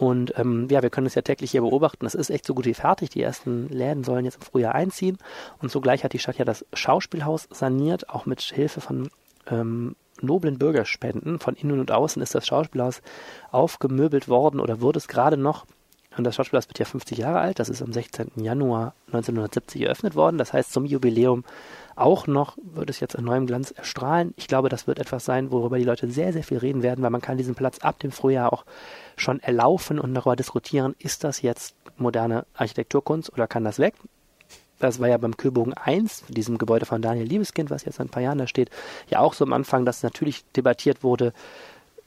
Und 0.00 0.32
ähm, 0.38 0.66
ja, 0.70 0.82
wir 0.82 0.88
können 0.88 1.06
es 1.06 1.14
ja 1.14 1.20
täglich 1.20 1.50
hier 1.50 1.60
beobachten. 1.60 2.06
Es 2.06 2.14
ist 2.14 2.30
echt 2.30 2.46
so 2.46 2.54
gut 2.54 2.64
wie 2.64 2.72
fertig. 2.72 3.10
Die 3.10 3.20
ersten 3.20 3.68
Läden 3.68 4.02
sollen 4.02 4.24
jetzt 4.24 4.36
im 4.36 4.40
Frühjahr 4.40 4.74
einziehen. 4.74 5.18
Und 5.60 5.70
zugleich 5.70 6.04
hat 6.04 6.14
die 6.14 6.18
Stadt 6.18 6.38
ja 6.38 6.46
das 6.46 6.64
Schauspielhaus 6.72 7.48
saniert, 7.50 8.08
auch 8.08 8.24
mit 8.24 8.40
Hilfe 8.40 8.80
von 8.80 9.10
ähm, 9.50 9.96
noblen 10.22 10.56
Bürgerspenden. 10.56 11.38
Von 11.38 11.54
innen 11.54 11.80
und 11.80 11.92
außen 11.92 12.22
ist 12.22 12.34
das 12.34 12.46
Schauspielhaus 12.46 13.02
aufgemöbelt 13.50 14.26
worden 14.26 14.58
oder 14.58 14.80
wurde 14.80 14.96
es 14.96 15.06
gerade 15.06 15.36
noch. 15.36 15.66
Und 16.20 16.24
das 16.24 16.34
Schauspielhaus 16.34 16.68
wird 16.68 16.78
ja 16.78 16.84
50 16.84 17.16
Jahre 17.16 17.40
alt. 17.40 17.60
Das 17.60 17.70
ist 17.70 17.80
am 17.80 17.94
16. 17.94 18.32
Januar 18.36 18.92
1970 19.06 19.80
eröffnet 19.80 20.14
worden. 20.14 20.36
Das 20.36 20.52
heißt, 20.52 20.70
zum 20.70 20.84
Jubiläum 20.84 21.44
auch 21.96 22.26
noch 22.26 22.58
wird 22.62 22.90
es 22.90 23.00
jetzt 23.00 23.14
in 23.14 23.24
neuem 23.24 23.46
Glanz 23.46 23.70
erstrahlen. 23.70 24.34
Ich 24.36 24.46
glaube, 24.46 24.68
das 24.68 24.86
wird 24.86 24.98
etwas 24.98 25.24
sein, 25.24 25.50
worüber 25.50 25.78
die 25.78 25.84
Leute 25.84 26.10
sehr, 26.10 26.34
sehr 26.34 26.44
viel 26.44 26.58
reden 26.58 26.82
werden, 26.82 27.02
weil 27.02 27.08
man 27.08 27.22
kann 27.22 27.38
diesen 27.38 27.54
Platz 27.54 27.78
ab 27.78 28.00
dem 28.00 28.12
Frühjahr 28.12 28.52
auch 28.52 28.66
schon 29.16 29.40
erlaufen 29.40 29.98
und 29.98 30.12
darüber 30.12 30.36
diskutieren, 30.36 30.94
ist 30.98 31.24
das 31.24 31.40
jetzt 31.40 31.74
moderne 31.96 32.44
Architekturkunst 32.52 33.32
oder 33.32 33.46
kann 33.46 33.64
das 33.64 33.78
weg? 33.78 33.94
Das 34.78 35.00
war 35.00 35.08
ja 35.08 35.16
beim 35.16 35.38
Kühlbogen 35.38 35.72
1, 35.72 36.24
diesem 36.28 36.58
Gebäude 36.58 36.84
von 36.84 37.00
Daniel 37.00 37.26
Liebeskind, 37.26 37.70
was 37.70 37.86
jetzt 37.86 37.96
seit 37.96 38.08
ein 38.08 38.10
paar 38.10 38.22
Jahren 38.22 38.36
da 38.36 38.46
steht, 38.46 38.68
ja 39.08 39.20
auch 39.20 39.32
so 39.32 39.46
am 39.46 39.54
Anfang, 39.54 39.86
dass 39.86 40.02
natürlich 40.02 40.44
debattiert 40.54 41.02
wurde, 41.02 41.32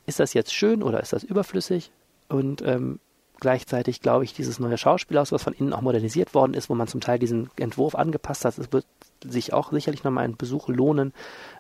ist 0.05 0.19
das 0.19 0.35
jetzt 0.35 0.53
schön 0.53 0.83
oder 0.83 0.99
ist 0.99 1.13
das 1.13 1.23
überflüssig? 1.23 1.89
Und 2.29 2.61
ähm, 2.61 2.99
gleichzeitig 3.43 4.01
glaube 4.01 4.23
ich, 4.23 4.33
dieses 4.33 4.57
neue 4.57 4.77
Schauspielhaus, 4.77 5.31
was 5.31 5.43
von 5.43 5.53
innen 5.53 5.73
auch 5.73 5.81
modernisiert 5.81 6.33
worden 6.33 6.53
ist, 6.53 6.69
wo 6.69 6.75
man 6.75 6.87
zum 6.87 7.01
Teil 7.01 7.19
diesen 7.19 7.49
Entwurf 7.57 7.93
angepasst 7.93 8.45
hat, 8.45 8.57
es 8.57 8.71
wird 8.71 8.85
sich 9.23 9.53
auch 9.53 9.71
sicherlich 9.71 10.03
nochmal 10.03 10.23
ein 10.23 10.37
Besuch 10.37 10.69
lohnen, 10.69 11.13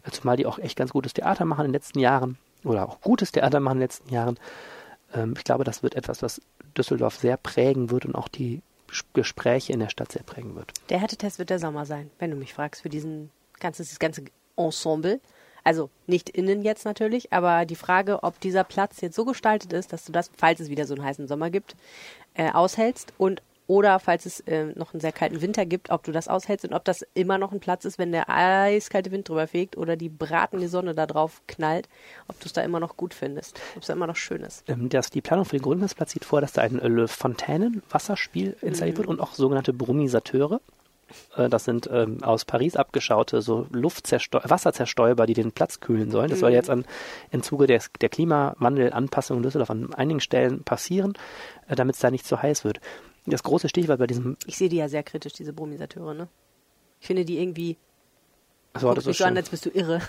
äh, 0.03 0.11
zumal 0.11 0.37
die 0.37 0.45
auch 0.45 0.57
echt 0.57 0.77
ganz 0.77 0.91
gutes 0.91 1.13
Theater 1.13 1.45
machen 1.45 1.65
in 1.65 1.71
den 1.71 1.73
letzten 1.73 1.99
Jahren 1.99 2.37
oder 2.63 2.87
auch 2.87 3.01
gutes 3.01 3.33
Theater 3.33 3.59
machen 3.59 3.75
in 3.75 3.79
den 3.79 3.87
letzten 3.87 4.13
Jahren. 4.13 4.39
Ähm, 5.13 5.33
ich 5.37 5.43
glaube, 5.43 5.65
das 5.65 5.83
wird 5.83 5.95
etwas, 5.95 6.21
was 6.21 6.41
Düsseldorf 6.77 7.17
sehr 7.17 7.37
prägen 7.37 7.91
wird 7.91 8.05
und 8.05 8.15
auch 8.15 8.29
die 8.29 8.61
Gespräche 9.13 9.73
in 9.73 9.79
der 9.79 9.89
Stadt 9.89 10.11
sehr 10.11 10.23
prägen 10.23 10.55
wird. 10.55 10.71
Der 10.89 10.99
Härtetest 10.99 11.37
wird 11.37 11.49
der 11.49 11.59
Sommer 11.59 11.85
sein, 11.85 12.09
wenn 12.19 12.31
du 12.31 12.37
mich 12.37 12.53
fragst, 12.53 12.81
für 12.81 12.89
diesen 12.89 13.29
ganzes, 13.59 13.87
dieses 13.87 13.99
ganze 13.99 14.23
Ensemble. 14.55 15.19
Also 15.63 15.89
nicht 16.07 16.29
innen 16.29 16.61
jetzt 16.63 16.85
natürlich, 16.85 17.31
aber 17.31 17.65
die 17.65 17.75
Frage, 17.75 18.23
ob 18.23 18.39
dieser 18.39 18.63
Platz 18.63 19.01
jetzt 19.01 19.15
so 19.15 19.25
gestaltet 19.25 19.73
ist, 19.73 19.93
dass 19.93 20.05
du 20.05 20.11
das, 20.11 20.29
falls 20.35 20.59
es 20.59 20.69
wieder 20.69 20.85
so 20.85 20.95
einen 20.95 21.05
heißen 21.05 21.27
Sommer 21.27 21.49
gibt, 21.49 21.75
äh, 22.33 22.51
aushältst 22.51 23.13
und 23.17 23.41
oder 23.65 23.99
falls 23.99 24.25
es 24.25 24.41
äh, 24.41 24.65
noch 24.75 24.93
einen 24.93 24.99
sehr 24.99 25.11
kalten 25.11 25.41
Winter 25.41 25.65
gibt, 25.65 25.89
ob 25.89 26.03
du 26.03 26.11
das 26.11 26.27
aushältst 26.27 26.65
und 26.65 26.73
ob 26.73 26.83
das 26.83 27.05
immer 27.13 27.37
noch 27.37 27.51
ein 27.51 27.59
Platz 27.59 27.85
ist, 27.85 27.97
wenn 27.97 28.11
der 28.11 28.29
eiskalte 28.29 29.11
Wind 29.11 29.29
drüber 29.29 29.47
fegt 29.47 29.77
oder 29.77 29.95
die 29.95 30.09
bratende 30.09 30.67
Sonne 30.67 30.93
da 30.93 31.05
drauf 31.05 31.41
knallt, 31.47 31.87
ob 32.27 32.39
du 32.39 32.47
es 32.47 32.53
da 32.53 32.61
immer 32.61 32.79
noch 32.79 32.97
gut 32.97 33.13
findest, 33.13 33.59
ob 33.75 33.81
es 33.81 33.87
da 33.87 33.93
immer 33.93 34.07
noch 34.07 34.17
schön 34.17 34.41
ist. 34.41 34.63
Ähm, 34.67 34.89
das, 34.89 35.09
die 35.11 35.21
Planung 35.21 35.45
für 35.45 35.57
den 35.57 35.63
Grundplatz 35.63 36.11
sieht 36.11 36.25
vor, 36.25 36.41
dass 36.41 36.53
da 36.53 36.61
ein 36.61 36.79
äh, 36.79 37.07
Fontänen-Wasserspiel 37.07 38.57
installiert 38.61 38.97
wird 38.97 39.07
und 39.07 39.21
auch 39.21 39.33
sogenannte 39.33 39.71
Brummisateure. 39.71 40.59
Äh, 41.35 41.49
das 41.49 41.65
sind 41.65 41.89
ähm, 41.91 42.23
aus 42.23 42.45
Paris 42.45 42.75
abgeschaute 42.75 43.41
so 43.41 43.67
Wasserzerstäuber, 43.71 45.25
die 45.25 45.33
den 45.33 45.51
Platz 45.51 45.79
kühlen 45.79 46.11
sollen. 46.11 46.29
Das 46.29 46.39
mhm. 46.39 46.41
soll 46.41 46.51
jetzt 46.51 46.69
an, 46.69 46.85
im 47.31 47.43
Zuge 47.43 47.67
der, 47.67 47.81
der 48.01 48.09
Klimawandelanpassung 48.09 49.37
in 49.37 49.43
Düsseldorf 49.43 49.69
an 49.69 49.93
einigen 49.93 50.19
Stellen 50.19 50.63
passieren, 50.63 51.13
äh, 51.67 51.75
damit 51.75 51.95
es 51.95 52.01
da 52.01 52.11
nicht 52.11 52.25
zu 52.25 52.41
heiß 52.41 52.63
wird. 52.63 52.79
Das 53.25 53.43
große 53.43 53.69
Stichwort 53.69 53.99
bei 53.99 54.07
diesem. 54.07 54.37
Ich 54.45 54.57
sehe 54.57 54.69
die 54.69 54.77
ja 54.77 54.89
sehr 54.89 55.03
kritisch, 55.03 55.33
diese 55.33 55.53
Bromisateure, 55.53 56.13
ne? 56.13 56.27
Ich 56.99 57.07
finde 57.07 57.25
die 57.25 57.39
irgendwie 57.39 57.77
so, 58.79 58.91
Guck 58.91 59.05
mich 59.05 59.17
so 59.17 59.25
an, 59.25 59.37
als 59.37 59.49
bist 59.49 59.65
du 59.65 59.69
irre. 59.69 60.01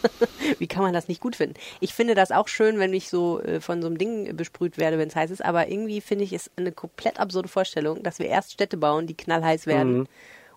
Wie 0.58 0.66
kann 0.66 0.82
man 0.82 0.94
das 0.94 1.06
nicht 1.06 1.20
gut 1.20 1.36
finden? 1.36 1.54
Ich 1.80 1.92
finde 1.92 2.14
das 2.14 2.30
auch 2.30 2.48
schön, 2.48 2.78
wenn 2.78 2.94
ich 2.94 3.10
so 3.10 3.40
äh, 3.42 3.60
von 3.60 3.82
so 3.82 3.88
einem 3.88 3.98
Ding 3.98 4.34
besprüht 4.36 4.78
werde, 4.78 4.98
wenn 4.98 5.08
es 5.08 5.16
heiß 5.16 5.30
ist, 5.30 5.44
aber 5.44 5.68
irgendwie 5.68 6.00
finde 6.00 6.24
ich 6.24 6.32
es 6.32 6.50
eine 6.56 6.72
komplett 6.72 7.20
absurde 7.20 7.48
Vorstellung, 7.48 8.02
dass 8.02 8.18
wir 8.18 8.26
erst 8.26 8.52
Städte 8.52 8.78
bauen, 8.78 9.06
die 9.06 9.16
knallheiß 9.16 9.66
werden 9.66 9.98
mhm. 9.98 10.06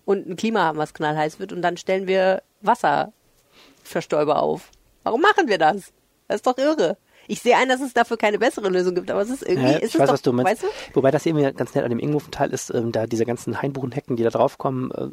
Und 0.10 0.28
ein 0.28 0.36
Klima 0.36 0.62
haben, 0.62 0.80
was 0.80 0.96
knallheiß 0.96 1.40
wird 1.40 1.54
und 1.54 1.62
dann 1.62 1.78
stellen 1.78 2.08
wir 2.08 2.42
Wasserverstäuber 2.62 4.42
auf. 4.42 4.72
Warum 5.04 5.22
machen 5.22 5.48
wir 5.48 5.60
das? 5.60 5.94
Das 6.28 6.38
ist 6.38 6.48
doch 6.48 6.58
irre. 6.58 6.98
Ich 7.28 7.42
sehe 7.44 7.56
ein, 7.56 7.70
dass 7.70 7.80
es 7.80 7.94
dafür 7.94 8.18
keine 8.18 8.40
bessere 8.40 8.70
Lösung 8.70 8.96
gibt, 8.96 9.12
aber 9.12 9.22
es 9.22 9.30
ist 9.30 9.44
irgendwie. 9.44 9.70
Ja, 9.70 9.78
ist 9.78 9.90
ich 9.90 9.94
es 9.94 10.00
weiß, 10.00 10.08
doch, 10.08 10.14
was 10.14 10.22
du 10.24 10.34
meinst. 10.34 10.64
Weißt 10.64 10.64
du? 10.64 10.96
Wobei 10.96 11.12
das 11.12 11.28
irgendwie 11.28 11.54
ganz 11.54 11.76
nett 11.76 11.84
an 11.84 11.92
dem 11.92 12.00
Inghofen-Teil 12.00 12.50
ist, 12.50 12.74
ähm, 12.74 12.92
da 12.92 13.06
diese 13.06 13.24
ganzen 13.24 13.62
Hainbuchenhecken, 13.62 14.16
die 14.16 14.24
da 14.24 14.32
draufkommen, 14.32 14.90
äh, 14.90 15.10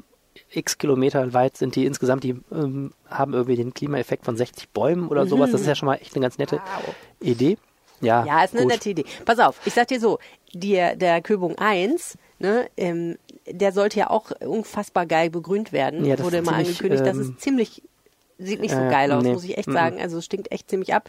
x 0.58 0.78
Kilometer 0.78 1.34
weit 1.34 1.58
sind 1.58 1.76
die 1.76 1.84
insgesamt, 1.84 2.24
die 2.24 2.40
ähm, 2.50 2.94
haben 3.06 3.34
irgendwie 3.34 3.56
den 3.56 3.74
Klimaeffekt 3.74 4.24
von 4.24 4.34
60 4.38 4.70
Bäumen 4.70 5.08
oder 5.08 5.26
mhm. 5.26 5.28
sowas. 5.28 5.50
Das 5.50 5.60
ist 5.60 5.66
ja 5.66 5.74
schon 5.74 5.88
mal 5.88 5.96
echt 5.96 6.14
eine 6.14 6.22
ganz 6.22 6.38
nette 6.38 6.56
wow. 6.56 6.94
Idee. 7.20 7.58
Ja, 8.00 8.24
ja, 8.24 8.44
ist 8.44 8.54
eine 8.54 8.62
gut. 8.62 8.72
nette 8.72 8.88
Idee. 8.88 9.04
Pass 9.26 9.38
auf, 9.40 9.60
ich 9.66 9.74
sag 9.74 9.88
dir 9.88 10.00
so, 10.00 10.18
die, 10.54 10.72
der 10.72 11.20
Köbung 11.20 11.58
1, 11.58 12.16
ne, 12.38 12.68
ähm, 12.76 13.16
der 13.48 13.72
sollte 13.72 13.98
ja 13.98 14.10
auch 14.10 14.30
unfassbar 14.40 15.06
geil 15.06 15.30
begrünt 15.30 15.72
werden. 15.72 16.04
Ja, 16.04 16.16
das 16.16 16.26
wurde 16.26 16.38
immer 16.38 16.52
angekündigt. 16.54 17.02
Ähm, 17.04 17.06
das 17.06 17.16
ist 17.16 17.40
ziemlich, 17.40 17.82
sieht 18.38 18.60
nicht 18.60 18.74
so 18.74 18.80
äh, 18.80 18.90
geil 18.90 19.12
aus, 19.12 19.22
nee. 19.22 19.32
muss 19.32 19.44
ich 19.44 19.56
echt 19.58 19.70
sagen. 19.70 20.00
Also 20.00 20.18
es 20.18 20.24
stinkt 20.24 20.50
echt 20.52 20.70
ziemlich 20.70 20.94
ab 20.94 21.08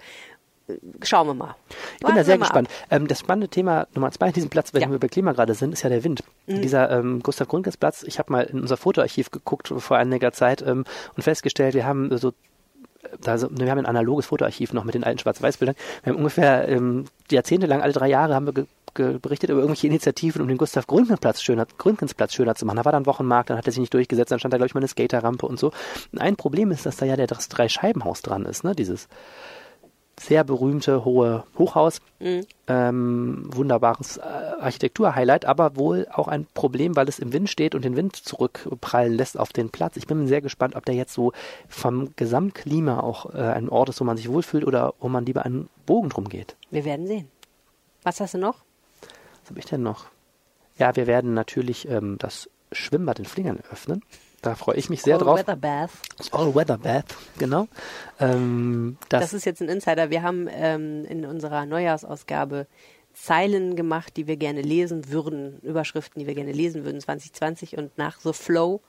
schauen 1.03 1.27
wir 1.27 1.33
mal. 1.33 1.55
Ich 1.99 2.05
bin 2.05 2.15
da 2.15 2.23
sehr 2.23 2.37
gespannt. 2.37 2.69
Ähm, 2.89 3.07
das 3.07 3.19
spannende 3.19 3.47
Thema 3.47 3.87
Nummer 3.93 4.11
zwei 4.11 4.27
an 4.27 4.33
diesem 4.33 4.49
Platz, 4.49 4.73
wenn 4.73 4.81
ja. 4.81 4.91
wir 4.91 4.99
bei 4.99 5.07
Klima 5.07 5.31
gerade 5.33 5.53
sind, 5.53 5.73
ist 5.73 5.83
ja 5.83 5.89
der 5.89 6.03
Wind. 6.03 6.23
Mhm. 6.45 6.61
Dieser 6.61 6.91
ähm, 6.91 7.21
Gustav 7.23 7.47
Grundges 7.47 7.77
Platz, 7.77 8.03
ich 8.03 8.19
habe 8.19 8.31
mal 8.31 8.43
in 8.43 8.59
unser 8.59 8.77
Fotoarchiv 8.77 9.31
geguckt 9.31 9.73
vor 9.77 9.97
einiger 9.97 10.31
Zeit 10.31 10.61
ähm, 10.61 10.85
und 11.15 11.23
festgestellt, 11.23 11.73
wir 11.73 11.85
haben 11.85 12.15
so 12.17 12.33
also, 13.25 13.47
wir 13.49 13.71
haben 13.71 13.77
ein 13.77 13.85
analoges 13.85 14.25
Fotoarchiv 14.25 14.73
noch 14.73 14.83
mit 14.83 14.93
den 14.93 15.05
alten 15.05 15.19
Schwarz-Weiß-Bildern. 15.19 15.77
Wir 16.03 16.11
haben 16.11 16.17
ungefähr 16.17 16.67
ähm, 16.67 17.05
jahrzehntelang, 17.31 17.81
alle 17.81 17.93
drei 17.93 18.09
Jahre 18.09 18.35
haben 18.35 18.53
wir 18.53 18.65
berichtet 18.97 19.49
über 19.49 19.59
irgendwelche 19.59 19.87
Initiativen, 19.87 20.41
um 20.41 20.47
den 20.47 20.57
Gustav 20.57 20.87
Gründgensplatz 20.87 21.41
schöner, 21.41 21.65
Gründgensplatz 21.77 22.33
schöner 22.33 22.55
zu 22.55 22.65
machen. 22.65 22.77
Da 22.77 22.85
war 22.85 22.91
dann 22.91 23.05
Wochenmarkt, 23.05 23.49
dann 23.49 23.57
hat 23.57 23.65
er 23.65 23.71
sich 23.71 23.79
nicht 23.79 23.93
durchgesetzt, 23.93 24.31
dann 24.31 24.39
stand 24.39 24.53
da, 24.53 24.57
glaube 24.57 24.67
ich, 24.67 24.73
mal 24.73 24.81
eine 24.81 24.87
Skaterrampe 24.87 25.45
und 25.45 25.59
so. 25.59 25.71
Und 26.11 26.19
ein 26.19 26.35
Problem 26.35 26.71
ist, 26.71 26.85
dass 26.85 26.97
da 26.97 27.05
ja 27.05 27.15
der 27.15 27.27
das 27.27 27.49
Drei-Scheibenhaus 27.49 28.21
dran 28.21 28.45
ist, 28.45 28.63
ne? 28.63 28.75
Dieses 28.75 29.07
sehr 30.19 30.43
berühmte 30.43 31.05
hohe 31.05 31.43
Hochhaus. 31.57 32.01
Mhm. 32.19 32.45
Ähm, 32.67 33.49
wunderbares 33.53 34.17
äh, 34.17 34.21
Architektur-Highlight, 34.21 35.45
aber 35.45 35.75
wohl 35.75 36.07
auch 36.11 36.27
ein 36.27 36.47
Problem, 36.53 36.95
weil 36.95 37.07
es 37.07 37.19
im 37.19 37.33
Wind 37.33 37.49
steht 37.49 37.75
und 37.75 37.85
den 37.85 37.95
Wind 37.95 38.15
zurückprallen 38.15 39.13
lässt 39.13 39.39
auf 39.39 39.53
den 39.53 39.69
Platz. 39.69 39.95
Ich 39.95 40.07
bin 40.07 40.27
sehr 40.27 40.41
gespannt, 40.41 40.75
ob 40.75 40.85
der 40.85 40.95
jetzt 40.95 41.13
so 41.13 41.33
vom 41.69 42.09
Gesamtklima 42.15 42.99
auch 42.99 43.33
äh, 43.33 43.37
ein 43.37 43.69
Ort 43.69 43.89
ist, 43.89 44.01
wo 44.01 44.05
man 44.05 44.17
sich 44.17 44.29
wohlfühlt 44.29 44.65
oder 44.65 44.93
wo 44.99 45.07
man 45.07 45.25
lieber 45.25 45.45
einen 45.45 45.69
Bogen 45.85 46.09
drum 46.09 46.27
geht. 46.27 46.55
Wir 46.71 46.83
werden 46.83 47.07
sehen. 47.07 47.27
Was 48.03 48.19
hast 48.19 48.33
du 48.33 48.37
noch? 48.37 48.66
Was 49.47 49.51
habe 49.51 49.59
ich 49.59 49.65
denn 49.65 49.81
noch? 49.81 50.07
Ja, 50.77 50.97
wir 50.97 51.07
werden 51.07 51.33
natürlich 51.33 51.87
ähm, 51.87 52.17
das 52.19 52.49
Schwimmbad 52.73 53.17
in 53.17 53.23
Flingern 53.23 53.61
öffnen. 53.71 54.03
Da 54.41 54.55
freue 54.55 54.75
ich 54.75 54.89
mich 54.89 55.01
sehr 55.01 55.15
All 55.15 55.23
drauf. 55.23 55.39
Weather 55.39 55.55
Bath. 55.55 55.91
All 56.31 56.53
Weather 56.53 56.77
Bath, 56.77 57.15
genau. 57.37 57.69
Ähm, 58.19 58.97
das, 59.07 59.21
das, 59.21 59.33
ist 59.33 59.45
jetzt 59.45 59.61
ein 59.61 59.69
Insider. 59.69 60.09
Wir 60.09 60.21
haben 60.21 60.49
ähm, 60.51 61.05
in 61.05 61.25
unserer 61.25 61.65
Neujahrsausgabe 61.65 62.67
Zeilen 63.13 63.77
gemacht, 63.77 64.17
die 64.17 64.27
wir 64.27 64.35
gerne 64.35 64.61
lesen 64.61 65.09
würden, 65.11 65.61
Überschriften, 65.61 66.19
die 66.19 66.27
wir 66.27 66.35
gerne 66.35 66.51
lesen 66.51 66.83
würden 66.83 66.99
2020 66.99 67.77
und 67.77 67.97
nach 67.97 68.19
The 68.19 68.33
Flow 68.33 68.81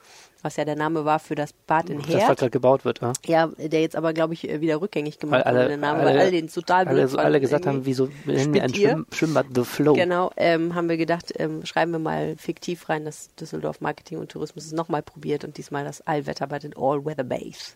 was 0.43 0.57
ja 0.57 0.65
der 0.65 0.77
Name 0.77 1.05
war 1.05 1.19
für 1.19 1.35
das 1.35 1.53
Bad 1.53 1.91
in 1.91 2.01
Herd. 2.01 2.29
Das 2.29 2.39
gerade 2.39 2.51
gebaut 2.51 2.85
wird, 2.85 3.01
ja. 3.01 3.13
Ja, 3.27 3.47
der 3.59 3.81
jetzt 3.81 3.97
aber, 3.97 4.13
glaube 4.13 4.35
ich, 4.35 4.43
wieder 4.43 4.81
rückgängig 4.81 5.19
gemacht 5.19 5.47
alle, 5.47 5.61
wurde, 5.61 5.69
der 5.69 5.77
Name, 5.77 6.01
alle, 6.01 6.11
weil 6.11 6.19
all 6.19 6.31
den 6.31 6.49
total 6.49 6.89
alle, 6.89 7.09
so 7.09 7.19
alle 7.19 7.41
gesagt 7.41 7.67
haben, 7.67 7.85
wieso 7.85 8.09
nennen 8.25 8.55
wir 8.55 8.63
ein 8.63 8.75
Schwimm, 8.75 9.07
Schwimmbad 9.13 9.47
The 9.55 9.65
Flow? 9.65 9.95
Genau, 9.95 10.31
ähm, 10.37 10.75
haben 10.75 10.89
wir 10.89 10.97
gedacht, 10.97 11.33
ähm, 11.37 11.65
schreiben 11.65 11.93
wir 11.93 11.99
mal 11.99 12.37
fiktiv 12.37 12.89
rein, 12.89 13.05
dass 13.05 13.35
Düsseldorf 13.37 13.81
Marketing 13.81 14.19
und 14.19 14.31
Tourismus 14.31 14.67
es 14.67 14.73
nochmal 14.73 15.03
probiert 15.03 15.45
und 15.45 15.57
diesmal 15.59 15.85
das 15.85 16.01
Allwetterbad 16.03 16.65
in 16.65 16.75
All 16.77 17.05
Weather 17.05 17.25
Base 17.25 17.75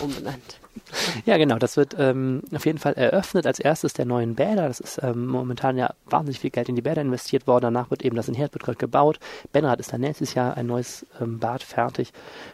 umbenannt. 0.00 0.60
ja, 1.26 1.36
genau, 1.36 1.58
das 1.58 1.76
wird 1.76 1.96
ähm, 1.98 2.42
auf 2.54 2.66
jeden 2.66 2.78
Fall 2.78 2.94
eröffnet 2.94 3.46
als 3.46 3.58
erstes 3.58 3.92
der 3.92 4.04
neuen 4.04 4.34
Bäder. 4.34 4.68
Das 4.68 4.80
ist 4.80 5.00
ähm, 5.02 5.26
momentan 5.26 5.76
ja 5.76 5.94
wahnsinnig 6.06 6.40
viel 6.40 6.50
Geld 6.50 6.68
in 6.68 6.76
die 6.76 6.82
Bäder 6.82 7.00
investiert 7.00 7.46
worden. 7.46 7.62
Danach 7.62 7.90
wird 7.90 8.04
eben 8.04 8.16
das 8.16 8.28
in 8.28 8.34
Herd 8.34 8.54
wird 8.54 8.64
gerade 8.64 8.78
gebaut. 8.78 9.18
Benrad 9.52 9.80
ist 9.80 9.92
dann 9.92 10.00
nächstes 10.00 10.34
Jahr 10.34 10.56
ein 10.56 10.66
neues 10.66 11.06
ähm, 11.20 11.38
Bad 11.38 11.62
fertig. 11.62 12.03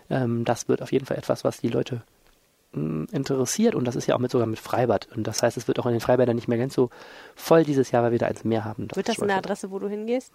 Ähm, 0.08 0.44
das 0.44 0.68
wird 0.68 0.82
auf 0.82 0.92
jeden 0.92 1.06
Fall 1.06 1.18
etwas, 1.18 1.44
was 1.44 1.60
die 1.60 1.68
Leute 1.68 2.02
mh, 2.72 2.82
mm, 2.82 3.06
interessiert 3.12 3.74
und 3.74 3.84
das 3.86 3.96
ist 3.96 4.06
ja 4.06 4.14
auch 4.14 4.20
mit 4.20 4.30
sogar 4.30 4.46
mit 4.46 4.58
Freibad. 4.58 5.08
Und 5.14 5.26
das 5.26 5.42
heißt, 5.42 5.56
es 5.56 5.68
wird 5.68 5.78
auch 5.78 5.86
in 5.86 5.92
den 5.92 6.00
Freibädern 6.00 6.36
nicht 6.36 6.48
mehr 6.48 6.58
ganz 6.58 6.74
so 6.74 6.90
voll 7.34 7.64
dieses 7.64 7.90
Jahr, 7.90 8.02
weil 8.02 8.12
wir 8.12 8.18
da 8.18 8.26
eins 8.26 8.44
mehr 8.44 8.64
haben. 8.64 8.88
Das 8.88 8.96
wird 8.96 9.08
das 9.08 9.20
eine 9.20 9.34
Adresse, 9.34 9.70
wo 9.70 9.78
du 9.78 9.88
hingehst? 9.88 10.32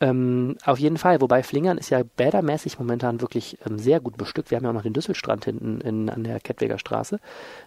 Ähm, 0.00 0.56
auf 0.64 0.78
jeden 0.78 0.96
Fall, 0.96 1.20
wobei 1.20 1.42
Flingern 1.42 1.76
ist 1.76 1.90
ja 1.90 2.02
bädermäßig 2.16 2.78
momentan 2.78 3.20
wirklich 3.20 3.58
ähm, 3.66 3.78
sehr 3.78 3.98
gut 3.98 4.16
bestückt. 4.16 4.50
Wir 4.50 4.56
haben 4.56 4.64
ja 4.64 4.70
auch 4.70 4.74
noch 4.74 4.82
den 4.82 4.92
Düsselstrand 4.92 5.44
hinten 5.44 5.80
in, 5.80 6.08
an 6.08 6.22
der 6.22 6.38
Kettweger 6.38 6.78
Straße. 6.78 7.18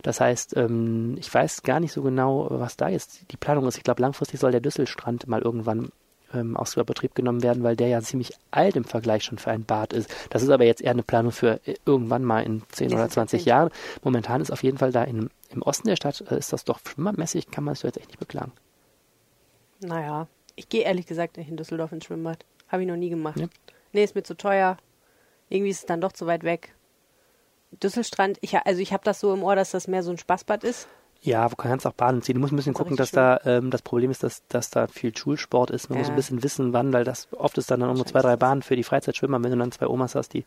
Das 0.01 0.21
heißt, 0.21 0.55
ähm, 0.55 1.15
ich 1.19 1.33
weiß 1.33 1.63
gar 1.63 1.81
nicht 1.81 1.91
so 1.91 2.01
genau, 2.01 2.47
was 2.49 2.77
da 2.77 2.87
jetzt 2.87 3.29
die 3.31 3.37
Planung 3.37 3.67
ist. 3.67 3.77
Ich 3.77 3.83
glaube, 3.83 4.01
langfristig 4.01 4.39
soll 4.39 4.51
der 4.51 4.61
Düsselstrand 4.61 5.27
mal 5.27 5.41
irgendwann 5.41 5.89
ähm, 6.33 6.57
aus 6.57 6.75
Betrieb 6.75 7.15
genommen 7.15 7.43
werden, 7.43 7.63
weil 7.63 7.75
der 7.75 7.87
ja 7.87 8.01
ziemlich 8.01 8.33
alt 8.51 8.75
im 8.75 8.83
Vergleich 8.83 9.23
schon 9.23 9.37
für 9.37 9.51
ein 9.51 9.65
Bad 9.65 9.93
ist. 9.93 10.09
Das 10.29 10.43
ist 10.43 10.49
aber 10.49 10.65
jetzt 10.65 10.81
eher 10.81 10.91
eine 10.91 11.03
Planung 11.03 11.31
für 11.31 11.59
äh, 11.65 11.75
irgendwann 11.85 12.23
mal 12.23 12.43
in 12.43 12.63
10 12.69 12.93
oder 12.93 13.09
20 13.09 13.45
Jahren. 13.45 13.69
Momentan 14.03 14.41
ist 14.41 14.51
auf 14.51 14.63
jeden 14.63 14.77
Fall 14.77 14.91
da 14.91 15.03
in, 15.03 15.29
im 15.49 15.61
Osten 15.61 15.87
der 15.87 15.95
Stadt, 15.95 16.23
äh, 16.29 16.37
ist 16.37 16.53
das 16.53 16.65
doch 16.65 16.79
schwimmermäßig, 16.79 17.51
kann 17.51 17.63
man 17.63 17.75
sich 17.75 17.83
jetzt 17.83 17.97
echt 17.97 18.07
nicht 18.07 18.19
beklagen. 18.19 18.51
Naja, 19.79 20.27
ich 20.55 20.69
gehe 20.69 20.83
ehrlich 20.83 21.07
gesagt 21.07 21.37
nicht 21.37 21.49
in 21.49 21.57
Düsseldorf 21.57 21.91
ins 21.91 22.05
Schwimmbad. 22.05 22.45
Habe 22.67 22.83
ich 22.83 22.87
noch 22.87 22.95
nie 22.95 23.09
gemacht. 23.09 23.39
Ja. 23.39 23.47
Nee, 23.93 24.03
ist 24.03 24.15
mir 24.15 24.23
zu 24.23 24.35
teuer. 24.35 24.77
Irgendwie 25.49 25.71
ist 25.71 25.79
es 25.79 25.85
dann 25.85 26.01
doch 26.01 26.13
zu 26.13 26.27
weit 26.27 26.43
weg. 26.43 26.73
Düsselstrand, 27.83 28.37
ich, 28.41 28.57
also 28.57 28.81
ich 28.81 28.93
habe 28.93 29.03
das 29.03 29.19
so 29.19 29.33
im 29.33 29.43
Ohr, 29.43 29.55
dass 29.55 29.71
das 29.71 29.87
mehr 29.87 30.03
so 30.03 30.11
ein 30.11 30.17
Spaßbad 30.17 30.63
ist. 30.63 30.87
Ja, 31.23 31.51
wo 31.51 31.55
kannst 31.55 31.85
du 31.85 31.89
auch 31.89 31.93
Bahnen 31.93 32.23
ziehen. 32.23 32.35
Du 32.35 32.41
musst 32.41 32.51
ein 32.51 32.55
bisschen 32.55 32.73
gucken, 32.73 32.95
dass 32.95 33.09
schön. 33.09 33.17
da 33.17 33.39
ähm, 33.45 33.69
das 33.69 33.83
Problem 33.83 34.09
ist, 34.09 34.23
dass, 34.23 34.45
dass 34.47 34.71
da 34.71 34.87
viel 34.87 35.15
Schulsport 35.15 35.69
ist. 35.69 35.89
Man 35.89 35.97
ja. 35.97 36.01
muss 36.01 36.09
ein 36.09 36.15
bisschen 36.15 36.41
wissen, 36.41 36.73
wann, 36.73 36.91
weil 36.93 37.03
das 37.03 37.27
oft 37.33 37.59
ist 37.59 37.69
dann, 37.69 37.79
dann 37.81 37.93
nur 37.93 38.05
zwei, 38.07 38.21
drei 38.21 38.35
Bahnen 38.37 38.63
für 38.63 38.75
die 38.75 38.83
Freizeitschwimmer. 38.83 39.41
Wenn 39.43 39.51
du 39.51 39.57
dann 39.57 39.71
zwei 39.71 39.87
Omas 39.87 40.15
hast, 40.15 40.33
die 40.33 40.45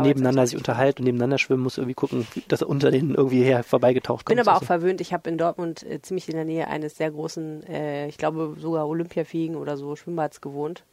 nebeneinander 0.00 0.46
sich 0.46 0.56
unterhalten 0.56 1.02
und 1.02 1.06
nebeneinander 1.06 1.38
schwimmen, 1.38 1.64
musst 1.64 1.78
du 1.78 1.80
irgendwie 1.80 1.94
gucken, 1.94 2.28
dass 2.46 2.62
er 2.62 2.68
unter 2.68 2.92
denen 2.92 3.14
irgendwie 3.16 3.42
her 3.42 3.64
vorbeigetaucht 3.64 4.24
kommt. 4.24 4.38
Ich 4.38 4.42
bin 4.42 4.48
aber 4.48 4.56
auch 4.56 4.60
so. 4.60 4.66
verwöhnt. 4.66 5.00
Ich 5.00 5.12
habe 5.12 5.28
in 5.28 5.36
Dortmund 5.36 5.82
äh, 5.82 6.00
ziemlich 6.00 6.28
in 6.28 6.36
der 6.36 6.44
Nähe 6.44 6.68
eines 6.68 6.96
sehr 6.96 7.10
großen, 7.10 7.64
äh, 7.66 8.06
ich 8.06 8.16
glaube 8.16 8.54
sogar 8.58 8.86
Olympiafiegen 8.86 9.56
oder 9.56 9.76
so 9.76 9.96
Schwimmbads 9.96 10.40
gewohnt 10.40 10.84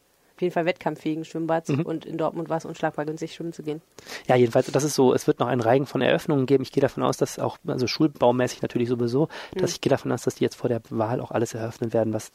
jeden 0.41 0.53
Fall 0.53 0.65
wettkampffähigen 0.65 1.25
Schwimmbads 1.25 1.69
mhm. 1.69 1.81
und 1.81 2.05
in 2.05 2.17
Dortmund 2.17 2.49
war 2.49 2.57
es 2.57 2.65
unschlagbar 2.65 3.05
günstig, 3.05 3.33
schwimmen 3.33 3.53
zu 3.53 3.63
gehen. 3.63 3.81
Ja, 4.27 4.35
jedenfalls, 4.35 4.71
das 4.71 4.83
ist 4.83 4.95
so, 4.95 5.13
es 5.13 5.27
wird 5.27 5.39
noch 5.39 5.47
einen 5.47 5.61
Reigen 5.61 5.85
von 5.85 6.01
Eröffnungen 6.01 6.45
geben. 6.45 6.63
Ich 6.63 6.71
gehe 6.71 6.81
davon 6.81 7.03
aus, 7.03 7.17
dass 7.17 7.39
auch, 7.39 7.57
also 7.67 7.87
schulbaumäßig 7.87 8.61
natürlich 8.61 8.89
sowieso, 8.89 9.27
dass 9.53 9.71
mhm. 9.71 9.75
ich 9.75 9.81
gehe 9.81 9.89
davon 9.89 10.11
aus, 10.11 10.23
dass 10.23 10.35
die 10.35 10.43
jetzt 10.43 10.55
vor 10.55 10.69
der 10.69 10.81
Wahl 10.89 11.21
auch 11.21 11.31
alles 11.31 11.53
eröffnen 11.53 11.93
werden, 11.93 12.13
was 12.13 12.31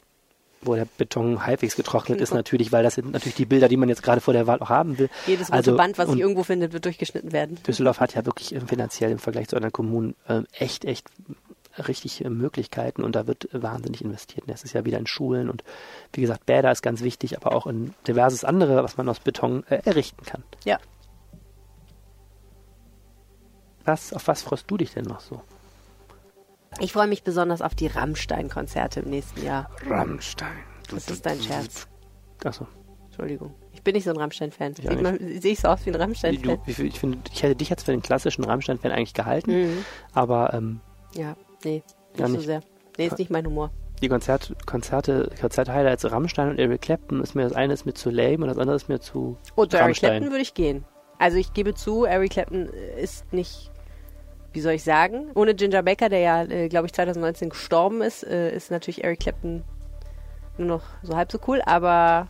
wo 0.62 0.74
der 0.74 0.86
Beton 0.98 1.46
halbwegs 1.46 1.76
getrocknet 1.76 2.20
ist 2.20 2.32
natürlich, 2.32 2.72
weil 2.72 2.82
das 2.82 2.94
sind 2.94 3.12
natürlich 3.12 3.34
die 3.34 3.44
Bilder, 3.44 3.68
die 3.68 3.76
man 3.76 3.88
jetzt 3.88 4.02
gerade 4.02 4.20
vor 4.20 4.34
der 4.34 4.46
Wahl 4.46 4.60
auch 4.60 4.70
haben 4.70 4.98
will. 4.98 5.08
Jedes 5.26 5.50
also, 5.50 5.76
Band, 5.76 5.98
was 5.98 6.10
sich 6.10 6.18
irgendwo 6.18 6.42
findet, 6.42 6.72
wird 6.72 6.84
durchgeschnitten 6.84 7.32
werden. 7.32 7.58
Düsseldorf 7.66 8.00
hat 8.00 8.14
ja 8.14 8.24
wirklich 8.24 8.54
finanziell 8.66 9.10
im 9.10 9.18
Vergleich 9.18 9.48
zu 9.48 9.56
anderen 9.56 9.72
Kommunen 9.72 10.14
äh, 10.28 10.42
echt, 10.52 10.84
echt 10.84 11.06
richtig 11.78 12.24
Möglichkeiten 12.28 13.02
und 13.02 13.16
da 13.16 13.26
wird 13.26 13.48
wahnsinnig 13.52 14.02
investiert. 14.02 14.46
Nächstes 14.46 14.72
Jahr 14.72 14.84
wieder 14.84 14.98
in 14.98 15.06
Schulen 15.06 15.50
und 15.50 15.64
wie 16.12 16.20
gesagt, 16.20 16.46
Bäder 16.46 16.72
ist 16.72 16.82
ganz 16.82 17.02
wichtig, 17.02 17.36
aber 17.36 17.54
auch 17.54 17.66
in 17.66 17.94
diverses 18.06 18.44
andere, 18.44 18.82
was 18.82 18.96
man 18.96 19.08
aus 19.08 19.20
Beton 19.20 19.64
äh, 19.68 19.80
errichten 19.84 20.24
kann. 20.24 20.42
Ja. 20.64 20.78
Was, 23.84 24.12
auf 24.12 24.26
was 24.26 24.42
freust 24.42 24.70
du 24.70 24.76
dich 24.76 24.92
denn 24.94 25.04
noch 25.04 25.20
so? 25.20 25.40
Ich 26.80 26.92
freue 26.92 27.06
mich 27.06 27.22
besonders 27.22 27.62
auf 27.62 27.74
die 27.74 27.86
Rammstein-Konzerte 27.86 29.00
im 29.00 29.10
nächsten 29.10 29.44
Jahr. 29.44 29.70
Rammstein. 29.86 30.56
Das 30.90 31.08
ist 31.08 31.24
dein 31.24 31.40
Scherz. 31.40 31.86
Achso. 32.44 32.66
Entschuldigung. 33.06 33.54
Ich 33.72 33.82
bin 33.82 33.94
nicht 33.94 34.04
so 34.04 34.10
ein 34.10 34.16
Rammstein-Fan. 34.16 34.74
Sehe 34.74 35.52
ich 35.52 35.60
so 35.60 35.68
aus 35.68 35.86
wie 35.86 35.90
ein 35.90 35.96
Rammstein-Fan? 35.96 36.58
Ich, 36.66 36.78
ich, 36.78 37.02
ich 37.32 37.42
hätte 37.42 37.56
dich 37.56 37.70
jetzt 37.70 37.84
für 37.84 37.92
den 37.92 38.02
klassischen 38.02 38.44
Rammstein-Fan 38.44 38.90
eigentlich 38.90 39.14
gehalten, 39.14 39.52
mhm. 39.52 39.84
aber 40.12 40.52
ähm, 40.52 40.80
ja. 41.14 41.36
Nee, 41.66 41.82
nicht, 42.12 42.20
ja, 42.20 42.28
nicht. 42.28 42.40
so 42.40 42.46
sehr. 42.46 42.60
Nee, 42.96 43.06
ist 43.06 43.18
nicht 43.18 43.30
mein 43.30 43.44
Humor. 43.44 43.70
die 44.00 44.08
Konzert, 44.08 44.54
Konzerte, 44.66 45.30
Konzert-Highlights 45.40 46.10
Rammstein 46.12 46.50
und 46.50 46.58
Eric 46.60 46.82
Clapton 46.82 47.20
ist 47.20 47.34
mir 47.34 47.42
das 47.42 47.52
eine 47.54 47.72
ist 47.72 47.86
mir 47.86 47.94
zu 47.94 48.10
lame 48.10 48.38
und 48.44 48.46
das 48.46 48.58
andere 48.58 48.76
ist 48.76 48.88
mir 48.88 49.00
zu 49.00 49.36
Oh, 49.56 49.66
zu 49.66 49.76
Eric. 49.76 49.96
Clapton 49.96 50.30
würde 50.30 50.42
ich 50.42 50.54
gehen. 50.54 50.84
Also 51.18 51.38
ich 51.38 51.52
gebe 51.54 51.74
zu, 51.74 52.04
Eric 52.04 52.32
Clapton 52.32 52.68
ist 53.00 53.32
nicht, 53.32 53.70
wie 54.52 54.60
soll 54.60 54.74
ich 54.74 54.84
sagen, 54.84 55.30
ohne 55.34 55.54
Ginger 55.54 55.82
Baker, 55.82 56.08
der 56.08 56.20
ja, 56.20 56.42
äh, 56.44 56.68
glaube 56.68 56.86
ich, 56.86 56.92
2019 56.92 57.48
gestorben 57.50 58.00
ist, 58.02 58.22
äh, 58.22 58.54
ist 58.54 58.70
natürlich 58.70 59.02
Eric 59.02 59.20
Clapton 59.20 59.64
nur 60.58 60.68
noch 60.68 60.82
so 61.02 61.16
halb 61.16 61.32
so 61.32 61.38
cool, 61.48 61.60
aber 61.66 62.28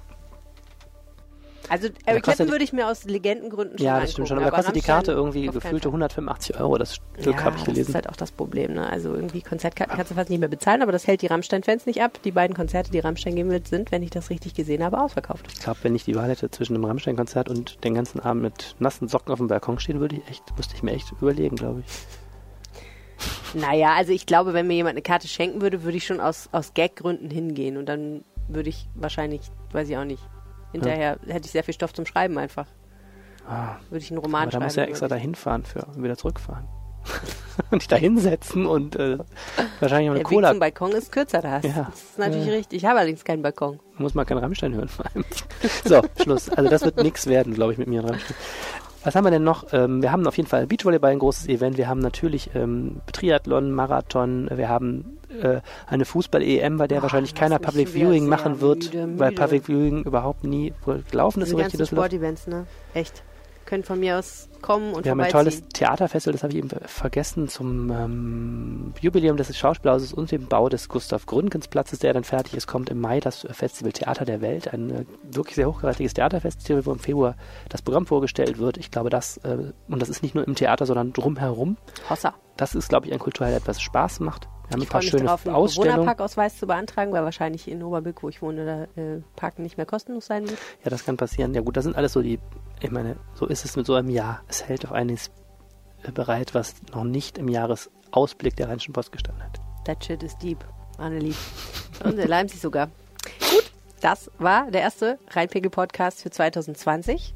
also 1.68 1.88
Eric 2.04 2.22
Clapton 2.24 2.48
würde 2.48 2.64
ich 2.64 2.72
mir 2.72 2.88
aus 2.88 3.04
Legendengründen 3.04 3.78
schon 3.78 3.86
Ja, 3.86 3.94
das 3.94 4.10
angucken, 4.10 4.12
stimmt 4.12 4.28
schon. 4.28 4.38
Aber 4.38 4.50
da 4.50 4.56
kostet 4.56 4.76
die 4.76 4.80
Karte 4.80 5.12
irgendwie 5.12 5.46
gefühlte 5.46 5.88
Fall. 5.88 6.00
185 6.00 6.60
Euro. 6.60 6.78
Das 6.78 6.94
Stück 6.94 7.34
ja, 7.34 7.44
habe 7.44 7.56
ich 7.56 7.62
Das 7.62 7.64
gelesen. 7.64 7.88
ist 7.90 7.94
halt 7.94 8.08
auch 8.08 8.16
das 8.16 8.32
Problem, 8.32 8.74
ne? 8.74 8.88
Also 8.88 9.14
irgendwie 9.14 9.42
Konzertkarten 9.42 9.96
kannst 9.96 10.10
du 10.10 10.14
fast 10.14 10.30
nicht 10.30 10.40
mehr 10.40 10.48
bezahlen, 10.48 10.82
aber 10.82 10.92
das 10.92 11.06
hält 11.06 11.22
die 11.22 11.26
Rammstein-Fans 11.26 11.86
nicht 11.86 12.02
ab. 12.02 12.18
Die 12.24 12.30
beiden 12.32 12.56
Konzerte, 12.56 12.90
die 12.90 12.98
Rammstein 12.98 13.34
geben 13.36 13.50
wird, 13.50 13.68
sind, 13.68 13.92
wenn 13.92 14.02
ich 14.02 14.10
das 14.10 14.30
richtig 14.30 14.54
gesehen 14.54 14.82
habe, 14.84 15.00
ausverkauft. 15.00 15.46
Ich 15.52 15.60
glaube, 15.60 15.78
wenn 15.82 15.94
ich 15.94 16.04
die 16.04 16.14
Wahl 16.14 16.28
hätte 16.28 16.50
zwischen 16.50 16.74
einem 16.74 16.84
Rammstein-Konzert 16.84 17.48
und 17.48 17.82
den 17.84 17.94
ganzen 17.94 18.20
Abend 18.20 18.42
mit 18.42 18.76
nassen 18.78 19.08
Socken 19.08 19.32
auf 19.32 19.38
dem 19.38 19.48
Balkon 19.48 19.78
stehen, 19.78 20.00
würde 20.00 20.16
ich 20.16 20.28
echt, 20.28 20.42
müsste 20.56 20.74
ich 20.74 20.82
mir 20.82 20.92
echt 20.92 21.12
überlegen, 21.20 21.56
glaube 21.56 21.82
ich. 21.86 21.92
Naja, 23.54 23.94
also 23.94 24.12
ich 24.12 24.26
glaube, 24.26 24.52
wenn 24.52 24.66
mir 24.66 24.74
jemand 24.74 24.94
eine 24.94 25.02
Karte 25.02 25.28
schenken 25.28 25.62
würde, 25.62 25.82
würde 25.82 25.96
ich 25.96 26.04
schon 26.06 26.20
aus, 26.20 26.48
aus 26.52 26.74
Gag-Gründen 26.74 27.30
hingehen 27.30 27.76
und 27.76 27.86
dann 27.86 28.22
würde 28.48 28.68
ich 28.68 28.86
wahrscheinlich, 28.94 29.40
weiß 29.72 29.88
ich 29.88 29.96
auch 29.96 30.04
nicht, 30.04 30.22
hinterher 30.72 31.18
hätte 31.26 31.46
ich 31.46 31.52
sehr 31.52 31.64
viel 31.64 31.74
Stoff 31.74 31.92
zum 31.94 32.06
Schreiben 32.06 32.38
einfach. 32.38 32.66
Ah, 33.48 33.76
Würde 33.90 34.02
ich 34.04 34.10
einen 34.10 34.18
Roman 34.18 34.42
aber 34.42 34.50
da 34.50 34.56
schreiben. 34.56 34.64
muss 34.64 34.76
ja 34.76 34.82
extra 34.84 35.08
dahin 35.08 35.34
fahren 35.34 35.64
für 35.64 35.84
und 35.84 36.02
wieder 36.02 36.16
zurückfahren. 36.16 36.66
und 37.70 37.80
dich 37.82 37.86
da 37.88 37.94
hinsetzen 37.94 38.66
und 38.66 38.96
äh, 38.96 39.18
wahrscheinlich. 39.78 39.80
Der 39.80 39.92
eine 39.98 40.14
Weg 40.16 40.24
Cola. 40.24 40.50
zum 40.50 40.58
Balkon 40.58 40.90
ist 40.90 41.12
kürzer, 41.12 41.40
da 41.40 41.52
hast 41.52 41.64
Ja. 41.64 41.86
Das 41.90 42.02
ist 42.02 42.18
natürlich 42.18 42.46
Ja. 42.48 42.52
richtig. 42.54 42.76
Ich 42.78 42.84
habe 42.84 42.98
allerdings 42.98 43.24
keinen 43.24 43.42
Balkon. 43.42 43.78
Muss 43.98 44.14
mal 44.14 44.24
kein 44.24 44.38
Rammstein 44.38 44.74
hören 44.74 44.88
vor 44.88 45.06
allem. 45.06 45.24
So, 45.84 46.02
Schluss. 46.20 46.48
Also 46.50 46.68
das 46.68 46.82
wird 46.82 46.96
nichts 47.02 47.26
werden, 47.28 47.54
glaube 47.54 47.72
ich, 47.72 47.78
mit 47.78 47.86
mir 47.86 48.02
und 48.02 48.10
Rammstein. 48.10 48.36
Was 49.06 49.14
haben 49.14 49.24
wir 49.24 49.30
denn 49.30 49.44
noch? 49.44 49.72
Ähm, 49.72 50.02
wir 50.02 50.10
haben 50.10 50.26
auf 50.26 50.36
jeden 50.36 50.48
Fall 50.48 50.66
Beachvolleyball, 50.66 51.12
ein 51.12 51.20
großes 51.20 51.46
Event. 51.46 51.78
Wir 51.78 51.86
haben 51.86 52.00
natürlich 52.00 52.50
ähm, 52.56 52.96
Triathlon, 53.12 53.70
Marathon. 53.70 54.50
Wir 54.52 54.68
haben 54.68 55.18
äh, 55.40 55.60
eine 55.86 56.04
Fußball-EM, 56.04 56.76
bei 56.76 56.88
der 56.88 56.98
Ah, 56.98 57.02
wahrscheinlich 57.02 57.36
keiner 57.36 57.60
Public 57.60 57.88
Viewing 57.88 58.26
machen 58.26 58.60
wird, 58.60 58.92
müde, 58.92 59.18
weil 59.20 59.30
müde. 59.30 59.40
Public 59.40 59.64
Viewing 59.66 60.02
überhaupt 60.02 60.42
nie 60.42 60.72
gelaufen 61.12 61.40
ist 61.40 61.52
Diese 61.52 61.56
so 61.56 61.62
ganzen. 61.62 61.86
Sportevents, 61.86 62.48
ne? 62.48 62.66
Echt. 62.94 63.22
Können 63.66 63.82
von 63.82 64.00
mir 64.00 64.18
aus 64.18 64.48
kommen 64.62 64.94
und 64.94 65.04
Wir 65.04 65.12
haben 65.12 65.20
ein 65.20 65.30
tolles 65.30 65.62
Theaterfestival, 65.68 66.32
das 66.32 66.42
habe 66.42 66.52
ich 66.52 66.58
eben 66.58 66.70
vergessen, 66.86 67.48
zum 67.48 67.90
ähm, 67.90 68.94
Jubiläum 69.00 69.36
des 69.36 69.56
Schauspielhauses 69.56 70.12
und 70.12 70.30
dem 70.32 70.46
Bau 70.46 70.68
des 70.68 70.88
Gustav 70.88 71.26
Gründgens 71.26 71.68
Platzes, 71.68 71.98
der 71.98 72.12
dann 72.12 72.24
fertig 72.24 72.54
ist, 72.54 72.66
kommt 72.66 72.90
im 72.90 73.00
Mai 73.00 73.20
das 73.20 73.46
Festival 73.50 73.92
Theater 73.92 74.24
der 74.24 74.40
Welt, 74.40 74.72
ein 74.72 74.90
äh, 74.90 75.04
wirklich 75.22 75.56
sehr 75.56 75.68
hochkarätiges 75.68 76.14
Theaterfestival, 76.14 76.86
wo 76.86 76.92
im 76.92 76.98
Februar 76.98 77.36
das 77.68 77.82
Programm 77.82 78.06
vorgestellt 78.06 78.58
wird. 78.58 78.76
Ich 78.78 78.90
glaube, 78.90 79.10
das, 79.10 79.36
äh, 79.38 79.72
und 79.88 80.00
das 80.00 80.08
ist 80.08 80.22
nicht 80.22 80.34
nur 80.34 80.46
im 80.46 80.54
Theater, 80.54 80.86
sondern 80.86 81.12
drumherum. 81.12 81.76
Hossa. 82.08 82.34
Das 82.56 82.74
ist, 82.74 82.88
glaube 82.88 83.06
ich, 83.06 83.12
ein 83.12 83.18
Kulturhighlight, 83.18 83.66
was 83.66 83.82
Spaß 83.82 84.20
macht. 84.20 84.48
Wir 84.68 84.74
haben 84.74 84.82
Ich 84.82 84.88
ein 84.88 84.90
paar 84.90 85.00
freue 85.00 85.00
mich 85.00 85.10
schöne 85.10 85.24
darauf, 85.24 85.46
einen. 85.46 85.66
Bewohnerparkausweis 85.66 86.58
zu 86.58 86.66
beantragen, 86.66 87.12
weil 87.12 87.22
wahrscheinlich 87.22 87.68
in 87.68 87.82
Oberbilk, 87.82 88.22
wo 88.22 88.28
ich 88.28 88.42
wohne, 88.42 88.88
da 88.96 89.00
äh, 89.00 89.22
Parken 89.36 89.62
nicht 89.62 89.76
mehr 89.76 89.86
kostenlos 89.86 90.26
sein 90.26 90.48
wird. 90.48 90.58
Ja, 90.84 90.90
das 90.90 91.04
kann 91.04 91.16
passieren. 91.16 91.54
Ja 91.54 91.60
gut, 91.60 91.76
das 91.76 91.84
sind 91.84 91.96
alles 91.96 92.12
so 92.12 92.22
die, 92.22 92.40
ich 92.80 92.90
meine, 92.90 93.16
so 93.34 93.46
ist 93.46 93.64
es 93.64 93.76
mit 93.76 93.86
so 93.86 93.94
einem 93.94 94.10
Jahr. 94.10 94.42
Es 94.48 94.64
hält 94.64 94.84
auf 94.84 94.92
eines 94.92 95.30
äh, 96.02 96.10
bereit, 96.10 96.54
was 96.54 96.74
noch 96.92 97.04
nicht 97.04 97.38
im 97.38 97.48
Jahresausblick 97.48 98.56
der 98.56 98.68
Rheinischen 98.68 98.92
Post 98.92 99.12
gestanden 99.12 99.44
hat. 99.44 99.60
That 99.84 100.04
shit 100.04 100.22
is 100.22 100.36
deep. 100.38 100.64
Annelieb. 100.98 101.36
Und 102.02 102.18
er 102.18 102.26
leimt 102.26 102.50
sich 102.50 102.60
sogar. 102.60 102.88
Gut, 103.50 103.70
das 104.00 104.30
war 104.38 104.70
der 104.70 104.80
erste 104.80 105.18
Rheinpegel-Podcast 105.30 106.22
für 106.22 106.30
2020. 106.30 107.34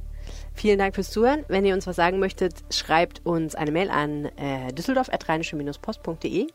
Vielen 0.55 0.79
Dank 0.79 0.95
fürs 0.95 1.11
Zuhören. 1.11 1.45
Wenn 1.49 1.65
ihr 1.65 1.75
uns 1.75 1.87
was 1.87 1.97
sagen 1.97 2.19
möchtet, 2.19 2.55
schreibt 2.71 3.25
uns 3.25 3.55
eine 3.55 3.71
Mail 3.71 3.91
an 3.91 4.27
äh, 4.37 4.73
düsseldorf.rheinische-post.de 4.73 6.47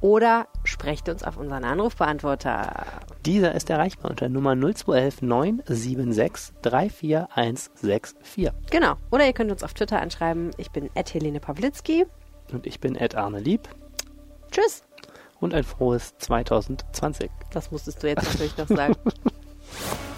oder 0.00 0.46
sprecht 0.64 1.08
uns 1.08 1.24
auf 1.24 1.36
unseren 1.36 1.64
Anrufbeantworter. 1.64 2.86
Dieser 3.26 3.54
ist 3.54 3.68
erreichbar 3.68 4.10
unter 4.10 4.28
Nummer 4.28 4.54
0211 4.54 5.22
976 5.22 6.54
34164. 6.62 8.50
Genau. 8.70 8.94
Oder 9.10 9.26
ihr 9.26 9.32
könnt 9.32 9.50
uns 9.50 9.64
auf 9.64 9.74
Twitter 9.74 10.00
anschreiben. 10.00 10.52
Ich 10.56 10.70
bin 10.70 10.90
Helene 10.94 11.40
Pawlitzki. 11.40 12.06
Und 12.52 12.66
ich 12.66 12.80
bin 12.80 12.94
Ed 12.94 13.14
Arne 13.14 13.40
Lieb 13.40 13.68
Tschüss. 14.50 14.82
und 15.40 15.52
ein 15.52 15.64
frohes 15.64 16.16
2020. 16.18 17.30
Das 17.50 17.70
musstest 17.70 18.02
du 18.02 18.08
jetzt 18.08 18.24
natürlich 18.24 18.56
noch 18.56 18.68
sagen. 18.68 18.94